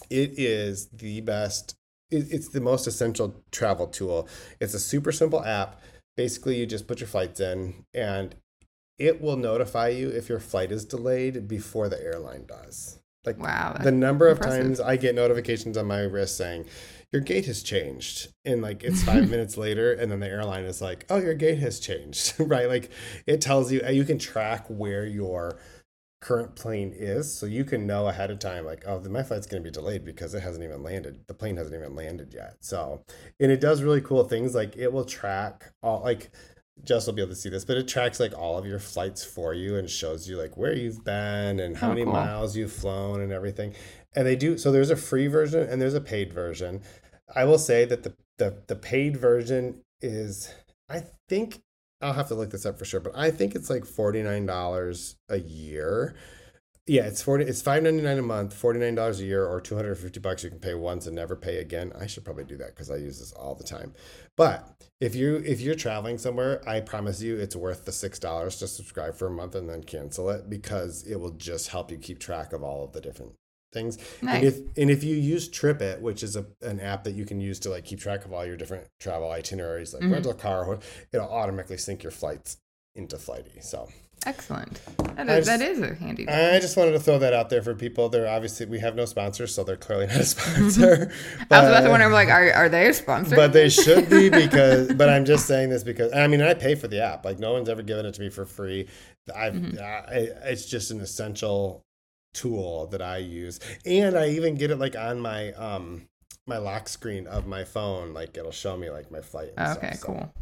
It 0.09 0.33
is 0.37 0.87
the 0.87 1.21
best 1.21 1.75
it's 2.11 2.49
the 2.49 2.59
most 2.59 2.87
essential 2.87 3.41
travel 3.51 3.87
tool. 3.87 4.27
It's 4.59 4.73
a 4.73 4.79
super 4.79 5.13
simple 5.13 5.43
app. 5.45 5.79
Basically, 6.17 6.57
you 6.57 6.65
just 6.65 6.87
put 6.87 6.99
your 6.99 7.07
flights 7.07 7.39
in 7.39 7.85
and 7.93 8.35
it 8.99 9.21
will 9.21 9.37
notify 9.37 9.87
you 9.87 10.09
if 10.09 10.29
your 10.29 10.39
flight 10.39 10.71
is 10.71 10.85
delayed 10.85 11.47
before 11.47 11.89
the 11.89 12.01
airline 12.01 12.45
does. 12.45 12.99
Like 13.25 13.39
Wow. 13.39 13.77
the 13.81 13.91
number 13.91 14.27
of 14.27 14.37
impressive. 14.37 14.63
times 14.63 14.79
I 14.79 14.95
get 14.97 15.15
notifications 15.15 15.77
on 15.77 15.87
my 15.87 16.01
wrist 16.01 16.37
saying, 16.37 16.65
your 17.11 17.21
gate 17.21 17.45
has 17.45 17.61
changed. 17.63 18.29
And 18.45 18.61
like 18.61 18.83
it's 18.83 19.03
five 19.11 19.29
minutes 19.29 19.57
later, 19.57 19.93
and 19.93 20.11
then 20.11 20.19
the 20.19 20.27
airline 20.27 20.65
is 20.65 20.81
like, 20.81 21.05
oh, 21.09 21.17
your 21.17 21.33
gate 21.33 21.59
has 21.59 21.79
changed, 21.79 22.33
right? 22.39 22.67
Like 22.67 22.91
it 23.25 23.41
tells 23.41 23.71
you, 23.71 23.81
you 23.89 24.03
can 24.05 24.17
track 24.19 24.65
where 24.67 25.05
your 25.05 25.57
current 26.21 26.55
plane 26.55 26.93
is. 26.95 27.33
So 27.33 27.45
you 27.45 27.65
can 27.65 27.85
know 27.87 28.07
ahead 28.07 28.31
of 28.31 28.39
time, 28.39 28.65
like, 28.65 28.83
oh, 28.87 28.99
my 29.09 29.23
flight's 29.23 29.47
going 29.47 29.63
to 29.63 29.67
be 29.67 29.73
delayed 29.73 30.05
because 30.05 30.33
it 30.33 30.41
hasn't 30.43 30.63
even 30.63 30.83
landed. 30.83 31.21
The 31.27 31.33
plane 31.33 31.57
hasn't 31.57 31.75
even 31.75 31.95
landed 31.95 32.33
yet. 32.33 32.57
So, 32.61 33.03
and 33.39 33.51
it 33.51 33.59
does 33.59 33.81
really 33.83 34.01
cool 34.01 34.23
things. 34.23 34.53
Like 34.55 34.77
it 34.77 34.93
will 34.93 35.05
track 35.05 35.73
all, 35.81 36.01
like, 36.01 36.31
Jess 36.83 37.05
will 37.05 37.13
be 37.13 37.21
able 37.21 37.31
to 37.31 37.35
see 37.35 37.49
this, 37.49 37.65
but 37.65 37.77
it 37.77 37.87
tracks 37.87 38.19
like 38.19 38.35
all 38.35 38.57
of 38.57 38.65
your 38.65 38.79
flights 38.79 39.23
for 39.23 39.53
you 39.53 39.75
and 39.75 39.87
shows 39.89 40.27
you 40.27 40.35
like 40.37 40.57
where 40.57 40.73
you've 40.73 41.03
been 41.03 41.59
and 41.59 41.77
how 41.77 41.87
Oh, 41.87 41.89
many 41.89 42.03
cool. 42.03 42.13
miles 42.13 42.55
you've 42.57 42.71
flown 42.73 43.21
and 43.21 43.31
everything. 43.31 43.75
And 44.15 44.25
they 44.25 44.35
do 44.35 44.57
so 44.57 44.71
there's 44.71 44.89
a 44.89 44.95
free 44.95 45.27
version 45.27 45.61
and 45.69 45.79
there's 45.81 45.93
a 45.93 46.01
paid 46.01 46.33
version. 46.33 46.81
I 47.35 47.43
will 47.45 47.59
say 47.59 47.85
that 47.85 48.01
the 48.03 48.15
the, 48.37 48.63
the 48.67 48.75
paid 48.75 49.15
version 49.17 49.83
is 50.01 50.51
I 50.89 51.03
think 51.29 51.61
I'll 52.01 52.13
have 52.13 52.27
to 52.29 52.35
look 52.35 52.51
this 52.51 52.65
up 52.65 52.77
for 52.77 52.85
sure, 52.85 52.99
but 52.99 53.15
I 53.15 53.31
think 53.31 53.55
it's 53.55 53.69
like 53.69 53.85
forty 53.85 54.21
nine 54.23 54.45
dollars 54.45 55.15
a 55.29 55.37
year. 55.37 56.15
Yeah, 56.87 57.05
it's 57.05 57.21
forty. 57.21 57.45
It's 57.45 57.61
five 57.61 57.83
ninety 57.83 58.01
nine 58.01 58.17
a 58.17 58.23
month, 58.23 58.53
forty 58.53 58.79
nine 58.79 58.95
dollars 58.95 59.19
a 59.19 59.25
year, 59.25 59.45
or 59.45 59.61
two 59.61 59.75
hundred 59.75 59.95
fifty 59.95 60.19
bucks. 60.19 60.43
You 60.43 60.49
can 60.49 60.59
pay 60.59 60.73
once 60.73 61.05
and 61.05 61.15
never 61.15 61.35
pay 61.35 61.57
again. 61.57 61.93
I 61.99 62.07
should 62.07 62.25
probably 62.25 62.43
do 62.43 62.57
that 62.57 62.69
because 62.69 62.89
I 62.89 62.95
use 62.95 63.19
this 63.19 63.31
all 63.31 63.55
the 63.55 63.63
time. 63.63 63.93
But 64.35 64.67
if 64.99 65.13
you 65.15 65.37
if 65.45 65.61
you're 65.61 65.75
traveling 65.75 66.17
somewhere, 66.17 66.67
I 66.67 66.79
promise 66.79 67.21
you, 67.21 67.37
it's 67.37 67.55
worth 67.55 67.85
the 67.85 67.91
six 67.91 68.17
dollars 68.17 68.57
to 68.57 68.67
subscribe 68.67 69.15
for 69.15 69.27
a 69.27 69.31
month 69.31 69.55
and 69.55 69.69
then 69.69 69.83
cancel 69.83 70.29
it 70.31 70.49
because 70.49 71.03
it 71.03 71.19
will 71.19 71.31
just 71.31 71.69
help 71.69 71.91
you 71.91 71.97
keep 71.97 72.19
track 72.19 72.51
of 72.51 72.63
all 72.63 72.83
of 72.83 72.93
the 72.93 73.01
different 73.01 73.33
things. 73.71 73.97
And 74.21 74.43
if 74.43 74.59
and 74.77 74.89
if 74.91 75.03
you 75.03 75.15
use 75.15 75.49
TripIt, 75.49 76.01
which 76.01 76.23
is 76.23 76.35
a, 76.35 76.45
an 76.61 76.79
app 76.79 77.03
that 77.05 77.13
you 77.13 77.25
can 77.25 77.39
use 77.39 77.59
to 77.61 77.69
like 77.69 77.85
keep 77.85 77.99
track 77.99 78.25
of 78.25 78.33
all 78.33 78.45
your 78.45 78.57
different 78.57 78.87
travel 78.99 79.29
itineraries, 79.31 79.93
like 79.93 80.03
Mhm. 80.03 80.11
rental 80.13 80.33
car, 80.33 80.79
it'll 81.13 81.29
automatically 81.29 81.77
sync 81.77 82.03
your 82.03 82.11
flights 82.11 82.57
into 82.95 83.17
Flighty. 83.17 83.61
So 83.61 83.87
Excellent. 84.27 84.79
That 85.15 85.27
is, 85.29 85.47
that 85.47 85.59
just- 85.61 85.71
is 85.71 85.81
a 85.81 85.95
handy. 85.95 86.29
I 86.29 86.59
just 86.59 86.77
wanted 86.77 86.91
to 86.91 86.99
throw 86.99 87.17
that 87.17 87.33
out 87.33 87.49
there 87.49 87.63
for 87.63 87.73
people. 87.73 88.07
They're 88.07 88.27
obviously 88.29 88.67
we 88.67 88.77
have 88.79 88.95
no 88.95 89.05
sponsors, 89.05 89.51
so 89.55 89.63
they're 89.63 89.77
clearly 89.77 90.05
not 90.05 90.17
a 90.17 90.25
sponsor. 90.35 91.11
I 91.49 91.59
was 91.61 91.69
about 91.69 91.81
to 91.81 91.89
wonder, 91.89 92.05
I'm 92.05 92.11
like, 92.11 92.29
are, 92.29 92.51
are 92.53 92.69
they 92.69 92.87
a 92.89 92.93
sponsor? 92.93 93.35
but 93.35 93.51
they 93.51 93.67
should 93.69 94.09
be 94.11 94.29
because 94.43 94.93
but 94.93 95.09
i'm 95.09 95.25
just 95.25 95.47
saying 95.47 95.69
this 95.71 95.83
because 95.83 96.13
i 96.13 96.27
mean 96.27 96.41
i 96.41 96.53
pay 96.53 96.75
for 96.75 96.87
the 96.87 97.01
app 97.03 97.25
like 97.25 97.39
no 97.39 97.53
one's 97.53 97.67
ever 97.69 97.81
given 97.81 98.05
it 98.05 98.13
to 98.13 98.21
me 98.21 98.29
for 98.29 98.45
free 98.45 98.87
i've 99.35 99.53
Mhm. 99.55 99.81
I, 99.81 100.49
it's 100.49 100.65
just 100.67 100.91
an 100.91 100.99
essential 101.01 101.81
tool 102.33 102.87
that 102.87 103.01
i 103.01 103.17
use 103.17 103.59
and 103.85 104.17
i 104.17 104.27
even 104.29 104.55
get 104.55 104.71
it 104.71 104.77
like 104.77 104.95
on 104.95 105.19
my 105.19 105.51
um 105.53 106.07
my 106.47 106.57
lock 106.57 106.87
screen 106.87 107.27
of 107.27 107.45
my 107.45 107.63
phone 107.63 108.13
like 108.13 108.35
it'll 108.37 108.51
show 108.51 108.75
me 108.77 108.89
like 108.89 109.11
my 109.11 109.21
flight 109.21 109.51
and 109.57 109.77
okay, 109.77 109.87
stuff, 109.93 109.99
so, 109.99 110.07
cool. 110.07 110.33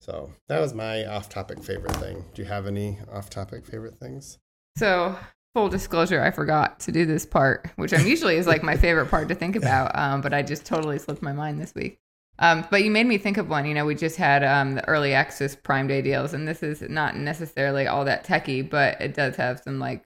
so 0.00 0.32
that 0.48 0.60
was 0.60 0.74
my 0.74 1.04
off-topic 1.06 1.62
favorite 1.62 1.94
thing 1.96 2.24
do 2.34 2.42
you 2.42 2.48
have 2.48 2.66
any 2.66 2.98
off-topic 3.12 3.64
favorite 3.66 3.94
things 3.98 4.38
So, 4.76 5.16
full 5.54 5.68
disclosure, 5.68 6.22
I 6.22 6.30
forgot 6.30 6.80
to 6.80 6.92
do 6.92 7.04
this 7.04 7.26
part, 7.26 7.68
which 7.76 7.92
I'm 7.92 8.06
usually 8.06 8.36
is 8.36 8.46
like 8.46 8.62
my 8.62 8.76
favorite 8.86 9.10
part 9.10 9.28
to 9.28 9.34
think 9.34 9.56
about, 9.56 9.90
um, 9.98 10.20
but 10.20 10.32
I 10.32 10.42
just 10.42 10.64
totally 10.64 10.98
slipped 10.98 11.22
my 11.22 11.32
mind 11.32 11.60
this 11.60 11.74
week. 11.74 11.98
Um, 12.38 12.64
but 12.70 12.82
you 12.84 12.90
made 12.90 13.06
me 13.06 13.18
think 13.18 13.36
of 13.36 13.50
one. 13.50 13.66
You 13.66 13.74
know, 13.74 13.84
we 13.84 13.94
just 13.94 14.16
had 14.16 14.42
um, 14.44 14.76
the 14.76 14.88
early 14.88 15.12
access 15.12 15.54
Prime 15.56 15.88
Day 15.88 16.00
deals, 16.02 16.32
and 16.32 16.46
this 16.48 16.62
is 16.62 16.80
not 16.82 17.16
necessarily 17.16 17.86
all 17.86 18.04
that 18.06 18.24
techy, 18.24 18.62
but 18.62 18.98
it 19.00 19.12
does 19.14 19.36
have 19.36 19.60
some 19.60 19.78
like 19.78 20.02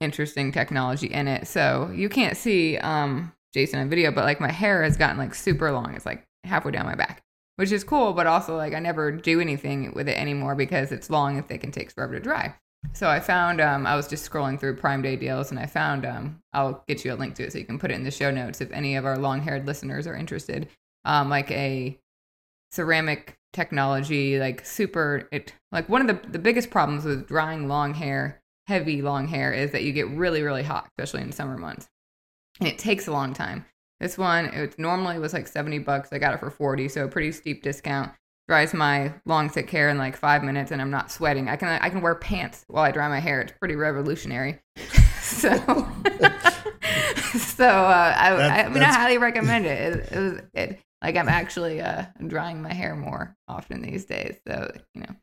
interesting 0.00 0.52
technology 0.52 1.06
in 1.06 1.28
it. 1.28 1.46
So 1.46 1.90
you 1.94 2.08
can't 2.08 2.36
see 2.36 2.78
um, 2.78 3.32
Jason 3.52 3.80
on 3.80 3.90
video, 3.90 4.10
but 4.10 4.24
like 4.24 4.40
my 4.40 4.50
hair 4.50 4.82
has 4.82 4.96
gotten 4.96 5.18
like 5.18 5.34
super 5.34 5.70
long. 5.72 5.94
It's 5.94 6.06
like 6.06 6.24
halfway 6.44 6.72
down 6.72 6.86
my 6.86 6.94
back, 6.94 7.22
which 7.56 7.72
is 7.72 7.84
cool, 7.84 8.12
but 8.12 8.26
also 8.26 8.56
like 8.56 8.74
I 8.74 8.78
never 8.78 9.12
do 9.12 9.40
anything 9.40 9.92
with 9.94 10.08
it 10.08 10.18
anymore 10.18 10.54
because 10.54 10.92
it's 10.92 11.10
long 11.10 11.36
and 11.36 11.46
thick 11.46 11.64
and 11.64 11.72
takes 11.72 11.92
forever 11.92 12.14
to 12.14 12.20
dry. 12.20 12.54
So 12.92 13.08
I 13.08 13.20
found 13.20 13.60
um, 13.60 13.86
I 13.86 13.94
was 13.94 14.08
just 14.08 14.28
scrolling 14.28 14.58
through 14.58 14.76
Prime 14.76 15.02
Day 15.02 15.16
deals, 15.16 15.50
and 15.50 15.60
I 15.60 15.66
found 15.66 16.06
um, 16.06 16.40
I'll 16.52 16.82
get 16.88 17.04
you 17.04 17.12
a 17.12 17.14
link 17.14 17.34
to 17.34 17.44
it 17.44 17.52
so 17.52 17.58
you 17.58 17.66
can 17.66 17.78
put 17.78 17.90
it 17.90 17.94
in 17.94 18.04
the 18.04 18.10
show 18.10 18.30
notes 18.30 18.60
if 18.60 18.72
any 18.72 18.96
of 18.96 19.04
our 19.04 19.18
long-haired 19.18 19.66
listeners 19.66 20.06
are 20.06 20.16
interested. 20.16 20.68
Um, 21.04 21.28
like 21.28 21.50
a 21.50 21.98
ceramic 22.72 23.36
technology, 23.52 24.38
like 24.38 24.64
super. 24.64 25.28
It 25.30 25.52
like 25.72 25.88
one 25.88 26.00
of 26.00 26.06
the 26.06 26.28
the 26.28 26.38
biggest 26.38 26.70
problems 26.70 27.04
with 27.04 27.28
drying 27.28 27.68
long 27.68 27.92
hair, 27.94 28.39
heavy 28.70 29.02
long 29.02 29.26
hair, 29.26 29.52
is 29.52 29.72
that 29.72 29.82
you 29.82 29.92
get 29.92 30.08
really 30.10 30.42
really 30.42 30.62
hot, 30.62 30.86
especially 30.96 31.22
in 31.22 31.32
summer 31.32 31.58
months, 31.58 31.88
and 32.60 32.68
it 32.68 32.78
takes 32.78 33.08
a 33.08 33.12
long 33.12 33.34
time. 33.34 33.64
This 33.98 34.16
one, 34.16 34.46
it 34.46 34.78
normally 34.78 35.18
was 35.18 35.32
like 35.34 35.46
seventy 35.48 35.78
bucks. 35.78 36.12
I 36.12 36.18
got 36.18 36.34
it 36.34 36.40
for 36.40 36.50
forty, 36.50 36.88
so 36.88 37.04
a 37.04 37.08
pretty 37.08 37.32
steep 37.32 37.62
discount 37.62 38.12
dries 38.48 38.74
my 38.74 39.12
long 39.26 39.48
thick 39.48 39.70
hair 39.70 39.88
in 39.90 39.96
like 39.98 40.16
five 40.16 40.42
minutes 40.42 40.72
and 40.72 40.80
I'm 40.82 40.90
not 40.90 41.10
sweating. 41.12 41.48
I 41.48 41.56
can 41.56 41.68
I 41.68 41.88
can 41.88 42.00
wear 42.00 42.14
pants 42.16 42.64
while 42.68 42.82
I 42.82 42.90
dry 42.90 43.08
my 43.08 43.20
hair. 43.20 43.40
It's 43.40 43.52
pretty 43.58 43.76
revolutionary. 43.76 44.60
so 45.20 45.50
so 47.38 47.68
uh, 47.68 48.14
I, 48.16 48.34
That- 48.36 48.50
I, 48.50 48.62
I 48.64 48.68
mean, 48.68 48.82
I 48.82 48.92
highly 48.92 49.18
recommend 49.18 49.66
it. 49.66 49.78
It, 49.96 50.12
it 50.12 50.18
was 50.18 50.40
it, 50.54 50.80
like 51.02 51.16
I'm 51.16 51.28
actually 51.28 51.80
uh, 51.80 52.06
drying 52.26 52.60
my 52.62 52.72
hair 52.72 52.96
more 52.96 53.36
often 53.46 53.82
these 53.82 54.04
days. 54.04 54.36
So 54.46 54.72
you 54.94 55.02
know, 55.02 55.14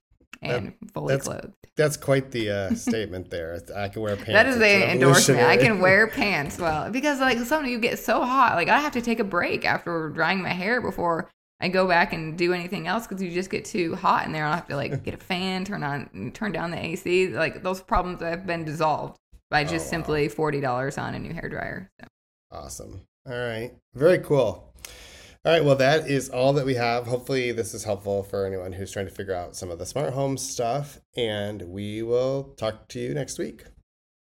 and 0.42 0.74
fully 0.94 1.14
that's- 1.16 1.28
clothed. 1.28 1.54
That's 1.76 1.96
quite 1.96 2.32
the 2.32 2.50
uh, 2.50 2.74
statement 2.74 3.30
there. 3.30 3.60
I 3.76 3.88
can 3.90 4.02
wear 4.02 4.16
pants. 4.16 4.30
That 4.34 4.48
is 4.48 4.58
the 4.58 4.92
endorsement. 4.94 5.42
I 5.42 5.58
can 5.58 5.80
wear 5.80 6.08
pants 6.22 6.58
well 6.58 6.90
because 6.90 7.20
like 7.20 7.38
some 7.40 7.64
of 7.64 7.70
you 7.70 7.78
get 7.80 8.00
so 8.00 8.24
hot. 8.24 8.56
Like 8.56 8.68
I 8.68 8.80
have 8.80 8.94
to 8.94 9.02
take 9.02 9.20
a 9.20 9.24
break 9.24 9.64
after 9.64 10.10
drying 10.10 10.42
my 10.42 10.50
hair 10.54 10.82
before 10.82 11.30
I 11.60 11.70
go 11.70 11.88
back 11.88 12.14
and 12.14 12.36
do 12.36 12.52
anything 12.54 12.88
else 12.88 13.06
because 13.06 13.22
you 13.22 13.30
just 13.30 13.52
get 13.52 13.64
too 13.64 13.94
hot 13.96 14.26
in 14.26 14.32
there. 14.32 14.46
I 14.46 14.56
have 14.56 14.68
to 14.70 14.76
like 14.76 15.04
get 15.04 15.14
a 15.14 15.18
fan, 15.18 15.66
turn 15.66 15.84
on, 15.84 16.32
turn 16.34 16.52
down 16.52 16.72
the 16.72 16.84
AC. 16.84 17.28
Like 17.30 17.62
those 17.62 17.80
problems 17.82 18.22
have 18.24 18.48
been 18.48 18.66
dissolved 18.66 19.18
by 19.52 19.64
just 19.64 19.74
Oh, 19.74 19.86
wow. 19.86 19.90
simply 19.92 20.30
forty 20.30 20.60
dollars 20.62 20.98
on 20.98 21.14
a 21.14 21.20
new 21.20 21.32
hair 21.34 21.48
dryer. 21.48 21.92
So. 22.02 22.08
Awesome. 22.52 23.02
All 23.30 23.34
right. 23.38 23.72
Very 23.94 24.18
cool. 24.20 24.67
All 25.48 25.54
right. 25.54 25.64
Well, 25.64 25.78
that 25.78 26.10
is 26.10 26.28
all 26.28 26.52
that 26.52 26.66
we 26.66 26.74
have. 26.74 27.08
Hopefully, 27.08 27.54
this 27.54 27.74
is 27.74 27.86
helpful 27.86 28.22
for 28.22 28.46
anyone 28.46 28.74
who's 28.74 28.92
trying 28.92 29.06
to 29.06 29.14
figure 29.14 29.34
out 29.34 29.56
some 29.56 29.72
of 29.72 29.80
the 29.80 29.86
smart 29.86 30.12
home 30.12 30.36
stuff. 30.36 31.00
And 31.16 31.62
we 31.70 32.04
will 32.04 32.54
talk 32.58 32.90
to 32.90 33.00
you 33.00 33.14
next 33.14 33.40
week. 33.40 33.64